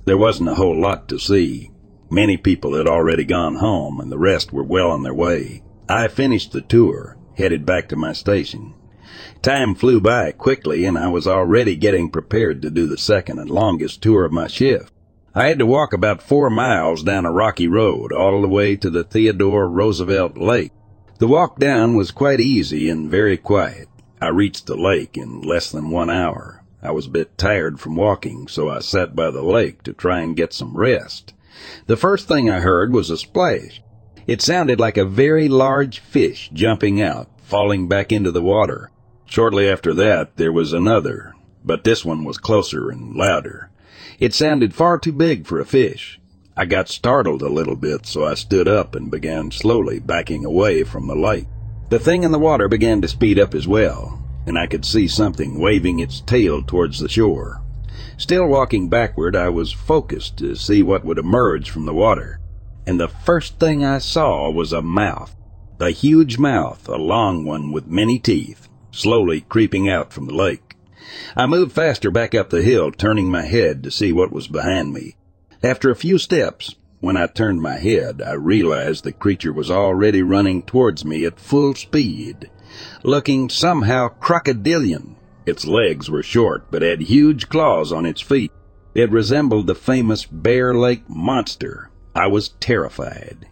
There 0.05 0.18
wasn't 0.18 0.49
a 0.49 0.55
whole 0.55 0.80
lot 0.80 1.07
to 1.09 1.20
see, 1.20 1.72
Many 2.14 2.38
people 2.38 2.76
had 2.76 2.88
already 2.88 3.24
gone 3.24 3.55
home, 3.55 3.99
and 3.99 4.11
the 4.11 4.20
rest 4.20 4.53
were 4.53 4.61
well 4.61 4.91
on 4.91 5.01
their 5.01 5.16
way. 5.16 5.64
I 5.89 6.07
finished 6.07 6.51
the 6.51 6.61
tour, 6.61 7.18
headed 7.38 7.66
back 7.66 7.89
to 7.89 7.95
my 7.95 8.14
station. 8.14 8.76
Time 9.41 9.74
flew 9.74 9.99
by 9.99 10.32
quickly, 10.32 10.86
and 10.86 10.95
I 10.95 11.07
was 11.07 11.26
already 11.26 11.76
getting 11.76 12.11
prepared 12.11 12.61
to 12.61 12.70
do 12.70 12.86
the 12.86 12.99
second 12.99 13.39
and 13.39 13.49
longest 13.49 14.03
tour 14.03 14.26
of 14.26 14.32
my 14.32 14.45
shift. 14.45 14.93
I 15.34 15.47
had 15.47 15.57
to 15.57 15.66
walk 15.66 15.91
about 15.91 16.22
four 16.22 16.51
miles 16.51 17.01
down 17.01 17.26
a 17.26 17.32
rocky 17.32 17.68
road 17.68 18.14
all 18.14 18.43
the 18.43 18.47
way 18.47 18.76
to 18.76 18.91
the 18.91 19.03
Theodore 19.03 19.68
Roosevelt 19.68 20.38
Lake. 20.38 20.72
The 21.18 21.28
walk 21.28 21.57
down 21.57 21.95
was 21.95 22.11
quite 22.11 22.39
easy 22.39 22.89
and 22.89 23.09
very 23.09 23.38
quiet. 23.38 23.88
I 24.22 24.28
reached 24.28 24.68
the 24.68 24.78
lake 24.78 25.18
in 25.18 25.41
less 25.41 25.72
than 25.72 25.89
one 25.89 26.11
hour. 26.11 26.64
I 26.80 26.91
was 26.91 27.07
a 27.07 27.09
bit 27.09 27.39
tired 27.39 27.80
from 27.80 27.95
walking, 27.95 28.47
so 28.47 28.70
I 28.70 28.82
sat 28.82 29.16
by 29.16 29.32
the 29.32 29.41
lake 29.41 29.82
to 29.82 29.93
try 29.93 30.20
and 30.20 30.36
get 30.36 30.53
some 30.53 30.78
rest. 30.78 31.34
The 31.88 31.97
first 31.97 32.28
thing 32.28 32.49
I 32.49 32.59
heard 32.59 32.93
was 32.93 33.09
a 33.09 33.18
splash. 33.18 33.82
It 34.26 34.41
sounded 34.41 34.80
like 34.80 34.97
a 34.97 35.05
very 35.05 35.47
large 35.47 35.99
fish 35.99 36.49
jumping 36.53 37.01
out, 37.01 37.30
falling 37.41 37.88
back 37.88 38.11
into 38.11 38.32
the 38.32 38.41
water. 38.41 38.89
Shortly 39.26 39.68
after 39.68 39.93
that, 39.95 40.38
there 40.38 40.51
was 40.51 40.74
another, 40.74 41.34
but 41.66 41.84
this 41.84 42.05
one 42.05 42.24
was 42.24 42.38
closer 42.38 42.89
and 42.89 43.16
louder. 43.16 43.70
It 44.20 44.34
sounded 44.34 44.74
far 44.74 44.99
too 44.99 45.11
big 45.11 45.47
for 45.47 45.59
a 45.59 45.66
fish. 45.66 46.20
I 46.55 46.66
got 46.66 46.88
startled 46.88 47.41
a 47.41 47.49
little 47.49 47.76
bit, 47.76 48.05
so 48.05 48.26
I 48.26 48.36
stood 48.36 48.68
up 48.68 48.95
and 48.95 49.09
began 49.09 49.49
slowly 49.49 49.99
backing 49.99 50.45
away 50.45 50.84
from 50.84 51.07
the 51.07 51.16
light. 51.16 51.47
The 51.89 51.97
thing 51.97 52.24
in 52.24 52.32
the 52.32 52.39
water 52.39 52.68
began 52.68 53.01
to 53.01 53.07
speed 53.07 53.39
up 53.39 53.55
as 53.55 53.68
well, 53.68 54.24
and 54.45 54.57
I 54.57 54.68
could 54.68 54.86
see 54.86 55.07
something 55.07 55.59
waving 55.59 55.99
its 55.99 56.22
tail 56.22 56.61
towards 56.61 56.99
the 56.99 57.09
shore. 57.09 57.62
Still 58.24 58.47
walking 58.47 58.88
backward, 58.88 59.36
I 59.36 59.49
was 59.49 59.74
focused 59.74 60.38
to 60.38 60.55
see 60.55 60.82
what 60.82 61.03
would 61.03 61.17
emerge 61.17 61.69
from 61.69 61.86
the 61.86 61.93
water. 61.93 62.39
And 62.88 62.97
the 62.97 63.09
first 63.09 63.59
thing 63.59 63.84
I 63.84 63.97
saw 63.97 64.49
was 64.49 64.71
a 64.71 64.82
mouth. 64.82 65.36
A 65.82 65.89
huge 65.89 66.38
mouth, 66.38 66.88
a 66.88 66.95
long 66.95 67.43
one 67.43 67.74
with 67.74 67.86
many 67.86 68.19
teeth, 68.19 68.69
slowly 68.91 69.41
creeping 69.41 69.89
out 69.89 70.13
from 70.13 70.28
the 70.28 70.34
lake. 70.34 70.78
I 71.36 71.47
moved 71.47 71.74
faster 71.74 72.09
back 72.11 72.34
up 72.34 72.49
the 72.49 72.61
hill, 72.61 72.93
turning 72.93 73.30
my 73.30 73.41
head 73.41 73.84
to 73.84 73.91
see 73.91 74.13
what 74.13 74.32
was 74.32 74.47
behind 74.47 74.93
me. 74.93 75.17
After 75.61 75.91
a 75.91 75.95
few 75.95 76.17
steps, 76.17 76.76
when 77.01 77.17
I 77.17 77.28
turned 77.28 77.61
my 77.61 77.76
head, 77.76 78.21
I 78.26 78.36
realized 78.36 79.03
the 79.03 79.11
creature 79.11 79.51
was 79.51 79.69
already 79.69 80.21
running 80.21 80.63
towards 80.63 81.03
me 81.03 81.26
at 81.26 81.41
full 81.41 81.76
speed, 81.76 82.49
looking 83.03 83.49
somehow 83.49 84.07
crocodilian. 84.07 85.17
Its 85.45 85.65
legs 85.65 86.09
were 86.09 86.23
short, 86.23 86.71
but 86.71 86.81
had 86.81 87.01
huge 87.01 87.49
claws 87.49 87.91
on 87.91 88.05
its 88.05 88.21
feet. 88.21 88.51
It 88.95 89.11
resembled 89.11 89.67
the 89.67 89.75
famous 89.75 90.25
Bear 90.25 90.73
Lake 90.73 91.09
monster. 91.09 91.89
I 92.15 92.27
was 92.27 92.49
terrified. 92.59 93.47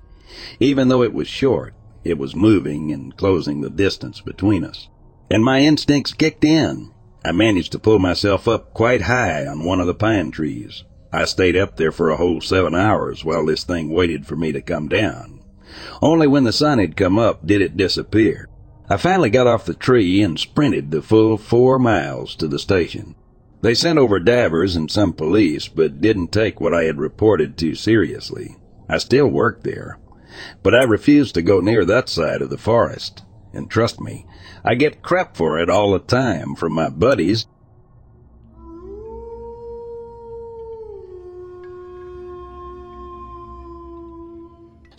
Even 0.59 0.87
though 0.87 1.03
it 1.03 1.13
was 1.13 1.27
short, 1.27 1.73
it 2.03 2.17
was 2.17 2.35
moving 2.35 2.91
and 2.91 3.15
closing 3.17 3.61
the 3.61 3.69
distance 3.69 4.21
between 4.21 4.63
us. 4.63 4.87
And 5.29 5.43
my 5.43 5.59
instincts 5.59 6.13
kicked 6.13 6.43
in. 6.43 6.91
I 7.23 7.31
managed 7.31 7.71
to 7.73 7.79
pull 7.79 7.99
myself 7.99 8.47
up 8.47 8.73
quite 8.73 9.03
high 9.03 9.45
on 9.45 9.65
one 9.65 9.79
of 9.79 9.87
the 9.87 9.93
pine 9.93 10.31
trees. 10.31 10.83
I 11.13 11.25
stayed 11.25 11.57
up 11.57 11.77
there 11.77 11.91
for 11.91 12.09
a 12.09 12.17
whole 12.17 12.41
seven 12.41 12.73
hours 12.73 13.25
while 13.25 13.45
this 13.45 13.63
thing 13.63 13.89
waited 13.89 14.25
for 14.25 14.35
me 14.35 14.51
to 14.53 14.61
come 14.61 14.87
down. 14.87 15.41
Only 16.01 16.27
when 16.27 16.43
the 16.43 16.53
sun 16.53 16.79
had 16.79 16.97
come 16.97 17.19
up 17.19 17.45
did 17.45 17.61
it 17.61 17.77
disappear. 17.77 18.47
I 18.91 18.97
finally 18.97 19.29
got 19.29 19.47
off 19.47 19.63
the 19.63 19.73
tree 19.73 20.21
and 20.21 20.37
sprinted 20.37 20.91
the 20.91 21.01
full 21.01 21.37
four 21.37 21.79
miles 21.79 22.35
to 22.35 22.45
the 22.45 22.59
station. 22.59 23.15
They 23.61 23.73
sent 23.73 23.97
over 23.97 24.19
divers 24.19 24.75
and 24.75 24.91
some 24.91 25.13
police, 25.13 25.69
but 25.69 26.01
didn't 26.01 26.33
take 26.33 26.59
what 26.59 26.73
I 26.73 26.83
had 26.83 26.99
reported 26.99 27.57
too 27.57 27.73
seriously. 27.73 28.57
I 28.89 28.97
still 28.97 29.29
worked 29.29 29.63
there, 29.63 29.97
but 30.61 30.75
I 30.75 30.83
refused 30.83 31.35
to 31.35 31.41
go 31.41 31.61
near 31.61 31.85
that 31.85 32.09
side 32.09 32.41
of 32.41 32.49
the 32.49 32.57
forest. 32.57 33.23
And 33.53 33.71
trust 33.71 34.01
me, 34.01 34.25
I 34.61 34.75
get 34.75 35.01
crap 35.01 35.37
for 35.37 35.57
it 35.57 35.69
all 35.69 35.93
the 35.93 35.99
time 35.99 36.53
from 36.53 36.73
my 36.73 36.89
buddies. 36.89 37.45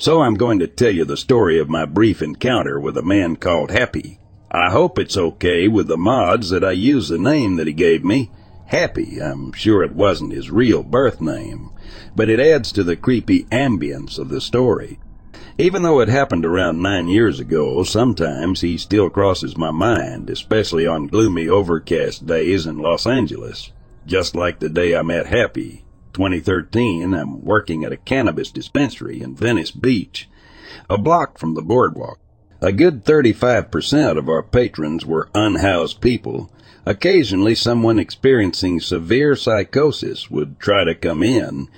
So 0.02 0.22
I'm 0.22 0.34
going 0.34 0.58
to 0.58 0.66
tell 0.66 0.90
you 0.90 1.04
the 1.04 1.16
story 1.16 1.60
of 1.60 1.68
my 1.68 1.84
brief 1.84 2.22
encounter 2.22 2.80
with 2.80 2.96
a 2.96 3.04
man 3.04 3.36
called 3.36 3.70
Happy. 3.70 4.18
I 4.50 4.68
hope 4.68 4.98
it's 4.98 5.16
okay 5.16 5.68
with 5.68 5.86
the 5.86 5.96
mods 5.96 6.50
that 6.50 6.64
I 6.64 6.72
use 6.72 7.08
the 7.08 7.18
name 7.18 7.54
that 7.54 7.68
he 7.68 7.72
gave 7.72 8.04
me. 8.04 8.32
Happy, 8.66 9.22
I'm 9.22 9.52
sure 9.52 9.84
it 9.84 9.94
wasn't 9.94 10.32
his 10.32 10.50
real 10.50 10.82
birth 10.82 11.20
name, 11.20 11.70
but 12.16 12.28
it 12.28 12.40
adds 12.40 12.72
to 12.72 12.82
the 12.82 12.96
creepy 12.96 13.44
ambience 13.44 14.18
of 14.18 14.28
the 14.28 14.40
story. 14.40 14.98
Even 15.56 15.84
though 15.84 16.00
it 16.00 16.08
happened 16.08 16.44
around 16.44 16.82
nine 16.82 17.06
years 17.06 17.38
ago, 17.38 17.84
sometimes 17.84 18.60
he 18.60 18.76
still 18.78 19.08
crosses 19.08 19.56
my 19.56 19.70
mind, 19.70 20.28
especially 20.30 20.84
on 20.84 21.06
gloomy 21.06 21.48
overcast 21.48 22.26
days 22.26 22.66
in 22.66 22.76
Los 22.76 23.06
Angeles. 23.06 23.70
Just 24.04 24.34
like 24.34 24.58
the 24.58 24.68
day 24.68 24.96
I 24.96 25.02
met 25.02 25.26
Happy. 25.26 25.84
2013, 26.12 27.14
I'm 27.14 27.44
working 27.44 27.84
at 27.84 27.92
a 27.92 27.96
cannabis 27.96 28.50
dispensary 28.50 29.22
in 29.22 29.34
Venice 29.34 29.70
Beach, 29.70 30.28
a 30.88 30.98
block 30.98 31.38
from 31.38 31.54
the 31.54 31.62
boardwalk. 31.62 32.18
A 32.60 32.70
good 32.70 33.04
35% 33.04 34.16
of 34.16 34.28
our 34.28 34.42
patrons 34.42 35.04
were 35.04 35.28
unhoused 35.34 36.00
people. 36.00 36.50
Occasionally 36.86 37.54
someone 37.54 37.98
experiencing 37.98 38.80
severe 38.80 39.34
psychosis 39.34 40.30
would 40.30 40.60
try 40.60 40.84
to 40.84 40.94
come 40.94 41.22
in, 41.22 41.68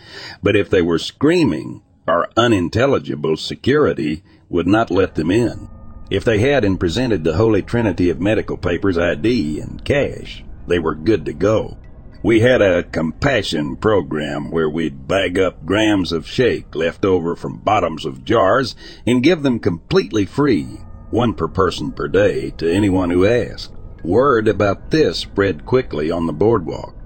but 0.42 0.56
if 0.56 0.68
they 0.68 0.82
were 0.82 0.98
screaming, 0.98 1.82
our 2.06 2.28
unintelligible 2.36 3.36
security 3.36 4.22
would 4.48 4.66
not 4.66 4.90
let 4.90 5.14
them 5.14 5.30
in. 5.30 5.68
If 6.10 6.24
they 6.24 6.38
had 6.38 6.64
and 6.64 6.78
presented 6.78 7.24
the 7.24 7.36
holy 7.36 7.62
trinity 7.62 8.10
of 8.10 8.20
medical 8.20 8.58
papers, 8.58 8.98
ID, 8.98 9.60
and 9.60 9.82
cash, 9.84 10.44
they 10.66 10.78
were 10.78 10.94
good 10.94 11.24
to 11.24 11.32
go. 11.32 11.78
We 12.24 12.40
had 12.40 12.62
a 12.62 12.82
compassion 12.82 13.76
program 13.76 14.50
where 14.50 14.70
we'd 14.70 15.06
bag 15.06 15.38
up 15.38 15.66
grams 15.66 16.10
of 16.10 16.26
shake 16.26 16.74
left 16.74 17.04
over 17.04 17.36
from 17.36 17.58
bottoms 17.58 18.06
of 18.06 18.24
jars 18.24 18.74
and 19.06 19.22
give 19.22 19.42
them 19.42 19.58
completely 19.58 20.24
free, 20.24 20.80
one 21.10 21.34
per 21.34 21.48
person 21.48 21.92
per 21.92 22.08
day, 22.08 22.48
to 22.56 22.72
anyone 22.72 23.10
who 23.10 23.26
asked. 23.26 23.74
Word 24.02 24.48
about 24.48 24.90
this 24.90 25.18
spread 25.18 25.66
quickly 25.66 26.10
on 26.10 26.26
the 26.26 26.32
boardwalk. 26.32 26.96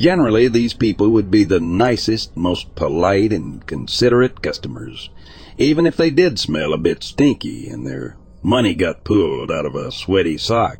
Generally, 0.00 0.48
these 0.48 0.74
people 0.74 1.10
would 1.10 1.30
be 1.30 1.44
the 1.44 1.60
nicest, 1.60 2.36
most 2.36 2.74
polite, 2.74 3.32
and 3.32 3.64
considerate 3.68 4.42
customers, 4.42 5.10
even 5.58 5.86
if 5.86 5.96
they 5.96 6.10
did 6.10 6.40
smell 6.40 6.72
a 6.72 6.78
bit 6.78 7.04
stinky 7.04 7.68
and 7.68 7.86
their 7.86 8.16
money 8.42 8.74
got 8.74 9.04
pulled 9.04 9.52
out 9.52 9.64
of 9.64 9.76
a 9.76 9.92
sweaty 9.92 10.36
sock. 10.36 10.78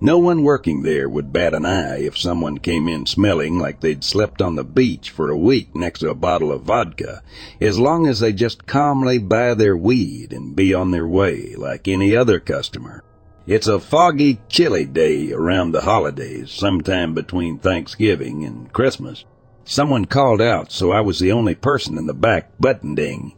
No 0.00 0.18
one 0.18 0.42
working 0.42 0.82
there 0.82 1.08
would 1.08 1.32
bat 1.32 1.54
an 1.54 1.64
eye 1.64 2.00
if 2.00 2.18
someone 2.18 2.58
came 2.58 2.86
in 2.86 3.06
smelling 3.06 3.58
like 3.58 3.80
they'd 3.80 4.04
slept 4.04 4.42
on 4.42 4.56
the 4.56 4.64
beach 4.64 5.10
for 5.10 5.30
a 5.30 5.36
week 5.36 5.74
next 5.74 6.00
to 6.00 6.10
a 6.10 6.14
bottle 6.14 6.52
of 6.52 6.62
vodka, 6.62 7.22
as 7.60 7.78
long 7.78 8.06
as 8.06 8.20
they 8.20 8.32
just 8.32 8.66
calmly 8.66 9.18
buy 9.18 9.54
their 9.54 9.76
weed 9.76 10.32
and 10.32 10.54
be 10.54 10.74
on 10.74 10.90
their 10.90 11.06
way 11.06 11.54
like 11.56 11.88
any 11.88 12.14
other 12.14 12.40
customer. 12.40 13.02
It's 13.46 13.66
a 13.66 13.80
foggy, 13.80 14.38
chilly 14.48 14.84
day 14.84 15.32
around 15.32 15.72
the 15.72 15.80
holidays, 15.80 16.50
sometime 16.50 17.14
between 17.14 17.58
Thanksgiving 17.58 18.44
and 18.44 18.72
Christmas. 18.72 19.24
Someone 19.64 20.04
called 20.04 20.42
out, 20.42 20.70
so 20.70 20.92
I 20.92 21.00
was 21.00 21.20
the 21.20 21.32
only 21.32 21.54
person 21.54 21.96
in 21.96 22.06
the 22.06 22.14
back 22.14 22.50
button-ding. 22.60 23.34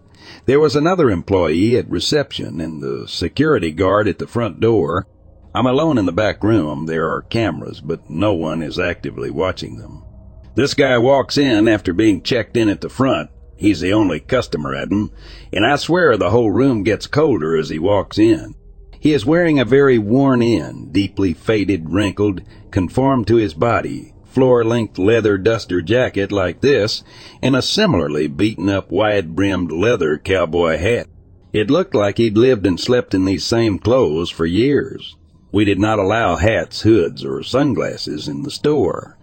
There 0.47 0.61
was 0.61 0.77
another 0.77 1.11
employee 1.11 1.77
at 1.77 1.91
reception 1.91 2.61
and 2.61 2.83
the 2.83 3.07
security 3.07 3.71
guard 3.71 4.09
at 4.09 4.19
the 4.19 4.27
front 4.27 4.61
door. 4.61 5.07
I'm 5.55 5.67
alone 5.67 5.99
in 5.99 6.07
the 6.07 6.13
back 6.13 6.43
room. 6.43 6.87
There 6.87 7.11
are 7.11 7.23
cameras, 7.23 7.81
but 7.81 8.09
no 8.09 8.33
one 8.33 8.63
is 8.63 8.79
actively 8.79 9.31
watching 9.31 9.77
them. 9.77 10.03
This 10.55 10.73
guy 10.73 10.97
walks 10.97 11.37
in 11.37 11.69
after 11.69 11.93
being 11.93 12.23
checked 12.23 12.57
in 12.57 12.71
at 12.71 12.81
the 12.81 12.89
front. 12.89 13.31
He's 13.57 13.81
the 13.81 13.93
only 13.93 14.19
customer 14.19 14.75
at 14.75 14.91
'em, 14.91 15.11
and 15.53 15.67
I 15.67 15.77
swear 15.77 16.17
the 16.17 16.31
whole 16.31 16.51
room 16.51 16.83
gets 16.83 17.07
colder 17.07 17.55
as 17.55 17.69
he 17.69 17.79
walks 17.79 18.19
in. 18.19 18.55
He 18.99 19.13
is 19.13 19.27
wearing 19.27 19.59
a 19.59 19.65
very 19.65 19.99
worn 19.99 20.43
in, 20.43 20.89
deeply 20.91 21.35
faded, 21.35 21.91
wrinkled, 21.91 22.41
conformed 22.71 23.27
to 23.27 23.37
his 23.37 23.53
body, 23.53 24.15
floor 24.25 24.65
length 24.65 24.99
leather 24.99 25.37
duster 25.37 25.83
jacket 25.83 26.33
like 26.33 26.61
this, 26.63 27.05
and 27.43 27.55
a 27.55 27.63
similarly 27.63 28.27
beaten 28.27 28.69
up 28.69 28.91
wide 28.91 29.37
brimmed 29.37 29.71
leather 29.71 30.17
cowboy 30.17 30.79
hat. 30.79 31.09
It 31.53 31.71
looked 31.71 31.95
like 31.95 32.17
he'd 32.17 32.39
lived 32.39 32.67
and 32.67 32.81
slept 32.81 33.13
in 33.13 33.27
these 33.27 33.45
same 33.45 33.79
clothes 33.79 34.31
for 34.31 34.47
years. 34.47 35.17
We 35.53 35.65
did 35.65 35.79
not 35.79 35.99
allow 35.99 36.37
hats, 36.37 36.81
hoods, 36.81 37.25
or 37.25 37.43
sunglasses 37.43 38.27
in 38.27 38.43
the 38.43 38.51
store. 38.51 39.17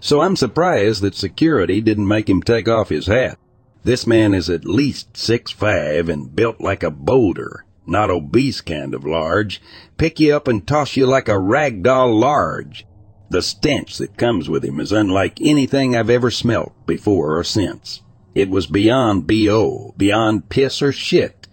So 0.00 0.20
I'm 0.20 0.36
surprised 0.36 1.00
that 1.02 1.14
security 1.14 1.80
didn't 1.80 2.08
make 2.08 2.28
him 2.28 2.42
take 2.42 2.68
off 2.68 2.90
his 2.90 3.06
hat. 3.06 3.38
This 3.84 4.06
man 4.06 4.34
is 4.34 4.50
at 4.50 4.64
least 4.64 5.16
six 5.16 5.50
five 5.50 6.08
and 6.08 6.34
built 6.34 6.60
like 6.60 6.82
a 6.82 6.90
boulder 6.90 7.64
not 7.88 8.10
obese 8.10 8.60
kind 8.60 8.94
of 8.94 9.04
large, 9.04 9.60
pick 9.96 10.20
you 10.20 10.36
up 10.36 10.46
and 10.46 10.66
toss 10.66 10.96
you 10.96 11.06
like 11.06 11.28
a 11.28 11.38
rag 11.38 11.82
doll 11.82 12.14
large. 12.14 12.86
The 13.30 13.42
stench 13.42 13.98
that 13.98 14.16
comes 14.16 14.48
with 14.48 14.64
him 14.64 14.78
is 14.78 14.92
unlike 14.92 15.40
anything 15.40 15.96
I've 15.96 16.10
ever 16.10 16.30
smelt 16.30 16.72
before 16.86 17.38
or 17.38 17.44
since. 17.44 18.02
It 18.34 18.50
was 18.50 18.66
beyond 18.66 19.26
B.O., 19.26 19.94
beyond 19.96 20.48
piss 20.48 20.80
or 20.82 20.92
shit. 20.92 21.48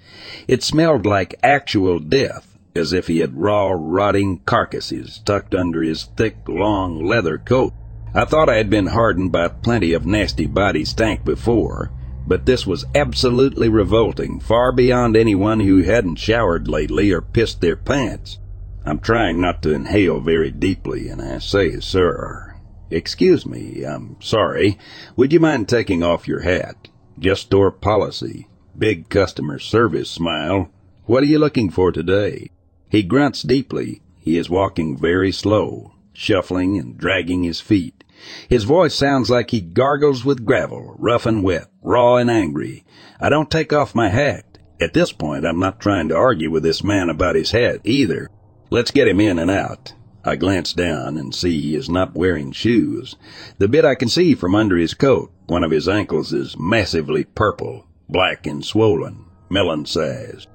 It 0.47 0.61
smelled 0.61 1.05
like 1.05 1.39
actual 1.41 1.99
death, 1.99 2.54
as 2.75 2.91
if 2.91 3.07
he 3.07 3.19
had 3.19 3.37
raw, 3.37 3.73
rotting 3.73 4.39
carcasses 4.39 5.19
tucked 5.19 5.55
under 5.55 5.81
his 5.81 6.03
thick, 6.17 6.37
long 6.47 7.05
leather 7.05 7.37
coat. 7.37 7.73
I 8.13 8.25
thought 8.25 8.49
I 8.49 8.55
had 8.55 8.69
been 8.69 8.87
hardened 8.87 9.31
by 9.31 9.47
plenty 9.47 9.93
of 9.93 10.05
nasty 10.05 10.45
body 10.45 10.83
stank 10.83 11.23
before, 11.23 11.91
but 12.27 12.45
this 12.45 12.67
was 12.67 12.85
absolutely 12.93 13.69
revolting, 13.69 14.39
far 14.39 14.71
beyond 14.71 15.15
anyone 15.15 15.61
who 15.61 15.83
hadn't 15.83 16.17
showered 16.17 16.67
lately 16.67 17.11
or 17.11 17.21
pissed 17.21 17.61
their 17.61 17.75
pants. 17.75 18.39
I'm 18.85 18.99
trying 18.99 19.39
not 19.39 19.61
to 19.63 19.73
inhale 19.73 20.19
very 20.19 20.51
deeply, 20.51 21.07
and 21.07 21.21
I 21.21 21.39
say, 21.39 21.79
sir, 21.79 22.55
excuse 22.89 23.45
me, 23.45 23.83
I'm 23.83 24.17
sorry. 24.21 24.77
Would 25.15 25.33
you 25.33 25.39
mind 25.39 25.67
taking 25.67 26.03
off 26.03 26.27
your 26.27 26.41
hat? 26.41 26.89
Just 27.17 27.43
store 27.43 27.71
policy. 27.71 28.47
Big 28.77 29.09
customer 29.09 29.59
service 29.59 30.09
smile. 30.09 30.69
What 31.05 31.23
are 31.23 31.27
you 31.27 31.39
looking 31.39 31.69
for 31.69 31.91
today? 31.91 32.51
He 32.89 33.03
grunts 33.03 33.41
deeply. 33.41 34.01
He 34.19 34.37
is 34.37 34.49
walking 34.49 34.97
very 34.97 35.31
slow, 35.31 35.93
shuffling 36.13 36.77
and 36.77 36.97
dragging 36.97 37.43
his 37.43 37.59
feet. 37.59 38.03
His 38.47 38.63
voice 38.63 38.95
sounds 38.95 39.29
like 39.29 39.51
he 39.51 39.61
gargles 39.61 40.23
with 40.23 40.45
gravel, 40.45 40.95
rough 40.97 41.25
and 41.25 41.43
wet, 41.43 41.67
raw 41.81 42.15
and 42.15 42.29
angry. 42.29 42.85
I 43.19 43.29
don't 43.29 43.51
take 43.51 43.73
off 43.73 43.93
my 43.95 44.09
hat. 44.09 44.57
At 44.79 44.93
this 44.93 45.11
point, 45.11 45.45
I'm 45.45 45.59
not 45.59 45.79
trying 45.79 46.09
to 46.09 46.15
argue 46.15 46.49
with 46.49 46.63
this 46.63 46.83
man 46.83 47.09
about 47.09 47.35
his 47.35 47.51
hat 47.51 47.81
either. 47.83 48.29
Let's 48.69 48.91
get 48.91 49.07
him 49.07 49.19
in 49.19 49.39
and 49.39 49.51
out. 49.51 49.93
I 50.23 50.35
glance 50.35 50.73
down 50.73 51.17
and 51.17 51.35
see 51.35 51.61
he 51.61 51.75
is 51.75 51.87
not 51.87 52.15
wearing 52.15 52.51
shoes. 52.51 53.15
The 53.59 53.67
bit 53.67 53.85
I 53.85 53.95
can 53.95 54.09
see 54.09 54.33
from 54.33 54.55
under 54.55 54.75
his 54.75 54.95
coat, 54.95 55.31
one 55.45 55.63
of 55.63 55.71
his 55.71 55.87
ankles 55.87 56.33
is 56.33 56.57
massively 56.57 57.25
purple, 57.25 57.85
black 58.09 58.47
and 58.47 58.65
swollen, 58.65 59.25
melon 59.49 59.85
sized. 59.85 60.47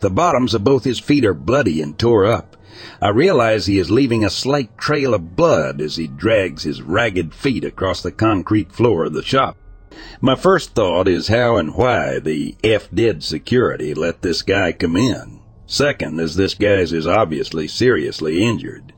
The 0.00 0.10
bottoms 0.10 0.54
of 0.54 0.62
both 0.62 0.84
his 0.84 1.00
feet 1.00 1.24
are 1.24 1.34
bloody 1.34 1.82
and 1.82 1.98
tore 1.98 2.24
up. 2.24 2.56
I 3.02 3.08
realize 3.08 3.66
he 3.66 3.78
is 3.78 3.90
leaving 3.90 4.24
a 4.24 4.30
slight 4.30 4.78
trail 4.78 5.12
of 5.12 5.34
blood 5.34 5.80
as 5.80 5.96
he 5.96 6.06
drags 6.06 6.62
his 6.62 6.82
ragged 6.82 7.34
feet 7.34 7.64
across 7.64 8.02
the 8.02 8.12
concrete 8.12 8.70
floor 8.70 9.06
of 9.06 9.12
the 9.12 9.24
shop. 9.24 9.56
My 10.20 10.36
first 10.36 10.74
thought 10.74 11.08
is 11.08 11.26
how 11.26 11.56
and 11.56 11.74
why 11.74 12.20
the 12.20 12.56
F 12.62 12.88
dead 12.94 13.24
security 13.24 13.94
let 13.94 14.22
this 14.22 14.42
guy 14.42 14.70
come 14.70 14.96
in. 14.96 15.40
Second 15.66 16.20
is 16.20 16.36
this 16.36 16.54
guy 16.54 16.78
is 16.78 17.06
obviously 17.06 17.66
seriously 17.66 18.42
injured, 18.42 18.92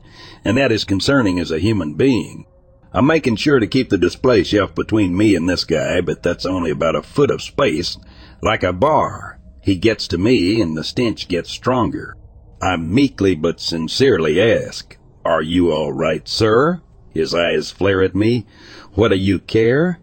and 0.45 0.57
that 0.57 0.71
is 0.71 0.83
concerning 0.83 1.39
as 1.39 1.49
a 1.49 1.59
human 1.59 1.95
being. 1.95 2.45
I'm 2.93 3.07
making 3.07 3.37
sure 3.37 3.59
to 3.59 3.67
keep 3.67 3.89
the 3.89 3.97
display 3.97 4.43
shelf 4.43 4.75
between 4.75 5.17
me 5.17 5.35
and 5.35 5.49
this 5.49 5.63
guy, 5.63 6.01
but 6.01 6.21
that's 6.21 6.45
only 6.45 6.69
about 6.69 6.95
a 6.95 7.01
foot 7.01 7.31
of 7.31 7.41
space, 7.41 7.97
like 8.41 8.63
a 8.63 8.73
bar. 8.73 9.39
He 9.61 9.75
gets 9.75 10.07
to 10.09 10.17
me 10.17 10.59
and 10.59 10.75
the 10.75 10.83
stench 10.83 11.27
gets 11.27 11.49
stronger. 11.49 12.17
I 12.61 12.77
meekly 12.77 13.35
but 13.35 13.59
sincerely 13.59 14.41
ask, 14.41 14.97
Are 15.23 15.41
you 15.41 15.71
all 15.71 15.91
right, 15.93 16.27
sir? 16.27 16.81
His 17.13 17.33
eyes 17.33 17.71
flare 17.71 18.01
at 18.01 18.15
me. 18.15 18.45
What 18.93 19.09
do 19.09 19.17
you 19.17 19.39
care? 19.39 19.99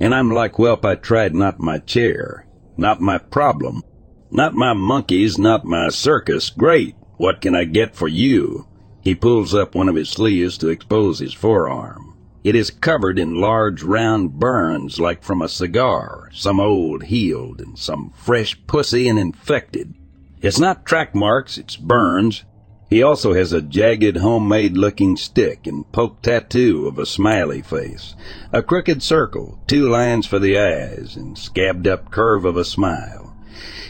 And 0.00 0.14
I'm 0.14 0.30
like, 0.30 0.54
Welp, 0.54 0.84
I 0.84 0.94
tried 0.94 1.34
not 1.34 1.58
my 1.60 1.78
chair, 1.78 2.46
not 2.76 3.00
my 3.00 3.18
problem, 3.18 3.82
not 4.30 4.54
my 4.54 4.72
monkeys, 4.72 5.38
not 5.38 5.64
my 5.64 5.88
circus. 5.88 6.50
Great. 6.50 6.94
What 7.16 7.40
can 7.40 7.54
I 7.54 7.64
get 7.64 7.96
for 7.96 8.06
you? 8.06 8.66
He 9.00 9.14
pulls 9.14 9.54
up 9.54 9.74
one 9.74 9.88
of 9.88 9.96
his 9.96 10.08
sleeves 10.08 10.56
to 10.58 10.68
expose 10.68 11.18
his 11.18 11.34
forearm. 11.34 12.07
It 12.44 12.54
is 12.54 12.70
covered 12.70 13.18
in 13.18 13.40
large 13.40 13.82
round 13.82 14.38
burns 14.38 15.00
like 15.00 15.24
from 15.24 15.42
a 15.42 15.48
cigar, 15.48 16.30
some 16.32 16.60
old 16.60 17.04
healed 17.04 17.60
and 17.60 17.76
some 17.76 18.12
fresh 18.14 18.56
pussy 18.66 19.08
and 19.08 19.18
infected. 19.18 19.94
It's 20.40 20.60
not 20.60 20.86
track 20.86 21.16
marks, 21.16 21.58
it's 21.58 21.74
burns. 21.74 22.44
He 22.88 23.02
also 23.02 23.34
has 23.34 23.52
a 23.52 23.60
jagged 23.60 24.18
homemade 24.18 24.76
looking 24.76 25.16
stick 25.16 25.66
and 25.66 25.90
poke 25.90 26.22
tattoo 26.22 26.86
of 26.86 26.98
a 26.98 27.06
smiley 27.06 27.60
face, 27.60 28.14
a 28.52 28.62
crooked 28.62 29.02
circle, 29.02 29.60
two 29.66 29.88
lines 29.88 30.24
for 30.24 30.38
the 30.38 30.56
eyes, 30.58 31.16
and 31.16 31.36
scabbed 31.36 31.88
up 31.88 32.10
curve 32.10 32.44
of 32.44 32.56
a 32.56 32.64
smile. 32.64 33.36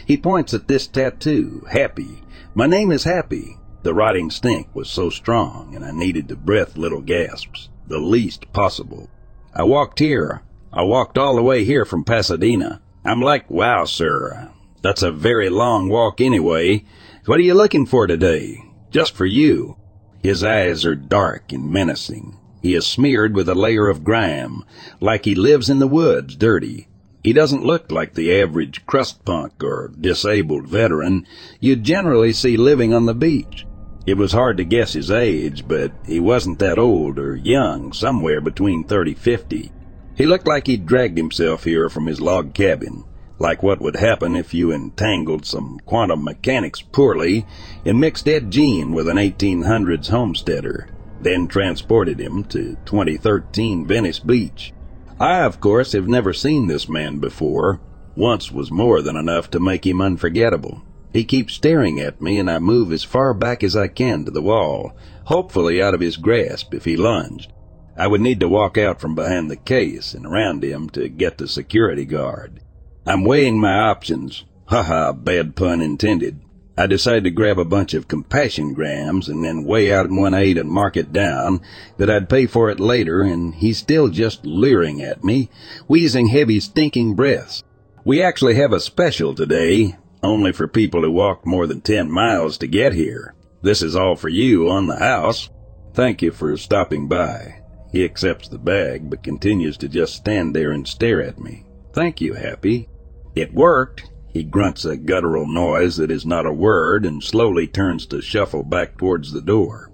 He 0.05 0.17
points 0.17 0.55
at 0.55 0.67
this 0.67 0.87
tattoo, 0.87 1.65
Happy. 1.69 2.23
My 2.55 2.65
name 2.65 2.91
is 2.91 3.03
Happy. 3.03 3.57
The 3.83 3.93
rotting 3.93 4.31
stink 4.31 4.67
was 4.73 4.89
so 4.89 5.11
strong, 5.11 5.75
and 5.75 5.85
I 5.85 5.91
needed 5.91 6.27
to 6.29 6.35
breath 6.35 6.75
little 6.75 7.01
gasps, 7.01 7.69
the 7.89 7.99
least 7.99 8.51
possible. 8.53 9.09
I 9.53 9.63
walked 9.63 9.99
here. 9.99 10.41
I 10.71 10.83
walked 10.83 11.17
all 11.17 11.35
the 11.35 11.43
way 11.43 11.63
here 11.65 11.83
from 11.83 12.03
Pasadena. 12.03 12.81
I'm 13.03 13.21
like, 13.21 13.49
wow, 13.49 13.85
sir, 13.85 14.51
that's 14.81 15.01
a 15.03 15.11
very 15.11 15.49
long 15.49 15.89
walk 15.89 16.21
anyway. 16.21 16.85
What 17.25 17.39
are 17.39 17.43
you 17.43 17.53
looking 17.53 17.85
for 17.85 18.07
today? 18.07 18.63
Just 18.91 19.15
for 19.15 19.25
you. 19.25 19.75
His 20.21 20.43
eyes 20.43 20.85
are 20.85 20.95
dark 20.95 21.51
and 21.51 21.71
menacing. 21.71 22.37
He 22.61 22.75
is 22.75 22.85
smeared 22.85 23.35
with 23.35 23.47
a 23.49 23.55
layer 23.55 23.87
of 23.87 24.03
grime, 24.03 24.63
like 24.99 25.25
he 25.25 25.35
lives 25.35 25.69
in 25.69 25.79
the 25.79 25.87
woods 25.87 26.35
dirty. 26.35 26.87
He 27.23 27.33
doesn't 27.33 27.65
look 27.65 27.91
like 27.91 28.13
the 28.13 28.41
average 28.41 28.85
crust 28.85 29.25
punk 29.25 29.63
or 29.63 29.91
disabled 29.99 30.67
veteran 30.67 31.25
you'd 31.59 31.83
generally 31.83 32.33
see 32.33 32.57
living 32.57 32.93
on 32.93 33.05
the 33.05 33.13
beach. 33.13 33.65
It 34.09 34.17
was 34.17 34.31
hard 34.31 34.57
to 34.57 34.63
guess 34.63 34.93
his 34.93 35.11
age, 35.11 35.67
but 35.67 35.91
he 36.03 36.19
wasn't 36.19 36.57
that 36.57 36.79
old 36.79 37.19
or 37.19 37.35
young, 37.35 37.93
somewhere 37.93 38.41
between 38.41 38.83
30 38.83 39.13
50. 39.13 39.71
He 40.15 40.25
looked 40.25 40.47
like 40.47 40.65
he'd 40.65 40.87
dragged 40.87 41.15
himself 41.15 41.63
here 41.63 41.89
from 41.89 42.07
his 42.07 42.19
log 42.19 42.55
cabin 42.55 43.03
like 43.37 43.61
what 43.61 43.79
would 43.79 43.95
happen 43.95 44.35
if 44.35 44.51
you 44.51 44.71
entangled 44.71 45.45
some 45.45 45.79
quantum 45.85 46.23
mechanics 46.23 46.81
poorly 46.81 47.45
and 47.85 47.99
mixed 47.99 48.27
Ed 48.27 48.51
Gein 48.51 48.93
with 48.93 49.07
an 49.07 49.17
1800s 49.17 50.09
homesteader, 50.09 50.89
then 51.21 51.47
transported 51.47 52.19
him 52.19 52.43
to 52.45 52.77
2013 52.85 53.85
Venice 53.85 54.19
Beach. 54.19 54.73
I, 55.19 55.43
of 55.43 55.61
course, 55.61 55.91
have 55.91 56.07
never 56.07 56.33
seen 56.33 56.65
this 56.65 56.89
man 56.89 57.19
before. 57.19 57.79
Once 58.15 58.51
was 58.51 58.71
more 58.71 59.03
than 59.03 59.15
enough 59.15 59.51
to 59.51 59.59
make 59.59 59.85
him 59.85 60.01
unforgettable. 60.01 60.81
He 61.11 61.23
keeps 61.23 61.53
staring 61.53 61.99
at 61.99 62.21
me, 62.21 62.37
and 62.37 62.49
I 62.49 62.59
move 62.59 62.91
as 62.91 63.03
far 63.03 63.33
back 63.33 63.63
as 63.63 63.75
I 63.75 63.87
can 63.87 64.25
to 64.25 64.31
the 64.31 64.41
wall, 64.41 64.95
hopefully 65.25 65.81
out 65.81 65.93
of 65.93 66.01
his 66.01 66.17
grasp 66.17 66.73
if 66.73 66.85
he 66.85 66.95
lunged. 66.95 67.51
I 67.97 68.07
would 68.07 68.21
need 68.21 68.39
to 68.41 68.47
walk 68.47 68.77
out 68.77 69.01
from 69.01 69.15
behind 69.15 69.49
the 69.49 69.57
case 69.57 70.13
and 70.13 70.25
around 70.25 70.63
him 70.63 70.89
to 70.91 71.09
get 71.09 71.37
the 71.37 71.47
security 71.47 72.05
guard. 72.05 72.61
I'm 73.05 73.25
weighing 73.25 73.59
my 73.59 73.77
options. 73.77 74.45
Haha, 74.65 75.13
bad 75.13 75.55
pun 75.55 75.81
intended. 75.81 76.41
I 76.77 76.87
decide 76.87 77.25
to 77.25 77.31
grab 77.31 77.59
a 77.59 77.65
bunch 77.65 77.93
of 77.93 78.07
compassion 78.07 78.73
grams 78.73 79.27
and 79.27 79.43
then 79.43 79.65
weigh 79.65 79.91
out 79.91 80.09
one 80.09 80.33
eight 80.33 80.57
and 80.57 80.69
mark 80.69 80.95
it 80.95 81.11
down 81.11 81.59
that 81.97 82.09
I'd 82.09 82.29
pay 82.29 82.45
for 82.45 82.69
it 82.69 82.79
later, 82.79 83.21
and 83.21 83.53
he's 83.55 83.77
still 83.77 84.07
just 84.07 84.45
leering 84.45 85.01
at 85.01 85.23
me, 85.23 85.49
wheezing 85.87 86.27
heavy 86.27 86.61
stinking 86.61 87.15
breaths. 87.15 87.63
We 88.05 88.21
actually 88.21 88.55
have 88.55 88.71
a 88.71 88.79
special 88.79 89.35
today, 89.35 89.97
only 90.21 90.51
for 90.51 90.67
people 90.67 91.01
who 91.01 91.11
walked 91.11 91.45
more 91.45 91.67
than 91.67 91.81
ten 91.81 92.11
miles 92.11 92.57
to 92.57 92.67
get 92.67 92.93
here. 92.93 93.33
This 93.61 93.81
is 93.81 93.95
all 93.95 94.15
for 94.15 94.29
you 94.29 94.69
on 94.69 94.87
the 94.87 94.99
house. 94.99 95.49
Thank 95.93 96.21
you 96.21 96.31
for 96.31 96.55
stopping 96.57 97.07
by. 97.07 97.61
He 97.91 98.05
accepts 98.05 98.47
the 98.47 98.57
bag, 98.57 99.09
but 99.09 99.23
continues 99.23 99.77
to 99.77 99.89
just 99.89 100.15
stand 100.15 100.55
there 100.55 100.71
and 100.71 100.87
stare 100.87 101.21
at 101.21 101.39
me. 101.39 101.65
Thank 101.93 102.21
you, 102.21 102.33
Happy. 102.33 102.87
It 103.35 103.53
worked. 103.53 104.11
He 104.31 104.43
grunts 104.43 104.85
a 104.85 104.95
guttural 104.95 105.47
noise 105.47 105.97
that 105.97 106.11
is 106.11 106.25
not 106.25 106.45
a 106.45 106.53
word 106.53 107.05
and 107.05 107.23
slowly 107.23 107.67
turns 107.67 108.05
to 108.07 108.21
shuffle 108.21 108.63
back 108.63 108.97
towards 108.97 109.31
the 109.31 109.41
door. 109.41 109.91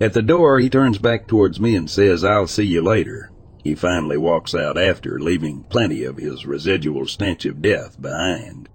At 0.00 0.12
the 0.12 0.22
door, 0.22 0.58
he 0.58 0.68
turns 0.68 0.98
back 0.98 1.26
towards 1.26 1.58
me 1.58 1.74
and 1.74 1.88
says, 1.88 2.22
I'll 2.22 2.46
see 2.46 2.64
you 2.64 2.82
later. 2.82 3.30
He 3.64 3.74
finally 3.74 4.16
walks 4.16 4.54
out 4.54 4.78
after, 4.78 5.18
leaving 5.18 5.64
plenty 5.64 6.04
of 6.04 6.18
his 6.18 6.46
residual 6.46 7.06
stench 7.06 7.44
of 7.46 7.62
death 7.62 8.00
behind. 8.00 8.68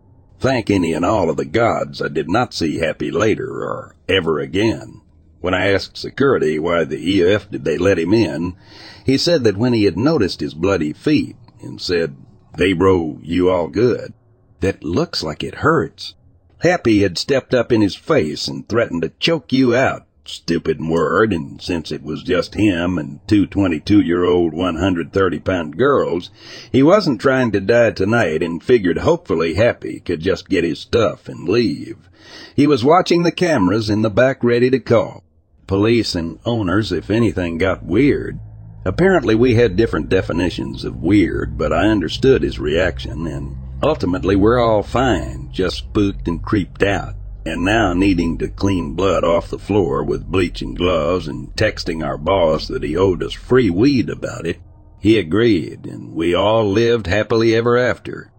Thank 0.44 0.70
any 0.70 0.92
and 0.92 1.06
all 1.06 1.30
of 1.30 1.38
the 1.38 1.46
gods 1.46 2.02
I 2.02 2.10
did 2.10 2.30
not 2.30 2.54
see 2.54 2.80
Happy 2.80 3.12
later 3.12 3.64
or 3.64 3.96
ever 4.10 4.42
again. 4.42 5.00
When 5.40 5.54
I 5.54 5.72
asked 5.72 5.96
security 5.96 6.60
why 6.60 6.84
the 6.84 7.24
EF 7.24 7.50
did 7.50 7.64
they 7.64 7.78
let 7.78 7.98
him 7.98 8.14
in, 8.14 8.58
he 9.06 9.18
said 9.18 9.46
that 9.46 9.56
when 9.56 9.72
he 9.72 9.86
had 9.86 9.98
noticed 9.98 10.42
his 10.42 10.54
bloody 10.54 10.92
feet 10.92 11.38
and 11.62 11.80
said, 11.80 12.18
they 12.58 12.74
bro 12.74 13.20
you 13.24 13.50
all 13.50 13.70
good. 13.70 14.12
That 14.60 14.84
looks 14.84 15.24
like 15.24 15.46
it 15.46 15.60
hurts. 15.64 16.14
Happy 16.58 17.04
had 17.04 17.18
stepped 17.18 17.54
up 17.54 17.72
in 17.72 17.80
his 17.80 17.96
face 17.96 18.50
and 18.50 18.68
threatened 18.68 19.04
to 19.04 19.14
choke 19.20 19.54
you 19.54 19.74
out. 19.74 20.06
Stupid 20.26 20.80
word, 20.80 21.34
and 21.34 21.62
since 21.62 21.92
it 21.92 22.02
was 22.02 22.24
just 22.24 22.56
him 22.56 22.98
and 22.98 23.20
two 23.28 23.46
22-year-old 23.46 24.54
130-pound 24.54 25.78
girls, 25.78 26.32
he 26.72 26.82
wasn't 26.82 27.20
trying 27.20 27.52
to 27.52 27.60
die 27.60 27.92
tonight 27.92 28.42
and 28.42 28.64
figured 28.64 29.00
hopefully 29.00 29.56
Happy 29.56 30.00
could 30.00 30.22
just 30.22 30.48
get 30.48 30.64
his 30.64 30.80
stuff 30.80 31.28
and 31.28 31.50
leave. 31.50 32.10
He 32.56 32.68
was 32.68 32.86
watching 32.86 33.24
the 33.24 33.34
cameras 33.34 33.90
in 33.90 34.02
the 34.02 34.10
back 34.10 34.42
ready 34.46 34.70
to 34.70 34.80
call. 34.80 35.24
Police 35.68 36.16
and 36.16 36.40
owners 36.46 36.94
if 36.94 37.10
anything 37.10 37.58
got 37.58 37.84
weird. 37.84 38.40
Apparently 38.86 39.36
we 39.36 39.56
had 39.56 39.76
different 39.76 40.08
definitions 40.08 40.86
of 40.86 41.04
weird, 41.04 41.58
but 41.58 41.74
I 41.74 41.90
understood 41.90 42.44
his 42.44 42.60
reaction, 42.60 43.28
and 43.28 43.58
ultimately 43.82 44.38
we're 44.38 44.60
all 44.60 44.84
fine, 44.84 45.50
just 45.52 45.78
spooked 45.78 46.30
and 46.30 46.42
creeped 46.42 46.82
out. 46.82 47.16
And 47.46 47.66
now 47.66 47.94
needing 47.94 48.38
to 48.38 48.48
clean 48.48 48.94
blood 48.94 49.24
off 49.24 49.50
the 49.50 49.60
floor 49.60 50.04
with 50.04 50.32
bleaching 50.32 50.74
gloves 50.74 51.28
and 51.28 51.54
texting 51.56 52.06
our 52.06 52.18
boss 52.18 52.68
that 52.68 52.84
he 52.84 52.96
owed 52.96 53.22
us 53.22 53.34
free 53.34 53.70
weed 53.70 54.10
about 54.10 54.46
it, 54.46 54.60
he 55.00 55.18
agreed, 55.20 55.86
and 55.86 56.14
we 56.14 56.34
all 56.34 56.70
lived 56.70 57.08
happily 57.08 57.54
ever 57.54 57.78
after. 57.78 58.32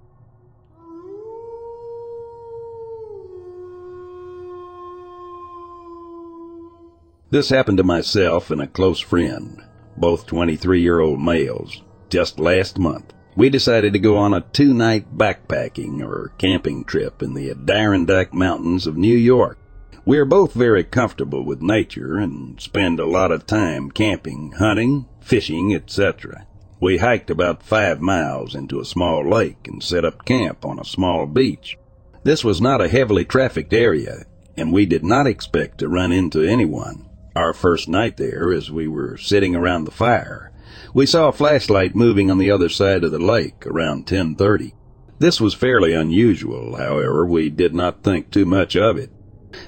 This 7.30 7.50
happened 7.50 7.78
to 7.78 7.84
myself 7.84 8.50
and 8.50 8.62
a 8.62 8.66
close 8.66 9.00
friend 9.00 9.62
both 9.96 10.26
23 10.26 10.80
year 10.80 11.00
old 11.00 11.20
males, 11.20 11.82
just 12.10 12.38
last 12.38 12.78
month. 12.78 13.12
We 13.36 13.50
decided 13.50 13.92
to 13.92 13.98
go 13.98 14.16
on 14.16 14.32
a 14.32 14.42
two 14.52 14.72
night 14.72 15.18
backpacking 15.18 16.00
or 16.00 16.32
camping 16.38 16.84
trip 16.84 17.20
in 17.20 17.34
the 17.34 17.50
Adirondack 17.50 18.32
Mountains 18.32 18.86
of 18.86 18.96
New 18.96 19.16
York. 19.16 19.58
We 20.04 20.18
are 20.18 20.24
both 20.24 20.52
very 20.52 20.84
comfortable 20.84 21.44
with 21.44 21.60
nature 21.60 22.16
and 22.16 22.60
spend 22.60 23.00
a 23.00 23.06
lot 23.06 23.32
of 23.32 23.46
time 23.46 23.90
camping, 23.90 24.52
hunting, 24.52 25.06
fishing, 25.20 25.74
etc. 25.74 26.46
We 26.78 26.98
hiked 26.98 27.28
about 27.28 27.64
five 27.64 28.00
miles 28.00 28.54
into 28.54 28.78
a 28.78 28.84
small 28.84 29.28
lake 29.28 29.66
and 29.66 29.82
set 29.82 30.04
up 30.04 30.24
camp 30.24 30.64
on 30.64 30.78
a 30.78 30.84
small 30.84 31.26
beach. 31.26 31.76
This 32.22 32.44
was 32.44 32.60
not 32.60 32.80
a 32.80 32.88
heavily 32.88 33.24
trafficked 33.24 33.72
area, 33.72 34.26
and 34.56 34.72
we 34.72 34.86
did 34.86 35.04
not 35.04 35.26
expect 35.26 35.78
to 35.78 35.88
run 35.88 36.12
into 36.12 36.42
anyone 36.42 37.08
our 37.34 37.52
first 37.52 37.88
night 37.88 38.16
there 38.16 38.52
as 38.52 38.70
we 38.70 38.86
were 38.86 39.16
sitting 39.16 39.56
around 39.56 39.86
the 39.86 39.90
fire. 39.90 40.52
We 40.92 41.06
saw 41.06 41.28
a 41.28 41.32
flashlight 41.32 41.94
moving 41.94 42.30
on 42.30 42.38
the 42.38 42.50
other 42.50 42.68
side 42.68 43.04
of 43.04 43.12
the 43.12 43.18
lake 43.18 43.66
around 43.66 44.06
10:30. 44.06 44.74
This 45.18 45.40
was 45.40 45.54
fairly 45.54 45.92
unusual, 45.92 46.76
however, 46.76 47.24
we 47.24 47.48
did 47.48 47.74
not 47.74 48.02
think 48.02 48.30
too 48.30 48.44
much 48.44 48.76
of 48.76 48.96
it. 48.96 49.10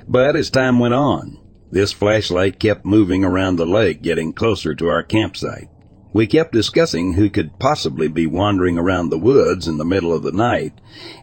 But 0.08 0.34
as 0.34 0.50
time 0.50 0.78
went 0.78 0.94
on, 0.94 1.38
this 1.70 1.92
flashlight 1.92 2.58
kept 2.58 2.84
moving 2.84 3.24
around 3.24 3.56
the 3.56 3.66
lake, 3.66 4.02
getting 4.02 4.32
closer 4.32 4.74
to 4.74 4.88
our 4.88 5.02
campsite. 5.02 5.68
We 6.12 6.26
kept 6.26 6.52
discussing 6.52 7.12
who 7.12 7.28
could 7.28 7.58
possibly 7.58 8.08
be 8.08 8.26
wandering 8.26 8.78
around 8.78 9.10
the 9.10 9.18
woods 9.18 9.68
in 9.68 9.76
the 9.76 9.84
middle 9.84 10.12
of 10.12 10.22
the 10.22 10.32
night, 10.32 10.72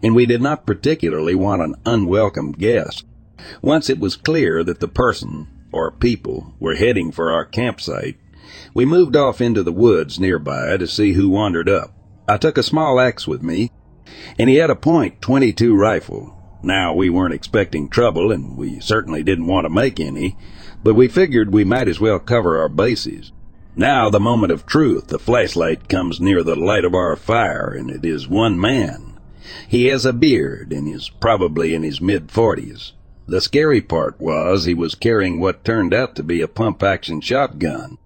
and 0.04 0.14
we 0.14 0.26
did 0.26 0.42
not 0.42 0.66
particularly 0.66 1.36
want 1.36 1.62
an 1.62 1.76
unwelcome 1.86 2.52
guest. 2.52 3.06
Once 3.62 3.90
it 3.90 4.00
was 4.00 4.16
clear 4.16 4.64
that 4.64 4.80
the 4.80 4.88
person, 4.88 5.48
or 5.72 5.92
people, 5.92 6.54
were 6.60 6.76
heading 6.76 7.12
for 7.12 7.32
our 7.32 7.44
campsite, 7.44 8.18
we 8.74 8.86
moved 8.86 9.16
off 9.16 9.42
into 9.42 9.64
the 9.64 9.72
woods 9.72 10.20
nearby 10.20 10.78
to 10.78 10.88
see 10.88 11.14
who 11.14 11.30
wandered 11.30 11.70
up. 11.70 11.94
I 12.28 12.38
took 12.38 12.58
a 12.58 12.64
small 12.64 13.00
axe 13.00 13.28
with 13.28 13.44
me, 13.44 13.72
and 14.40 14.50
he 14.50 14.56
had 14.56 14.70
a 14.70 14.76
point 14.76 15.22
22 15.22 15.76
rifle. 15.76 16.60
Now, 16.64 16.94
we 16.94 17.10
weren't 17.10 17.34
expecting 17.34 17.90
trouble, 17.90 18.32
and 18.32 18.56
we 18.58 18.80
certainly 18.80 19.24
didn't 19.24 19.48
want 19.48 19.66
to 19.66 19.70
make 19.70 20.00
any, 20.00 20.38
but 20.84 20.94
we 20.94 21.08
figured 21.08 21.54
we 21.54 21.64
might 21.64 21.88
as 21.88 22.00
well 22.00 22.20
cover 22.20 22.58
our 22.60 22.70
bases. 22.70 23.32
Now, 23.76 24.10
the 24.10 24.20
moment 24.20 24.52
of 24.52 24.66
truth, 24.66 25.08
the 25.08 25.20
flashlight 25.20 25.90
comes 25.90 26.22
near 26.22 26.44
the 26.44 26.56
light 26.56 26.86
of 26.86 26.94
our 26.94 27.16
fire, 27.16 27.70
and 27.70 27.90
it 27.90 28.06
is 28.06 28.28
one 28.28 28.60
man. 28.60 29.20
He 29.68 29.88
has 29.88 30.06
a 30.06 30.14
beard 30.14 30.72
and 30.72 30.88
is 30.88 31.10
probably 31.10 31.74
in 31.74 31.84
his 31.84 32.00
mid 32.00 32.32
forties. 32.32 32.94
The 33.28 33.42
scary 33.42 33.82
part 33.82 34.20
was 34.20 34.66
he 34.66 34.74
was 34.74 34.96
carrying 34.96 35.40
what 35.40 35.66
turned 35.66 35.94
out 35.94 36.16
to 36.16 36.24
be 36.24 36.42
a 36.42 36.48
pump 36.48 36.84
action 36.84 37.20
shotgun. 37.20 37.98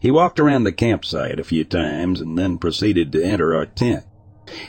He 0.00 0.10
walked 0.10 0.40
around 0.40 0.64
the 0.64 0.72
campsite 0.72 1.38
a 1.38 1.44
few 1.44 1.64
times 1.64 2.20
and 2.20 2.36
then 2.36 2.58
proceeded 2.58 3.12
to 3.12 3.24
enter 3.24 3.54
our 3.54 3.66
tent. 3.66 4.04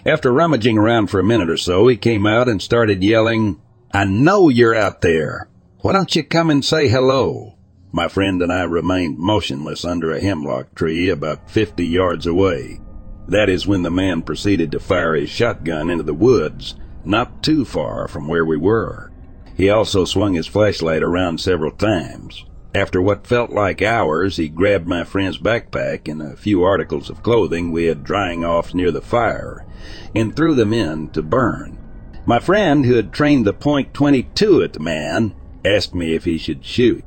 After 0.06 0.32
rummaging 0.32 0.78
around 0.78 1.08
for 1.08 1.20
a 1.20 1.24
minute 1.24 1.50
or 1.50 1.58
so, 1.58 1.88
he 1.88 1.98
came 1.98 2.26
out 2.26 2.50
and 2.50 2.62
started 2.62 3.04
yelling, 3.04 3.62
I 3.94 4.06
know 4.06 4.50
you're 4.50 4.76
out 4.76 5.02
there. 5.02 5.50
Why 5.80 5.94
don't 5.94 6.16
you 6.16 6.24
come 6.24 6.50
and 6.50 6.64
say 6.64 6.88
hello? 6.90 7.56
My 7.92 8.08
friend 8.08 8.42
and 8.42 8.52
I 8.52 8.64
remained 8.64 9.18
motionless 9.18 9.86
under 9.86 10.12
a 10.12 10.22
hemlock 10.22 10.76
tree 10.76 11.10
about 11.10 11.50
fifty 11.50 11.88
yards 11.88 12.28
away. 12.28 12.82
That 13.28 13.50
is 13.50 13.66
when 13.66 13.84
the 13.84 13.90
man 13.90 14.22
proceeded 14.22 14.72
to 14.74 14.80
fire 14.80 15.16
his 15.16 15.30
shotgun 15.30 15.90
into 15.90 16.04
the 16.04 16.14
woods, 16.14 16.76
not 17.06 17.42
too 17.42 17.64
far 17.66 18.08
from 18.08 18.28
where 18.28 18.46
we 18.46 18.58
were. 18.58 19.12
He 19.56 19.70
also 19.70 20.06
swung 20.06 20.34
his 20.34 20.48
flashlight 20.48 21.02
around 21.02 21.40
several 21.40 21.72
times. 21.72 22.46
After 22.76 23.02
what 23.02 23.26
felt 23.26 23.50
like 23.50 23.82
hours, 23.82 24.38
he 24.38 24.48
grabbed 24.48 24.88
my 24.88 25.04
friend's 25.04 25.40
backpack 25.40 26.08
and 26.08 26.22
a 26.22 26.36
few 26.36 26.64
articles 26.64 27.10
of 27.10 27.24
clothing 27.24 27.72
we 27.72 27.86
had 27.86 28.04
drying 28.04 28.46
off 28.46 28.76
near 28.76 28.92
the 28.92 29.02
fire 29.02 29.66
and 30.14 30.36
threw 30.36 30.54
them 30.54 30.72
in 30.72 31.10
to 31.10 31.24
burn. 31.24 31.80
My 32.28 32.38
friend, 32.38 32.86
who 32.86 32.94
had 32.94 33.12
trained 33.12 33.46
the 33.46 33.54
point 33.54 33.94
22 33.96 34.62
at 34.62 34.74
the 34.74 34.80
man, 34.80 35.34
asked 35.66 35.96
me 35.96 36.14
if 36.14 36.26
he 36.26 36.38
should 36.38 36.64
shoot. 36.64 37.04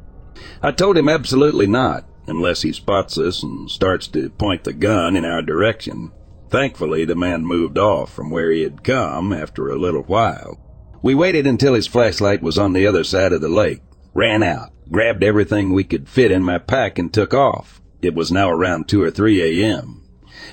I 0.61 0.73
told 0.73 0.97
him 0.97 1.09
absolutely 1.09 1.69
not, 1.69 2.07
unless 2.27 2.63
he 2.63 2.73
spots 2.73 3.17
us 3.17 3.45
and 3.45 3.71
starts 3.71 4.09
to 4.09 4.31
point 4.31 4.65
the 4.65 4.73
gun 4.73 5.15
in 5.15 5.25
our 5.25 5.43
direction. 5.43 6.11
Thankfully, 6.51 7.05
the 7.05 7.15
man 7.15 7.47
moved 7.47 7.79
off 7.79 8.13
from 8.13 8.31
where 8.31 8.51
he 8.51 8.63
had 8.63 8.83
come 8.83 9.33
after 9.33 9.69
a 9.69 9.79
little 9.79 10.03
while. 10.03 10.59
We 11.03 11.15
waited 11.15 11.47
until 11.47 11.75
his 11.75 11.87
flashlight 11.87 12.43
was 12.43 12.59
on 12.59 12.73
the 12.73 12.87
other 12.87 13.05
side 13.05 13.33
of 13.33 13.41
the 13.41 13.49
lake, 13.49 13.81
ran 14.13 14.43
out, 14.43 14.72
grabbed 14.91 15.23
everything 15.23 15.73
we 15.73 15.85
could 15.85 16.09
fit 16.09 16.31
in 16.31 16.43
my 16.43 16.59
pack 16.59 16.99
and 16.99 17.13
took 17.13 17.33
off. 17.33 17.81
It 18.01 18.15
was 18.15 18.33
now 18.33 18.51
around 18.51 18.89
2 18.89 19.03
or 19.03 19.11
3 19.11 19.63
a.m. 19.63 20.03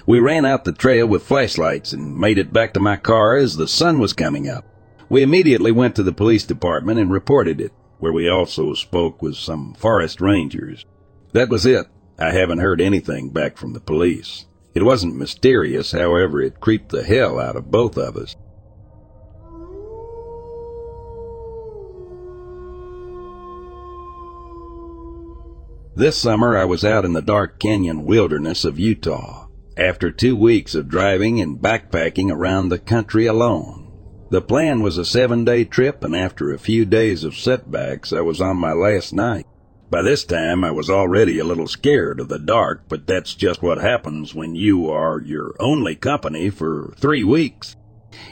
We 0.06 0.20
ran 0.20 0.46
out 0.46 0.66
the 0.66 0.72
trail 0.72 1.08
with 1.08 1.24
flashlights 1.24 1.94
and 1.94 2.18
made 2.18 2.38
it 2.38 2.54
back 2.54 2.74
to 2.74 2.80
my 2.80 2.96
car 2.96 3.36
as 3.36 3.58
the 3.58 3.68
sun 3.68 4.00
was 4.00 4.14
coming 4.14 4.50
up. 4.50 4.66
We 5.10 5.24
immediately 5.24 5.72
went 5.72 5.96
to 5.96 6.04
the 6.04 6.12
police 6.12 6.46
department 6.46 7.00
and 7.00 7.12
reported 7.12 7.60
it, 7.60 7.74
where 7.98 8.14
we 8.14 8.30
also 8.30 8.74
spoke 8.76 9.22
with 9.22 9.36
some 9.36 9.74
forest 9.74 10.22
rangers. 10.22 10.86
That 11.34 11.50
was 11.50 11.66
it. 11.66 11.88
I 12.20 12.32
haven't 12.32 12.60
heard 12.60 12.82
anything 12.82 13.30
back 13.30 13.58
from 13.58 13.74
the 13.74 13.80
police. 13.80 14.46
It 14.76 14.84
wasn't 14.84 15.16
mysterious, 15.16 15.92
however, 15.92 16.42
it 16.42 16.60
creeped 16.60 16.90
the 16.90 17.04
hell 17.04 17.40
out 17.40 17.56
of 17.56 17.72
both 17.72 17.98
of 17.98 18.16
us. 18.16 18.36
This 26.00 26.18
summer 26.18 26.56
I 26.56 26.64
was 26.64 26.86
out 26.86 27.04
in 27.04 27.12
the 27.12 27.22
dark 27.22 27.60
canyon 27.60 28.06
wilderness 28.06 28.64
of 28.64 28.80
Utah 28.80 29.48
after 29.76 30.12
two 30.12 30.34
weeks 30.34 30.74
of 30.74 30.88
driving 30.88 31.42
and 31.42 31.60
backpacking 31.60 32.32
around 32.32 32.70
the 32.70 32.80
country 32.80 33.26
alone. 33.26 33.92
The 34.30 34.42
plan 34.42 34.82
was 34.82 34.98
a 34.98 35.04
seven 35.04 35.44
day 35.44 35.66
trip 35.66 36.02
and 36.06 36.16
after 36.16 36.54
a 36.54 36.58
few 36.58 36.86
days 36.86 37.26
of 37.26 37.36
setbacks 37.36 38.14
I 38.14 38.22
was 38.22 38.40
on 38.40 38.56
my 38.56 38.72
last 38.72 39.12
night. 39.12 39.46
By 39.90 40.02
this 40.02 40.24
time 40.24 40.64
I 40.64 40.72
was 40.72 40.90
already 40.90 41.38
a 41.38 41.44
little 41.44 41.68
scared 41.68 42.22
of 42.22 42.30
the 42.30 42.40
dark, 42.40 42.86
but 42.88 43.06
that's 43.06 43.36
just 43.36 43.62
what 43.62 43.82
happens 43.82 44.34
when 44.34 44.56
you 44.56 44.90
are 44.90 45.20
your 45.20 45.54
only 45.60 45.98
company 45.98 46.50
for 46.50 46.94
three 46.96 47.26
weeks. 47.26 47.76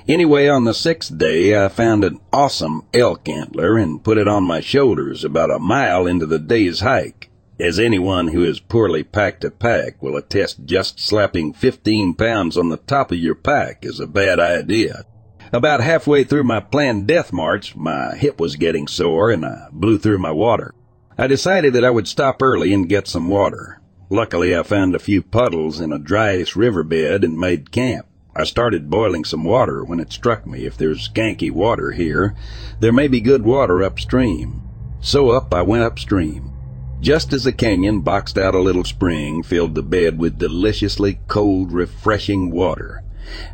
Anyway, 0.07 0.47
on 0.47 0.63
the 0.63 0.73
sixth 0.73 1.17
day, 1.17 1.61
I 1.61 1.67
found 1.67 2.05
an 2.05 2.21
awesome 2.31 2.83
elk 2.93 3.27
antler 3.27 3.77
and 3.77 4.01
put 4.01 4.17
it 4.17 4.27
on 4.29 4.45
my 4.45 4.61
shoulders 4.61 5.25
about 5.25 5.51
a 5.51 5.59
mile 5.59 6.07
into 6.07 6.25
the 6.25 6.39
day's 6.39 6.79
hike. 6.79 7.26
As 7.59 7.79
anyone 7.79 8.27
who 8.27 8.43
has 8.43 8.59
poorly 8.59 9.03
packed 9.03 9.43
a 9.43 9.49
pack 9.49 10.01
will 10.01 10.15
attest, 10.15 10.65
just 10.65 10.99
slapping 10.99 11.53
15 11.53 12.13
pounds 12.13 12.55
on 12.55 12.69
the 12.69 12.77
top 12.77 13.11
of 13.11 13.17
your 13.17 13.33
pack 13.33 13.83
is 13.83 13.99
a 13.99 14.05
bad 14.05 14.39
idea. 14.39 15.05
About 15.51 15.81
halfway 15.81 16.23
through 16.23 16.43
my 16.43 16.59
planned 16.59 17.07
death 17.07 17.33
march, 17.33 17.75
my 17.75 18.15
hip 18.15 18.39
was 18.39 18.57
getting 18.57 18.87
sore 18.87 19.31
and 19.31 19.43
I 19.43 19.69
blew 19.71 19.97
through 19.97 20.19
my 20.19 20.31
water. 20.31 20.75
I 21.17 21.25
decided 21.25 21.73
that 21.73 21.83
I 21.83 21.89
would 21.89 22.07
stop 22.07 22.43
early 22.43 22.73
and 22.73 22.87
get 22.87 23.07
some 23.07 23.27
water. 23.27 23.81
Luckily, 24.11 24.55
I 24.55 24.61
found 24.61 24.93
a 24.93 24.99
few 24.99 25.23
puddles 25.23 25.79
in 25.79 25.91
a 25.91 25.97
dryish 25.97 26.55
riverbed 26.55 27.23
and 27.23 27.39
made 27.39 27.71
camp. 27.71 28.05
I 28.35 28.43
started 28.43 28.91
boiling 28.91 29.25
some 29.25 29.43
water 29.43 29.83
when 29.83 29.99
it 29.99 30.13
struck 30.13 30.45
me 30.45 30.65
if 30.65 30.77
there's 30.77 31.09
skanky 31.09 31.49
water 31.49 31.89
here, 31.89 32.35
there 32.79 32.93
may 32.93 33.07
be 33.07 33.19
good 33.19 33.45
water 33.45 33.81
upstream. 33.81 34.61
So 35.01 35.31
up 35.31 35.55
I 35.55 35.63
went 35.63 35.83
upstream. 35.83 36.53
Just 36.99 37.31
as 37.31 37.43
the 37.43 37.51
canyon 37.51 38.01
boxed 38.01 38.37
out 38.37 38.55
a 38.55 38.59
little 38.59 38.83
spring 38.83 39.43
filled 39.43 39.75
the 39.75 39.83
bed 39.83 40.17
with 40.17 40.39
deliciously 40.39 41.19
cold, 41.27 41.71
refreshing 41.71 42.49
water. 42.49 43.03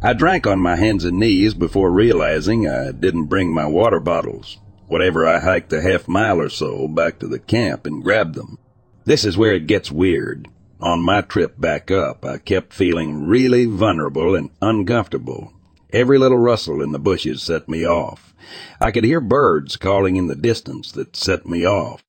I 0.02 0.14
drank 0.14 0.48
on 0.48 0.60
my 0.60 0.76
hands 0.76 1.04
and 1.04 1.20
knees 1.20 1.54
before 1.54 1.92
realizing 1.92 2.68
I 2.68 2.92
didn't 2.92 3.26
bring 3.26 3.54
my 3.54 3.66
water 3.66 4.00
bottles. 4.00 4.60
Whatever 4.88 5.28
I 5.28 5.40
hiked 5.40 5.74
a 5.74 5.82
half 5.82 6.08
mile 6.08 6.40
or 6.40 6.50
so 6.50 6.88
back 6.88 7.20
to 7.20 7.28
the 7.28 7.40
camp 7.40 7.86
and 7.86 8.04
grabbed 8.04 8.36
them. 8.36 8.60
This 9.06 9.26
is 9.26 9.38
where 9.38 9.54
it 9.54 9.68
gets 9.68 9.92
weird. 9.92 10.48
On 10.80 11.04
my 11.04 11.22
trip 11.22 11.60
back 11.60 11.92
up, 11.92 12.24
I 12.24 12.38
kept 12.38 12.74
feeling 12.74 13.26
really 13.26 13.66
vulnerable 13.66 14.36
and 14.36 14.52
uncomfortable. 14.62 15.54
Every 15.92 16.18
little 16.18 16.38
rustle 16.38 16.82
in 16.82 16.92
the 16.92 17.00
bushes 17.00 17.44
set 17.44 17.68
me 17.68 17.86
off. 17.86 18.34
I 18.80 18.92
could 18.92 19.04
hear 19.04 19.22
birds 19.22 19.76
calling 19.76 20.16
in 20.16 20.28
the 20.28 20.36
distance 20.36 20.92
that 20.94 21.16
set 21.16 21.46
me 21.46 21.66
off. 21.66 22.04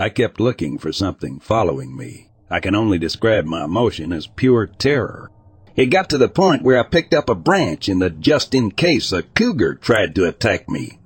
I 0.00 0.08
kept 0.08 0.40
looking 0.40 0.78
for 0.78 0.92
something 0.92 1.40
following 1.40 1.94
me. 1.94 2.30
I 2.48 2.60
can 2.60 2.74
only 2.74 2.96
describe 2.96 3.44
my 3.44 3.64
emotion 3.64 4.14
as 4.14 4.26
pure 4.26 4.66
terror. 4.66 5.30
It 5.76 5.90
got 5.90 6.08
to 6.08 6.16
the 6.16 6.26
point 6.26 6.62
where 6.62 6.80
I 6.80 6.84
picked 6.84 7.12
up 7.12 7.28
a 7.28 7.34
branch 7.34 7.86
in 7.86 7.98
the 7.98 8.08
just 8.08 8.54
in 8.54 8.70
case 8.70 9.12
a 9.12 9.22
cougar 9.22 9.74
tried 9.74 10.14
to 10.14 10.26
attack 10.26 10.70
me. 10.70 11.00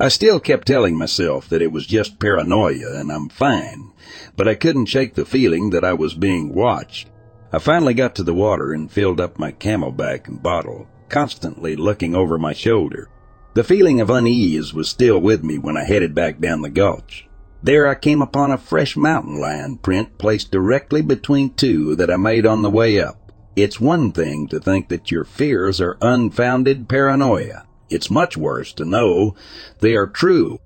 I 0.00 0.08
still 0.08 0.40
kept 0.40 0.66
telling 0.66 0.98
myself 0.98 1.48
that 1.50 1.62
it 1.62 1.70
was 1.70 1.86
just 1.86 2.18
paranoia 2.18 2.98
and 2.98 3.12
I'm 3.12 3.28
fine, 3.28 3.92
but 4.36 4.48
I 4.48 4.56
couldn't 4.56 4.86
shake 4.86 5.14
the 5.14 5.24
feeling 5.24 5.70
that 5.70 5.84
I 5.84 5.92
was 5.92 6.14
being 6.14 6.52
watched. 6.52 7.10
I 7.52 7.60
finally 7.60 7.94
got 7.94 8.16
to 8.16 8.24
the 8.24 8.34
water 8.34 8.72
and 8.72 8.90
filled 8.90 9.20
up 9.20 9.38
my 9.38 9.52
CamelBak 9.52 10.26
and 10.26 10.42
bottle, 10.42 10.88
constantly 11.08 11.76
looking 11.76 12.16
over 12.16 12.40
my 12.40 12.54
shoulder. 12.54 13.08
The 13.54 13.62
feeling 13.62 14.00
of 14.00 14.10
unease 14.10 14.74
was 14.74 14.88
still 14.88 15.20
with 15.20 15.44
me 15.44 15.58
when 15.58 15.76
I 15.76 15.84
headed 15.84 16.12
back 16.12 16.40
down 16.40 16.62
the 16.62 16.70
gulch. 16.70 17.28
There 17.64 17.86
I 17.86 17.94
came 17.94 18.20
upon 18.20 18.50
a 18.50 18.58
fresh 18.58 18.96
mountain 18.96 19.38
lion 19.38 19.76
print 19.76 20.18
placed 20.18 20.50
directly 20.50 21.00
between 21.00 21.54
two 21.54 21.94
that 21.94 22.10
I 22.10 22.16
made 22.16 22.44
on 22.44 22.62
the 22.62 22.70
way 22.70 23.00
up. 23.00 23.30
It's 23.54 23.80
one 23.80 24.10
thing 24.10 24.48
to 24.48 24.58
think 24.58 24.88
that 24.88 25.12
your 25.12 25.24
fears 25.24 25.80
are 25.80 25.96
unfounded 26.00 26.88
paranoia. 26.88 27.66
It's 27.88 28.10
much 28.10 28.36
worse 28.36 28.72
to 28.74 28.84
know 28.84 29.36
they 29.78 29.94
are 29.94 30.08
true. 30.08 30.58